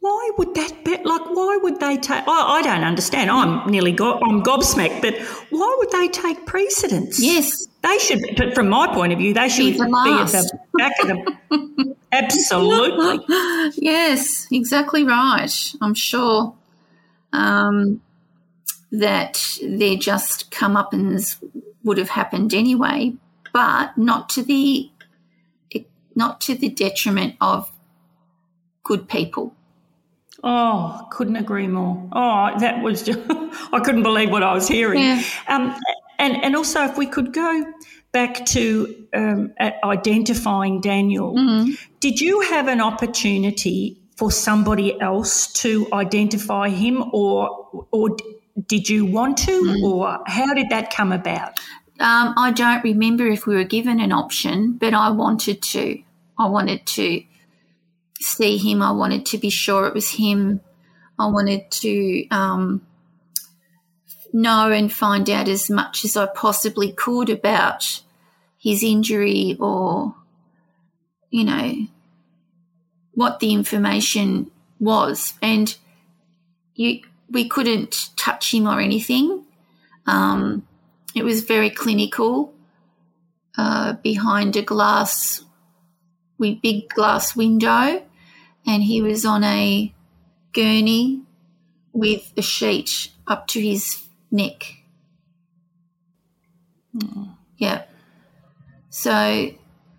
Why 0.00 0.30
would 0.38 0.54
that 0.54 0.84
be 0.84 0.92
like? 0.92 1.26
Why 1.26 1.58
would 1.62 1.80
they 1.80 1.96
take? 1.96 2.22
I, 2.28 2.58
I 2.58 2.62
don't 2.62 2.84
understand. 2.84 3.30
I'm 3.30 3.68
nearly 3.70 3.90
go, 3.92 4.18
I'm 4.20 4.42
gobsmacked. 4.42 5.02
But 5.02 5.18
why 5.50 5.76
would 5.78 5.90
they 5.90 6.08
take 6.08 6.46
precedence? 6.46 7.20
Yes, 7.20 7.66
they 7.82 7.98
should. 7.98 8.20
But 8.36 8.54
from 8.54 8.68
my 8.68 8.86
point 8.94 9.12
of 9.12 9.18
view, 9.18 9.34
they 9.34 9.48
should 9.48 9.64
Be 9.64 9.72
be, 9.72 9.78
the 9.78 9.84
at 9.84 9.90
last. 9.90 10.32
the 10.32 10.58
back 10.78 10.92
of 11.02 11.08
the. 11.08 11.96
Absolutely. 12.12 13.24
yes, 13.76 14.46
exactly 14.52 15.04
right. 15.04 15.74
I'm 15.80 15.94
sure 15.94 16.54
um, 17.32 18.00
that 18.92 19.58
their 19.62 19.96
just 19.96 20.50
come 20.50 20.76
up 20.76 20.92
comeuppance 20.92 21.42
would 21.84 21.98
have 21.98 22.10
happened 22.10 22.54
anyway, 22.54 23.12
but 23.52 23.96
not 23.96 24.28
to 24.30 24.42
the 24.42 24.90
not 26.14 26.40
to 26.42 26.54
the 26.54 26.68
detriment 26.68 27.36
of 27.40 27.70
good 28.82 29.08
people. 29.08 29.54
Oh, 30.42 31.06
couldn't 31.10 31.36
agree 31.36 31.68
more. 31.68 32.08
Oh, 32.12 32.58
that 32.58 32.82
was 32.82 33.02
just, 33.02 33.20
I 33.72 33.80
couldn't 33.80 34.02
believe 34.02 34.30
what 34.30 34.42
I 34.42 34.52
was 34.52 34.66
hearing. 34.66 35.00
Yeah. 35.00 35.22
Um, 35.48 35.74
and, 36.18 36.42
and 36.42 36.56
also, 36.56 36.84
if 36.84 36.96
we 36.98 37.06
could 37.06 37.32
go 37.32 37.72
back 38.12 38.46
to 38.46 39.06
um, 39.14 39.52
identifying 39.84 40.80
Daniel, 40.80 41.34
Mm-hmm. 41.34 41.72
did 42.00 42.20
you 42.20 42.40
have 42.40 42.66
an 42.68 42.80
opportunity 42.80 43.96
for 44.16 44.32
somebody 44.32 45.00
else 45.00 45.52
to 45.52 45.86
identify 45.92 46.68
him, 46.68 47.04
or 47.12 47.68
or 47.92 48.16
did 48.66 48.88
you 48.88 49.04
want 49.06 49.38
to, 49.38 49.52
Mm. 49.62 49.82
or 49.82 50.18
how 50.26 50.52
did 50.54 50.70
that 50.70 50.92
come 50.92 51.12
about? 51.12 51.58
Um, 52.00 52.34
I 52.36 52.52
don't 52.52 52.82
remember 52.84 53.26
if 53.26 53.46
we 53.46 53.54
were 53.54 53.64
given 53.64 54.00
an 54.00 54.12
option, 54.12 54.72
but 54.72 54.94
I 54.94 55.10
wanted 55.10 55.62
to. 55.62 56.02
I 56.38 56.48
wanted 56.48 56.86
to 56.86 57.22
see 58.20 58.56
him. 58.58 58.82
I 58.82 58.92
wanted 58.92 59.26
to 59.26 59.38
be 59.38 59.50
sure 59.50 59.86
it 59.86 59.94
was 59.94 60.10
him. 60.10 60.60
I 61.18 61.26
wanted 61.26 61.70
to 61.72 62.28
um, 62.28 62.82
know 64.32 64.70
and 64.70 64.92
find 64.92 65.28
out 65.28 65.48
as 65.48 65.68
much 65.68 66.04
as 66.04 66.16
I 66.16 66.26
possibly 66.26 66.92
could 66.92 67.30
about 67.30 68.02
his 68.56 68.82
injury 68.84 69.56
or, 69.58 70.14
you 71.30 71.44
know, 71.44 71.86
what 73.14 73.40
the 73.40 73.52
information 73.52 74.50
was. 74.78 75.34
And 75.42 75.76
you, 76.74 77.00
we 77.30 77.48
couldn't 77.48 78.10
touch 78.16 78.52
him 78.52 78.66
or 78.66 78.80
anything. 78.80 79.44
Um, 80.06 80.66
it 81.14 81.24
was 81.24 81.42
very 81.42 81.70
clinical 81.70 82.54
uh, 83.56 83.94
behind 83.94 84.56
a 84.56 84.62
glass, 84.62 85.44
we 86.38 86.54
big 86.54 86.88
glass 86.88 87.34
window, 87.34 88.02
and 88.66 88.82
he 88.82 89.02
was 89.02 89.24
on 89.24 89.44
a 89.44 89.92
gurney 90.52 91.22
with 91.92 92.32
a 92.36 92.42
sheet 92.42 93.10
up 93.26 93.46
to 93.48 93.60
his 93.60 94.04
neck. 94.30 94.74
Yeah. 97.56 97.84
So, 98.90 99.50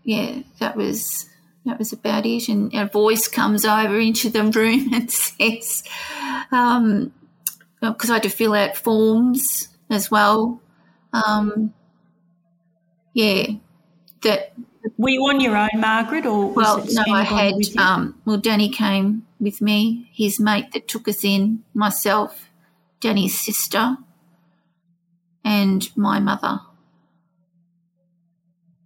yeah, 0.04 0.42
that 0.60 0.76
was 0.76 1.30
that 1.66 1.78
was 1.78 1.94
about 1.94 2.26
it. 2.26 2.48
And 2.50 2.74
a 2.74 2.86
voice 2.86 3.28
comes 3.28 3.66
over 3.66 4.00
into 4.00 4.30
the 4.30 4.44
room 4.44 4.90
and 4.94 5.12
says, 5.12 5.84
um, 6.52 7.14
because 7.82 8.10
I 8.10 8.16
had 8.16 8.24
to 8.24 8.30
fill 8.30 8.54
out 8.54 8.76
forms 8.76 9.70
as 9.90 10.12
well. 10.12 10.62
Um, 11.14 11.74
yeah, 13.14 13.48
that. 14.24 14.54
Were 14.98 15.10
you 15.10 15.22
on 15.24 15.40
your 15.40 15.58
own, 15.58 15.70
Margaret, 15.78 16.26
or 16.26 16.52
well, 16.52 16.86
no, 16.90 17.04
I 17.14 17.24
had. 17.24 17.54
Um, 17.78 18.20
well, 18.26 18.38
Danny 18.38 18.70
came 18.70 19.26
with 19.40 19.62
me. 19.62 20.10
His 20.14 20.40
mate 20.40 20.72
that 20.74 20.88
took 20.88 21.08
us 21.08 21.24
in, 21.24 21.64
myself, 21.74 22.50
Danny's 23.00 23.40
sister, 23.40 23.98
and 25.44 25.90
my 25.96 26.20
mother. 26.20 26.62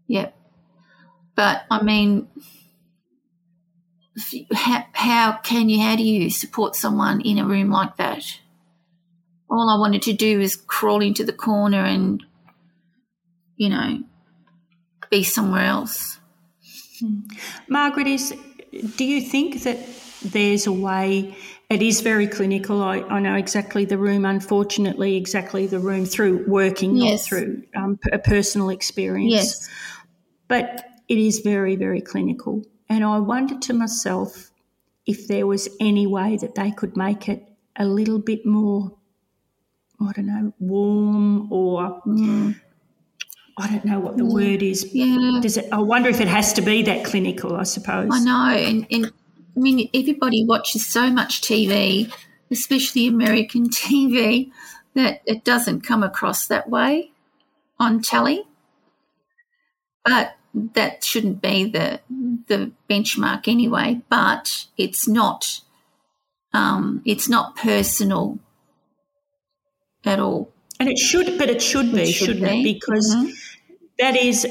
Yep. 0.07 0.35
But 1.35 1.63
I 1.71 1.81
mean, 1.81 2.27
how, 4.53 4.85
how 4.93 5.39
can 5.43 5.69
you, 5.69 5.81
how 5.81 5.95
do 5.95 6.03
you 6.03 6.29
support 6.29 6.75
someone 6.75 7.21
in 7.21 7.39
a 7.39 7.45
room 7.45 7.69
like 7.69 7.97
that? 7.97 8.39
All 9.53 9.69
I 9.69 9.79
wanted 9.79 10.01
to 10.03 10.13
do 10.13 10.39
was 10.39 10.55
crawl 10.55 11.01
into 11.01 11.23
the 11.23 11.31
corner 11.31 11.85
and, 11.85 12.23
you 13.55 13.69
know, 13.69 14.01
be 15.11 15.23
somewhere 15.23 15.65
else. 15.65 16.19
Margaret, 17.67 18.07
is 18.07 18.33
do 18.95 19.05
you 19.05 19.21
think 19.21 19.61
that 19.61 19.77
there's 20.23 20.65
a 20.65 20.71
way? 20.71 21.37
It 21.69 21.83
is 21.83 22.01
very 22.01 22.25
clinical. 22.25 22.81
I, 22.81 23.01
I 23.01 23.19
know 23.19 23.35
exactly 23.35 23.85
the 23.85 23.97
room. 23.99 24.25
Unfortunately, 24.25 25.17
exactly 25.17 25.67
the 25.67 25.79
room 25.79 26.05
through 26.05 26.45
working, 26.47 26.97
yes. 26.97 27.21
not 27.21 27.27
through 27.27 27.63
um, 27.75 27.99
a 28.11 28.17
personal 28.17 28.69
experience. 28.69 29.31
Yes, 29.31 29.69
but 30.47 30.83
it 31.07 31.19
is 31.19 31.41
very, 31.41 31.75
very 31.75 32.01
clinical. 32.01 32.63
And 32.89 33.03
I 33.03 33.19
wondered 33.19 33.61
to 33.63 33.73
myself 33.73 34.49
if 35.05 35.27
there 35.27 35.45
was 35.45 35.69
any 35.79 36.07
way 36.07 36.37
that 36.37 36.55
they 36.55 36.71
could 36.71 36.97
make 36.97 37.29
it 37.29 37.47
a 37.75 37.85
little 37.85 38.19
bit 38.19 38.45
more, 38.45 38.91
I 40.01 40.11
don't 40.13 40.27
know, 40.27 40.53
warm 40.59 41.51
or. 41.51 42.01
Mm. 42.05 42.59
I 43.55 43.67
don't 43.69 43.85
know 43.85 43.99
what 43.99 44.17
the 44.17 44.25
yeah. 44.25 44.33
word 44.33 44.63
is. 44.63 44.93
Yeah. 44.93 45.39
Does 45.41 45.57
it? 45.57 45.71
I 45.71 45.77
wonder 45.77 46.09
if 46.09 46.19
it 46.19 46.27
has 46.27 46.53
to 46.53 46.61
be 46.61 46.81
that 46.83 47.05
clinical. 47.05 47.55
I 47.55 47.63
suppose. 47.63 48.09
I 48.11 48.19
know, 48.19 48.49
and, 48.49 48.87
and 48.89 49.05
I 49.55 49.59
mean, 49.59 49.89
everybody 49.93 50.43
watches 50.43 50.87
so 50.87 51.11
much 51.11 51.41
TV, 51.41 52.11
especially 52.49 53.07
American 53.07 53.69
TV, 53.69 54.51
that 54.95 55.21
it 55.25 55.43
doesn't 55.43 55.81
come 55.81 56.01
across 56.01 56.47
that 56.47 56.69
way 56.69 57.11
on 57.79 58.01
telly. 58.01 58.43
But 60.03 60.35
that 60.73 61.03
shouldn't 61.03 61.41
be 61.41 61.65
the 61.65 61.99
the 62.47 62.71
benchmark 62.89 63.47
anyway. 63.47 64.01
But 64.09 64.65
it's 64.77 65.07
not 65.07 65.61
um, 66.53 67.01
it's 67.05 67.29
not 67.29 67.55
personal 67.55 68.39
at 70.05 70.19
all. 70.19 70.51
And 70.79 70.89
it 70.89 70.97
should, 70.97 71.37
but 71.37 71.49
it 71.49 71.61
should 71.61 71.91
be, 71.91 72.11
should 72.11 72.27
shouldn't 72.27 72.45
be. 72.45 72.71
it? 72.71 72.73
Because 72.73 73.15
mm-hmm. 73.15 73.31
that 73.99 74.15
is 74.15 74.45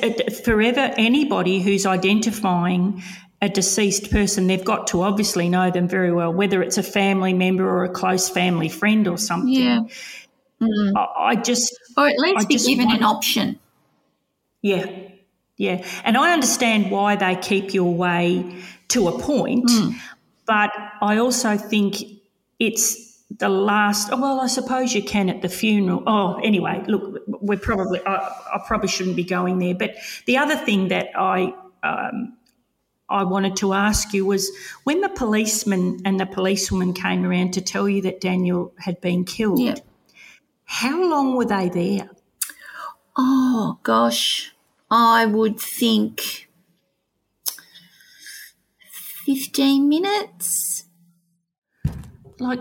forever 0.45 0.93
anybody 0.97 1.61
who's 1.61 1.85
identifying 1.85 3.03
a 3.41 3.49
deceased 3.49 4.11
person, 4.11 4.47
they've 4.47 4.65
got 4.65 4.87
to 4.89 5.03
obviously 5.03 5.49
know 5.49 5.71
them 5.71 5.89
very 5.89 6.13
well, 6.13 6.33
whether 6.33 6.63
it's 6.63 6.79
a 6.79 6.83
family 6.83 7.35
member 7.35 7.69
or 7.69 7.85
a 7.85 7.91
close 7.91 8.29
family 8.29 8.69
friend 8.69 9.09
or 9.09 9.19
something. 9.19 9.53
Yeah. 9.53 9.81
Mm. 10.61 10.93
I, 10.97 11.31
I, 11.31 11.37
just. 11.37 11.77
Or 11.97 12.07
at 12.07 12.19
least 12.19 12.45
I 12.45 12.45
be 12.45 12.57
given 12.57 12.87
want, 12.87 12.99
an 12.99 13.05
option. 13.05 13.59
Yeah. 14.63 14.87
Yeah. 15.57 15.85
And 16.05 16.17
I 16.17 16.33
understand 16.33 16.91
why 16.93 17.17
they 17.17 17.35
keep 17.35 17.75
you 17.75 17.85
away 17.85 18.63
to 18.89 19.09
a 19.09 19.19
point, 19.19 19.69
mm. 19.69 19.95
but 20.47 20.71
I 21.01 21.17
also 21.17 21.57
think 21.57 21.97
it's 22.61 23.12
the 23.39 23.49
last. 23.49 24.11
Oh, 24.13 24.21
well, 24.21 24.41
I 24.41 24.47
suppose 24.47 24.95
you 24.95 25.03
can 25.03 25.29
at 25.29 25.43
the 25.43 25.49
funeral. 25.49 26.03
Oh, 26.07 26.41
anyway, 26.43 26.85
look, 26.87 27.23
we're 27.27 27.59
probably. 27.59 28.01
I, 28.07 28.17
I 28.17 28.61
probably 28.67 28.89
shouldn't 28.89 29.17
be 29.17 29.25
going 29.25 29.59
there. 29.59 29.75
But 29.75 29.97
the 30.27 30.39
other 30.39 30.57
thing 30.57 30.89
that 30.89 31.11
I. 31.17 31.55
Um, 31.83 32.37
I 33.09 33.25
wanted 33.25 33.57
to 33.57 33.75
ask 33.75 34.15
you 34.15 34.25
was 34.25 34.51
when 34.85 35.03
the 35.03 35.09
policeman 35.11 36.01
and 36.07 36.19
the 36.19 36.25
policewoman 36.25 36.95
came 36.95 37.27
around 37.27 37.53
to 37.55 37.61
tell 37.61 37.87
you 37.87 38.01
that 38.03 38.23
Daniel 38.23 38.73
had 38.79 39.03
been 39.03 39.27
killed, 39.27 39.83
how 40.65 41.05
long 41.05 41.37
were 41.37 41.45
they 41.45 41.69
there? 41.69 42.09
Oh, 43.15 43.79
gosh. 43.83 44.55
I 44.91 45.27
would 45.27 45.61
think 45.61 46.49
15 49.27 49.89
minutes. 49.89 50.85
Like, 52.39 52.61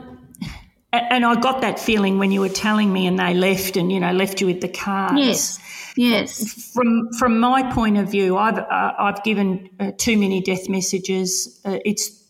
and 0.93 1.25
I 1.25 1.39
got 1.39 1.61
that 1.61 1.79
feeling 1.79 2.19
when 2.19 2.31
you 2.31 2.41
were 2.41 2.49
telling 2.49 2.91
me, 2.91 3.07
and 3.07 3.17
they 3.17 3.33
left, 3.33 3.77
and 3.77 3.91
you 3.91 3.99
know, 3.99 4.11
left 4.11 4.41
you 4.41 4.47
with 4.47 4.61
the 4.61 4.67
cards. 4.67 5.17
Yes, 5.17 5.59
yes. 5.95 6.71
From 6.73 7.11
from 7.13 7.39
my 7.39 7.71
point 7.71 7.97
of 7.97 8.09
view, 8.11 8.37
I've 8.37 8.57
uh, 8.57 8.93
I've 8.97 9.23
given 9.23 9.69
uh, 9.79 9.91
too 9.97 10.17
many 10.17 10.41
death 10.41 10.67
messages. 10.67 11.61
Uh, 11.63 11.79
it's 11.85 12.21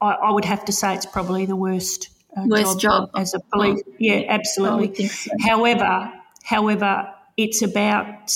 I, 0.00 0.12
I, 0.12 0.30
would 0.32 0.44
have 0.44 0.64
to 0.66 0.72
say 0.72 0.94
it's 0.94 1.06
probably 1.06 1.46
the 1.46 1.56
worst 1.56 2.10
uh, 2.36 2.44
worst 2.46 2.78
job, 2.78 3.10
job, 3.12 3.20
as 3.20 3.34
a 3.34 3.40
police. 3.52 3.82
Oh, 3.86 3.92
yeah, 3.98 4.24
absolutely. 4.28 5.08
So. 5.08 5.30
However, 5.40 6.12
however, 6.42 7.12
it's 7.36 7.62
about 7.62 8.30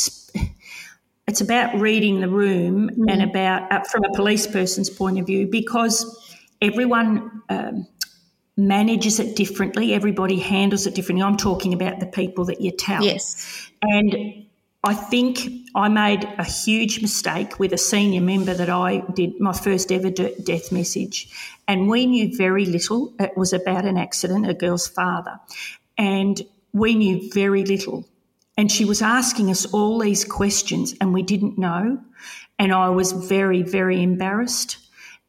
it's 1.26 1.40
about 1.40 1.78
reading 1.78 2.20
the 2.20 2.28
room 2.28 2.90
mm. 2.90 3.12
and 3.12 3.22
about 3.22 3.70
uh, 3.70 3.82
from 3.90 4.04
a 4.04 4.14
police 4.14 4.46
person's 4.46 4.90
point 4.90 5.18
of 5.18 5.26
view 5.26 5.46
because 5.46 6.20
everyone 6.60 7.42
um, 7.48 7.86
manages 8.56 9.18
it 9.18 9.36
differently. 9.36 9.92
Everybody 9.92 10.38
handles 10.38 10.86
it 10.86 10.94
differently. 10.94 11.22
I'm 11.24 11.36
talking 11.36 11.74
about 11.74 12.00
the 12.00 12.06
people 12.06 12.44
that 12.46 12.60
you 12.60 12.70
tell. 12.70 13.02
Yes. 13.02 13.70
And 13.82 14.46
i 14.86 14.92
think 14.92 15.48
i 15.74 15.88
made 15.88 16.24
a 16.38 16.44
huge 16.44 17.00
mistake 17.00 17.58
with 17.58 17.72
a 17.72 17.78
senior 17.78 18.20
member 18.20 18.52
that 18.52 18.68
i 18.68 18.98
did 19.14 19.40
my 19.40 19.54
first 19.54 19.90
ever 19.90 20.10
de- 20.10 20.38
death 20.42 20.70
message. 20.70 21.28
And 21.66 21.88
we 21.88 22.06
knew 22.06 22.36
very 22.36 22.66
little. 22.66 23.14
It 23.18 23.36
was 23.36 23.52
about 23.52 23.84
an 23.84 23.96
accident 23.96 24.48
a 24.48 24.54
girl's 24.54 24.86
father. 24.86 25.40
And 25.96 26.40
we 26.72 26.94
knew 26.94 27.30
very 27.32 27.64
little. 27.64 28.04
And 28.56 28.70
she 28.70 28.84
was 28.84 29.02
asking 29.02 29.50
us 29.50 29.64
all 29.72 29.98
these 29.98 30.24
questions, 30.24 30.94
and 31.00 31.12
we 31.12 31.22
didn't 31.22 31.58
know. 31.58 32.00
And 32.58 32.72
I 32.72 32.90
was 32.90 33.12
very, 33.12 33.62
very 33.62 34.02
embarrassed. 34.02 34.78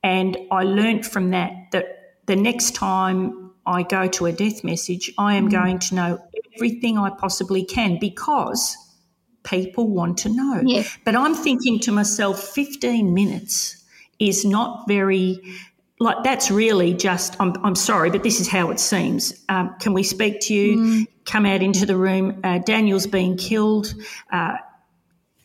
And 0.03 0.37
I 0.51 0.63
learnt 0.63 1.05
from 1.05 1.31
that 1.31 1.51
that 1.71 1.94
the 2.25 2.35
next 2.35 2.75
time 2.75 3.51
I 3.65 3.83
go 3.83 4.07
to 4.07 4.25
a 4.27 4.31
death 4.31 4.63
message, 4.63 5.11
I 5.17 5.35
am 5.35 5.49
mm-hmm. 5.49 5.63
going 5.63 5.79
to 5.79 5.95
know 5.95 6.19
everything 6.55 6.97
I 6.97 7.09
possibly 7.09 7.65
can 7.65 7.97
because 7.99 8.77
people 9.43 9.87
want 9.87 10.17
to 10.19 10.29
know. 10.29 10.61
But 11.03 11.15
I'm 11.15 11.35
thinking 11.35 11.79
to 11.81 11.91
myself, 11.91 12.41
15 12.41 13.13
minutes 13.13 13.83
is 14.19 14.45
not 14.45 14.87
very 14.87 15.41
like 15.99 16.23
that's 16.23 16.51
really 16.51 16.93
just 16.93 17.39
I'm, 17.39 17.53
I'm 17.63 17.75
sorry 17.75 18.09
but 18.09 18.23
this 18.23 18.41
is 18.41 18.49
how 18.49 18.69
it 18.69 18.79
seems 18.79 19.43
um, 19.47 19.75
can 19.79 19.93
we 19.93 20.03
speak 20.03 20.41
to 20.41 20.53
you 20.53 20.77
mm. 20.77 21.07
come 21.25 21.45
out 21.45 21.61
into 21.61 21.85
the 21.85 21.95
room 21.95 22.41
uh, 22.43 22.59
daniel's 22.59 23.07
been 23.07 23.37
killed 23.37 23.93
uh, 24.31 24.57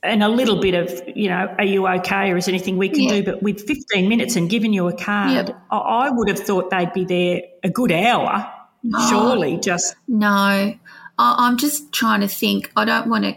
and 0.03 0.23
a 0.23 0.29
little 0.29 0.61
bit 0.61 0.75
of 0.75 1.03
you 1.15 1.29
know 1.29 1.55
are 1.59 1.65
you 1.65 1.87
okay 1.87 2.31
or 2.31 2.37
is 2.37 2.49
anything 2.49 2.79
we 2.79 2.89
can 2.89 3.03
yeah. 3.03 3.17
do 3.17 3.23
but 3.23 3.43
with 3.43 3.67
15 3.67 4.09
minutes 4.09 4.35
and 4.37 4.49
giving 4.49 4.73
you 4.73 4.89
a 4.89 4.97
card 4.97 5.49
yep. 5.49 5.63
I, 5.71 6.09
would 6.11 6.29
have 6.29 6.39
thought 6.39 6.71
they'd 6.71 6.93
be 6.93 7.05
there 7.05 7.43
a 7.63 7.69
good 7.69 7.93
hour 7.93 8.51
oh, 8.95 9.09
surely 9.11 9.59
just 9.59 9.95
no. 10.09 10.75
I'm 11.21 11.59
just 11.59 11.93
trying 11.93 12.21
to 12.21 12.29
think. 12.29 12.73
I 12.77 12.85
don't 12.85 13.09
want 13.09 13.25
to 13.25 13.37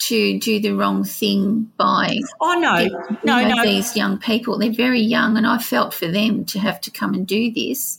to 0.00 0.38
do 0.38 0.60
the 0.60 0.70
wrong 0.70 1.02
thing 1.02 1.72
by 1.76 2.16
oh 2.40 2.54
no. 2.60 2.84
the, 2.84 3.18
no 3.24 3.42
know, 3.42 3.56
no. 3.56 3.62
these 3.64 3.96
young 3.96 4.18
people. 4.18 4.58
They're 4.58 4.72
very 4.72 5.00
young 5.00 5.36
and 5.36 5.46
i 5.46 5.58
felt 5.58 5.92
for 5.92 6.06
them 6.06 6.44
to 6.46 6.58
have 6.60 6.80
to 6.82 6.90
come 6.90 7.14
and 7.14 7.26
do 7.26 7.52
this. 7.52 7.98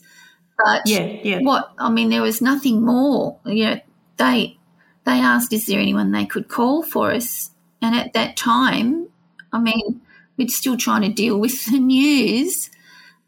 But 0.57 0.83
yeah 0.85 1.05
yeah. 1.23 1.39
what 1.39 1.71
i 1.77 1.89
mean 1.89 2.09
there 2.09 2.21
was 2.21 2.41
nothing 2.41 2.83
more. 2.83 3.39
You 3.45 3.65
know 3.65 3.79
they 4.17 4.57
they 5.05 5.19
asked 5.19 5.53
is 5.53 5.65
there 5.65 5.79
anyone 5.79 6.11
they 6.11 6.25
could 6.25 6.47
call 6.47 6.83
for 6.83 7.11
us 7.11 7.51
and 7.81 7.95
at 7.95 8.13
that 8.13 8.37
time 8.37 9.07
i 9.51 9.59
mean 9.59 10.01
we're 10.37 10.47
still 10.47 10.77
trying 10.77 11.01
to 11.01 11.09
deal 11.09 11.39
with 11.39 11.65
the 11.71 11.79
news 11.79 12.69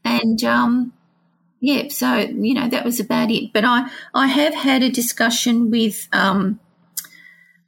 and 0.04 0.44
um 0.44 0.94
yeah 1.60 1.88
so 1.90 2.16
you 2.18 2.54
know 2.54 2.68
that 2.68 2.86
was 2.86 3.00
about 3.00 3.30
it 3.30 3.52
but 3.54 3.64
i 3.66 3.90
i 4.14 4.28
have 4.28 4.54
had 4.54 4.84
a 4.84 4.90
discussion 4.90 5.70
with 5.70 6.08
um 6.12 6.60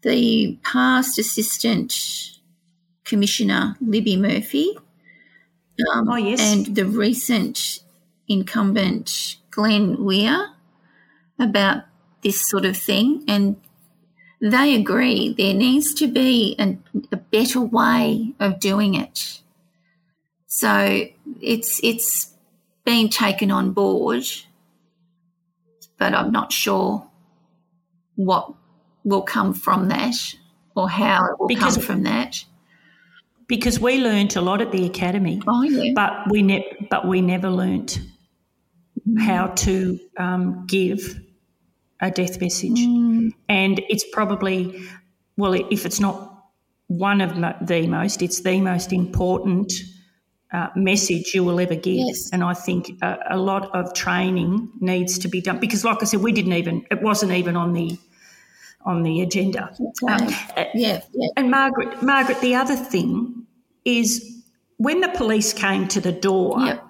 the 0.03 0.59
past 0.63 1.17
Assistant 1.17 2.31
Commissioner 3.03 3.75
Libby 3.81 4.15
Murphy. 4.15 4.77
Um, 5.91 6.09
oh, 6.09 6.15
yes. 6.17 6.39
And 6.39 6.75
the 6.75 6.85
recent 6.85 7.79
incumbent 8.27 9.37
Glenn 9.49 10.03
Weir 10.03 10.49
about 11.39 11.83
this 12.21 12.47
sort 12.47 12.65
of 12.65 12.77
thing. 12.77 13.23
And 13.27 13.55
they 14.43 14.75
agree 14.75 15.33
there 15.37 15.53
needs 15.53 15.93
to 15.95 16.07
be 16.07 16.53
an, 16.59 16.83
a 17.13 17.17
better 17.17 17.61
way 17.61 18.33
of 18.41 18.59
doing 18.59 18.93
it. 18.93 19.39
So 20.47 21.05
it's 21.41 21.79
it's 21.81 22.29
been 22.83 23.07
taken 23.09 23.51
on 23.51 23.71
board, 23.71 24.25
but 25.97 26.13
I'm 26.13 26.31
not 26.31 26.51
sure 26.51 27.07
what 28.15 28.53
will 29.05 29.21
come 29.21 29.53
from 29.53 29.87
that 29.87 30.15
or 30.75 30.89
how 30.89 31.25
it 31.25 31.39
will 31.39 31.47
Because- 31.47 31.77
come 31.77 31.85
from 31.85 32.03
that. 32.03 32.43
because 33.47 33.79
we 33.79 33.97
learnt 33.99 34.35
a 34.35 34.41
lot 34.41 34.61
at 34.61 34.71
the 34.71 34.85
academy, 34.85 35.41
Oh, 35.47 35.63
yeah. 35.63 35.91
but 35.95 36.11
we 36.29 36.41
ne- 36.41 36.87
but 36.89 37.07
we 37.07 37.21
never 37.21 37.49
learnt 37.49 37.99
how 39.19 39.47
to 39.47 39.99
um, 40.17 40.65
give 40.67 41.19
a 42.03 42.11
death 42.11 42.39
message, 42.39 42.79
and 43.49 43.81
it's 43.89 44.05
probably 44.11 44.83
well, 45.37 45.53
if 45.53 45.85
it's 45.85 45.99
not 45.99 46.45
one 46.87 47.21
of 47.21 47.35
the 47.65 47.87
most, 47.87 48.21
it's 48.21 48.41
the 48.41 48.61
most 48.61 48.93
important 48.93 49.73
uh, 50.51 50.67
message 50.75 51.33
you 51.33 51.43
will 51.43 51.59
ever 51.59 51.75
give. 51.75 51.95
Yes. 51.95 52.29
And 52.31 52.43
I 52.43 52.53
think 52.53 52.91
a, 53.01 53.17
a 53.31 53.37
lot 53.37 53.73
of 53.73 53.93
training 53.93 54.69
needs 54.79 55.17
to 55.19 55.27
be 55.27 55.41
done 55.41 55.59
because, 55.59 55.83
like 55.83 56.01
I 56.01 56.05
said, 56.05 56.21
we 56.21 56.31
didn't 56.31 56.53
even 56.53 56.85
it 56.91 57.01
wasn't 57.01 57.31
even 57.31 57.55
on 57.55 57.73
the 57.73 57.97
on 58.85 59.03
the 59.03 59.21
agenda. 59.21 59.73
Um, 60.07 60.27
yeah, 60.75 61.01
yeah. 61.13 61.27
and 61.37 61.49
Margaret, 61.49 62.03
Margaret, 62.03 62.41
the 62.41 62.55
other 62.55 62.75
thing 62.75 63.47
is 63.85 64.43
when 64.77 64.99
the 64.99 65.09
police 65.09 65.53
came 65.53 65.87
to 65.89 66.01
the 66.01 66.11
door. 66.11 66.81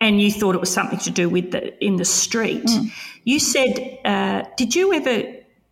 And 0.00 0.20
you 0.20 0.30
thought 0.30 0.54
it 0.54 0.60
was 0.60 0.72
something 0.72 0.98
to 1.00 1.10
do 1.10 1.28
with 1.28 1.50
the 1.52 1.82
in 1.84 1.96
the 1.96 2.04
street, 2.04 2.64
Mm. 2.64 2.90
you 3.24 3.38
said, 3.38 3.98
uh, 4.04 4.42
did 4.56 4.74
you 4.74 4.92
ever 4.94 5.22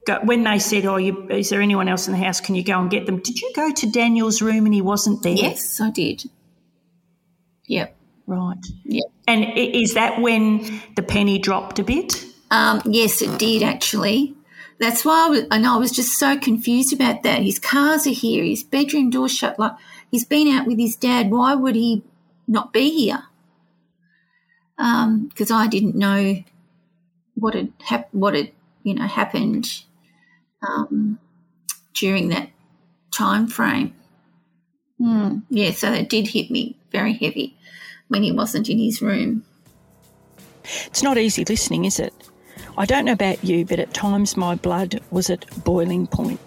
go 0.07 0.18
when 0.24 0.45
they 0.45 0.59
said, 0.59 0.85
"Oh, 0.87 0.97
you, 0.97 1.29
is 1.31 1.49
there 1.51 1.61
anyone 1.62 1.89
else 1.89 2.07
in 2.09 2.12
the 2.12 2.18
house? 2.18 2.41
Can 2.41 2.55
you 2.55 2.62
go 2.64 2.79
and 2.81 2.91
get 2.91 3.07
them?" 3.07 3.18
Did 3.18 3.41
you 3.41 3.51
go 3.55 3.72
to 3.72 3.91
Daniel's 3.91 4.41
room 4.43 4.66
and 4.66 4.74
he 4.74 4.83
wasn't 4.83 5.22
there? 5.22 5.35
Yes, 5.35 5.81
I 5.81 5.91
did. 5.91 6.24
Yep. 7.66 7.95
Right. 8.26 8.57
Yep. 8.85 9.05
And 9.26 9.45
is 9.57 9.95
that 9.95 10.20
when 10.20 10.81
the 10.97 11.03
penny 11.03 11.39
dropped 11.39 11.79
a 11.79 11.85
bit? 11.85 12.24
Um, 12.51 12.81
yes, 12.85 13.22
it 13.22 13.39
did 13.39 13.62
actually. 13.62 14.35
That's 14.81 15.05
why 15.05 15.26
I 15.26 15.29
was, 15.31 15.45
and 15.51 15.66
I 15.66 15.76
was 15.76 15.91
just 15.91 16.18
so 16.18 16.39
confused 16.39 16.93
about 16.93 17.22
that. 17.24 17.43
His 17.43 17.59
cars 17.59 18.07
are 18.07 18.11
here, 18.11 18.45
his 18.45 18.62
bedroom 18.62 19.11
door 19.11 19.29
shut. 19.29 19.59
Like 19.59 19.72
he's 20.11 20.24
been 20.24 20.49
out 20.49 20.66
with 20.66 20.79
his 20.79 20.95
dad. 20.97 21.31
Why 21.31 21.55
would 21.55 21.74
he 21.74 22.05
not 22.47 22.72
be 22.72 22.91
here? 22.91 23.24
Because 24.79 25.51
I 25.51 25.66
didn't 25.66 25.97
know 25.97 26.43
what 27.35 27.55
had 27.55 27.72
hap- 27.81 28.14
what 28.14 28.35
had 28.35 28.53
you 28.85 28.95
know 28.95 29.07
happened 29.07 29.83
um, 30.66 31.18
during 31.95 32.29
that 32.29 32.51
time 33.12 33.49
frame. 33.49 33.95
Hmm. 34.99 35.39
Yeah, 35.51 35.72
so 35.72 35.93
it 35.93 36.09
did 36.09 36.29
hit 36.29 36.51
me 36.51 36.76
very 36.91 37.12
heavy 37.12 37.57
when 38.09 38.22
he 38.22 38.33
wasn't 38.33 38.68
in 38.68 38.79
his 38.79 39.03
room. 39.03 39.45
It's 40.87 41.03
not 41.03 41.18
easy 41.18 41.45
listening, 41.45 41.85
is 41.85 41.99
it? 41.99 42.12
I 42.76 42.85
don't 42.85 43.05
know 43.05 43.12
about 43.12 43.43
you, 43.45 43.64
but 43.64 43.79
at 43.79 43.95
times 43.95 44.37
my 44.37 44.55
blood 44.55 45.01
was 45.11 45.31
at 45.31 45.47
boiling 45.64 46.07
point. 46.07 46.41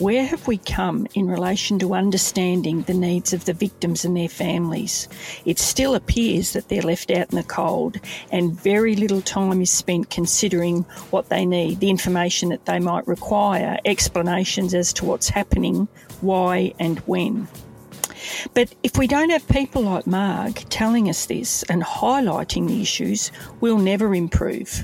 Where 0.00 0.24
have 0.24 0.48
we 0.48 0.56
come 0.56 1.06
in 1.12 1.28
relation 1.28 1.78
to 1.80 1.92
understanding 1.92 2.80
the 2.80 2.94
needs 2.94 3.34
of 3.34 3.44
the 3.44 3.52
victims 3.52 4.02
and 4.02 4.16
their 4.16 4.30
families? 4.30 5.06
It 5.44 5.58
still 5.58 5.94
appears 5.94 6.54
that 6.54 6.70
they're 6.70 6.80
left 6.80 7.10
out 7.10 7.30
in 7.30 7.36
the 7.36 7.42
cold, 7.42 8.00
and 8.32 8.58
very 8.58 8.96
little 8.96 9.20
time 9.20 9.60
is 9.60 9.68
spent 9.68 10.08
considering 10.08 10.84
what 11.10 11.28
they 11.28 11.44
need, 11.44 11.80
the 11.80 11.90
information 11.90 12.48
that 12.48 12.64
they 12.64 12.78
might 12.78 13.06
require, 13.06 13.78
explanations 13.84 14.72
as 14.72 14.94
to 14.94 15.04
what's 15.04 15.28
happening, 15.28 15.86
why, 16.22 16.72
and 16.78 17.00
when. 17.00 17.46
But 18.54 18.74
if 18.82 18.96
we 18.96 19.06
don't 19.06 19.28
have 19.28 19.46
people 19.48 19.82
like 19.82 20.06
Marg 20.06 20.54
telling 20.70 21.10
us 21.10 21.26
this 21.26 21.62
and 21.64 21.82
highlighting 21.82 22.68
the 22.68 22.80
issues, 22.80 23.30
we'll 23.60 23.76
never 23.76 24.14
improve. 24.14 24.82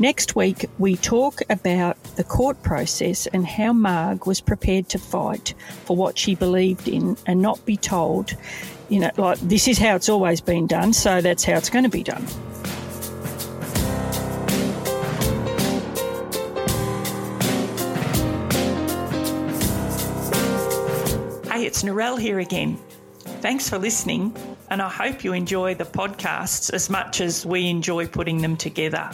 Next 0.00 0.34
week, 0.34 0.66
we 0.78 0.96
talk 0.96 1.40
about 1.48 2.02
the 2.16 2.24
court 2.24 2.60
process 2.64 3.28
and 3.28 3.46
how 3.46 3.72
Marg 3.72 4.26
was 4.26 4.40
prepared 4.40 4.88
to 4.88 4.98
fight 4.98 5.54
for 5.84 5.96
what 5.96 6.18
she 6.18 6.34
believed 6.34 6.88
in 6.88 7.16
and 7.26 7.40
not 7.40 7.64
be 7.64 7.76
told, 7.76 8.34
you 8.88 8.98
know, 8.98 9.12
like 9.16 9.38
this 9.38 9.68
is 9.68 9.78
how 9.78 9.94
it's 9.94 10.08
always 10.08 10.40
been 10.40 10.66
done, 10.66 10.92
so 10.92 11.20
that's 11.20 11.44
how 11.44 11.54
it's 11.54 11.70
going 11.70 11.84
to 11.84 11.88
be 11.88 12.02
done. 12.02 12.26
Hey, 21.52 21.66
it's 21.66 21.84
Narelle 21.84 22.18
here 22.18 22.40
again. 22.40 22.78
Thanks 23.42 23.68
for 23.68 23.78
listening, 23.78 24.36
and 24.70 24.82
I 24.82 24.88
hope 24.88 25.22
you 25.22 25.34
enjoy 25.34 25.76
the 25.76 25.84
podcasts 25.84 26.72
as 26.72 26.90
much 26.90 27.20
as 27.20 27.46
we 27.46 27.68
enjoy 27.68 28.08
putting 28.08 28.42
them 28.42 28.56
together. 28.56 29.08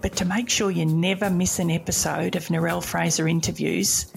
But 0.00 0.16
to 0.16 0.24
make 0.24 0.48
sure 0.48 0.70
you 0.70 0.86
never 0.86 1.30
miss 1.30 1.58
an 1.58 1.70
episode 1.70 2.36
of 2.36 2.44
Narelle 2.44 2.84
Fraser 2.84 3.26
interviews, 3.26 4.12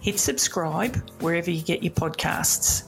hit 0.00 0.18
subscribe 0.18 0.96
wherever 1.20 1.50
you 1.50 1.62
get 1.62 1.82
your 1.82 1.92
podcasts. 1.92 2.84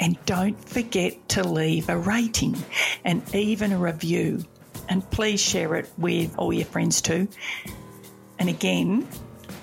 And 0.00 0.16
don't 0.26 0.58
forget 0.68 1.28
to 1.30 1.46
leave 1.46 1.88
a 1.88 1.96
rating 1.96 2.56
and 3.04 3.22
even 3.34 3.72
a 3.72 3.78
review. 3.78 4.44
And 4.88 5.08
please 5.10 5.40
share 5.40 5.74
it 5.76 5.90
with 5.98 6.36
all 6.38 6.52
your 6.52 6.66
friends 6.66 7.00
too. 7.00 7.28
And 8.38 8.48
again, 8.48 9.06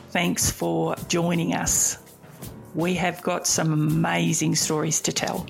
thanks 0.09 0.51
for 0.51 0.95
joining 1.07 1.53
us. 1.53 1.97
We 2.75 2.95
have 2.95 3.21
got 3.21 3.45
some 3.47 3.71
amazing 3.71 4.55
stories 4.55 4.99
to 5.01 5.13
tell. 5.13 5.45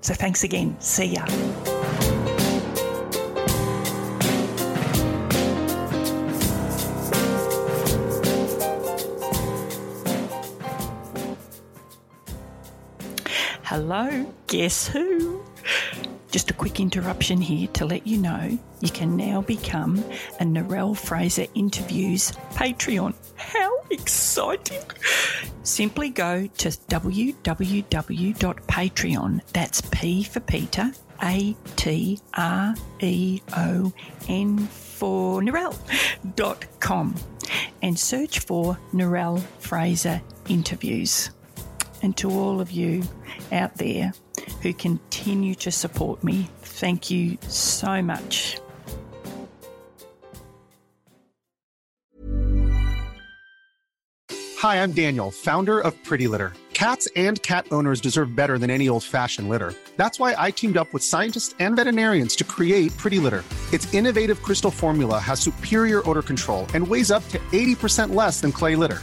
So 0.00 0.14
thanks 0.14 0.44
again. 0.44 0.80
See 0.80 1.06
ya. 1.06 1.75
Hello, 13.76 14.32
guess 14.46 14.88
who? 14.88 15.44
Just 16.30 16.50
a 16.50 16.54
quick 16.54 16.80
interruption 16.80 17.42
here 17.42 17.68
to 17.74 17.84
let 17.84 18.06
you 18.06 18.16
know 18.16 18.58
you 18.80 18.88
can 18.88 19.18
now 19.18 19.42
become 19.42 19.98
a 20.40 20.44
Narelle 20.44 20.96
Fraser 20.96 21.44
Interviews 21.54 22.32
Patreon. 22.54 23.14
How 23.36 23.70
exciting! 23.90 24.80
Simply 25.62 26.08
go 26.08 26.46
to 26.46 26.68
www.patreon, 26.68 27.52
that's 29.52 29.80
P 29.82 30.24
for 30.24 30.40
Peter, 30.40 30.90
A 31.22 31.54
T 31.76 32.18
R 32.32 32.74
E 33.00 33.42
O 33.58 33.92
N 34.26 34.56
for 34.56 35.42
Narelle.com 35.42 37.14
and 37.82 37.98
search 37.98 38.38
for 38.38 38.78
Narelle 38.94 39.42
Fraser 39.58 40.22
Interviews 40.48 41.28
and 42.06 42.16
to 42.16 42.30
all 42.30 42.60
of 42.60 42.70
you 42.70 43.02
out 43.50 43.74
there 43.78 44.12
who 44.62 44.72
continue 44.72 45.56
to 45.56 45.72
support 45.72 46.22
me, 46.22 46.48
thank 46.60 47.10
you 47.10 47.36
so 47.48 48.00
much. 48.00 48.60
Hi, 54.58 54.76
I'm 54.76 54.92
Daniel, 54.92 55.32
founder 55.32 55.80
of 55.80 56.00
Pretty 56.04 56.28
Litter. 56.28 56.52
Cats 56.74 57.08
and 57.16 57.42
cat 57.42 57.66
owners 57.72 58.00
deserve 58.00 58.36
better 58.36 58.56
than 58.56 58.70
any 58.70 58.88
old 58.88 59.02
fashioned 59.02 59.48
litter. 59.48 59.74
That's 59.96 60.20
why 60.20 60.36
I 60.38 60.52
teamed 60.52 60.76
up 60.76 60.92
with 60.92 61.02
scientists 61.02 61.56
and 61.58 61.74
veterinarians 61.74 62.36
to 62.36 62.44
create 62.44 62.96
Pretty 62.98 63.18
Litter. 63.18 63.42
Its 63.72 63.92
innovative 63.92 64.40
crystal 64.44 64.70
formula 64.70 65.18
has 65.18 65.40
superior 65.40 66.08
odor 66.08 66.22
control 66.22 66.68
and 66.72 66.86
weighs 66.86 67.10
up 67.10 67.26
to 67.30 67.38
80% 67.50 68.14
less 68.14 68.40
than 68.40 68.52
clay 68.52 68.76
litter. 68.76 69.02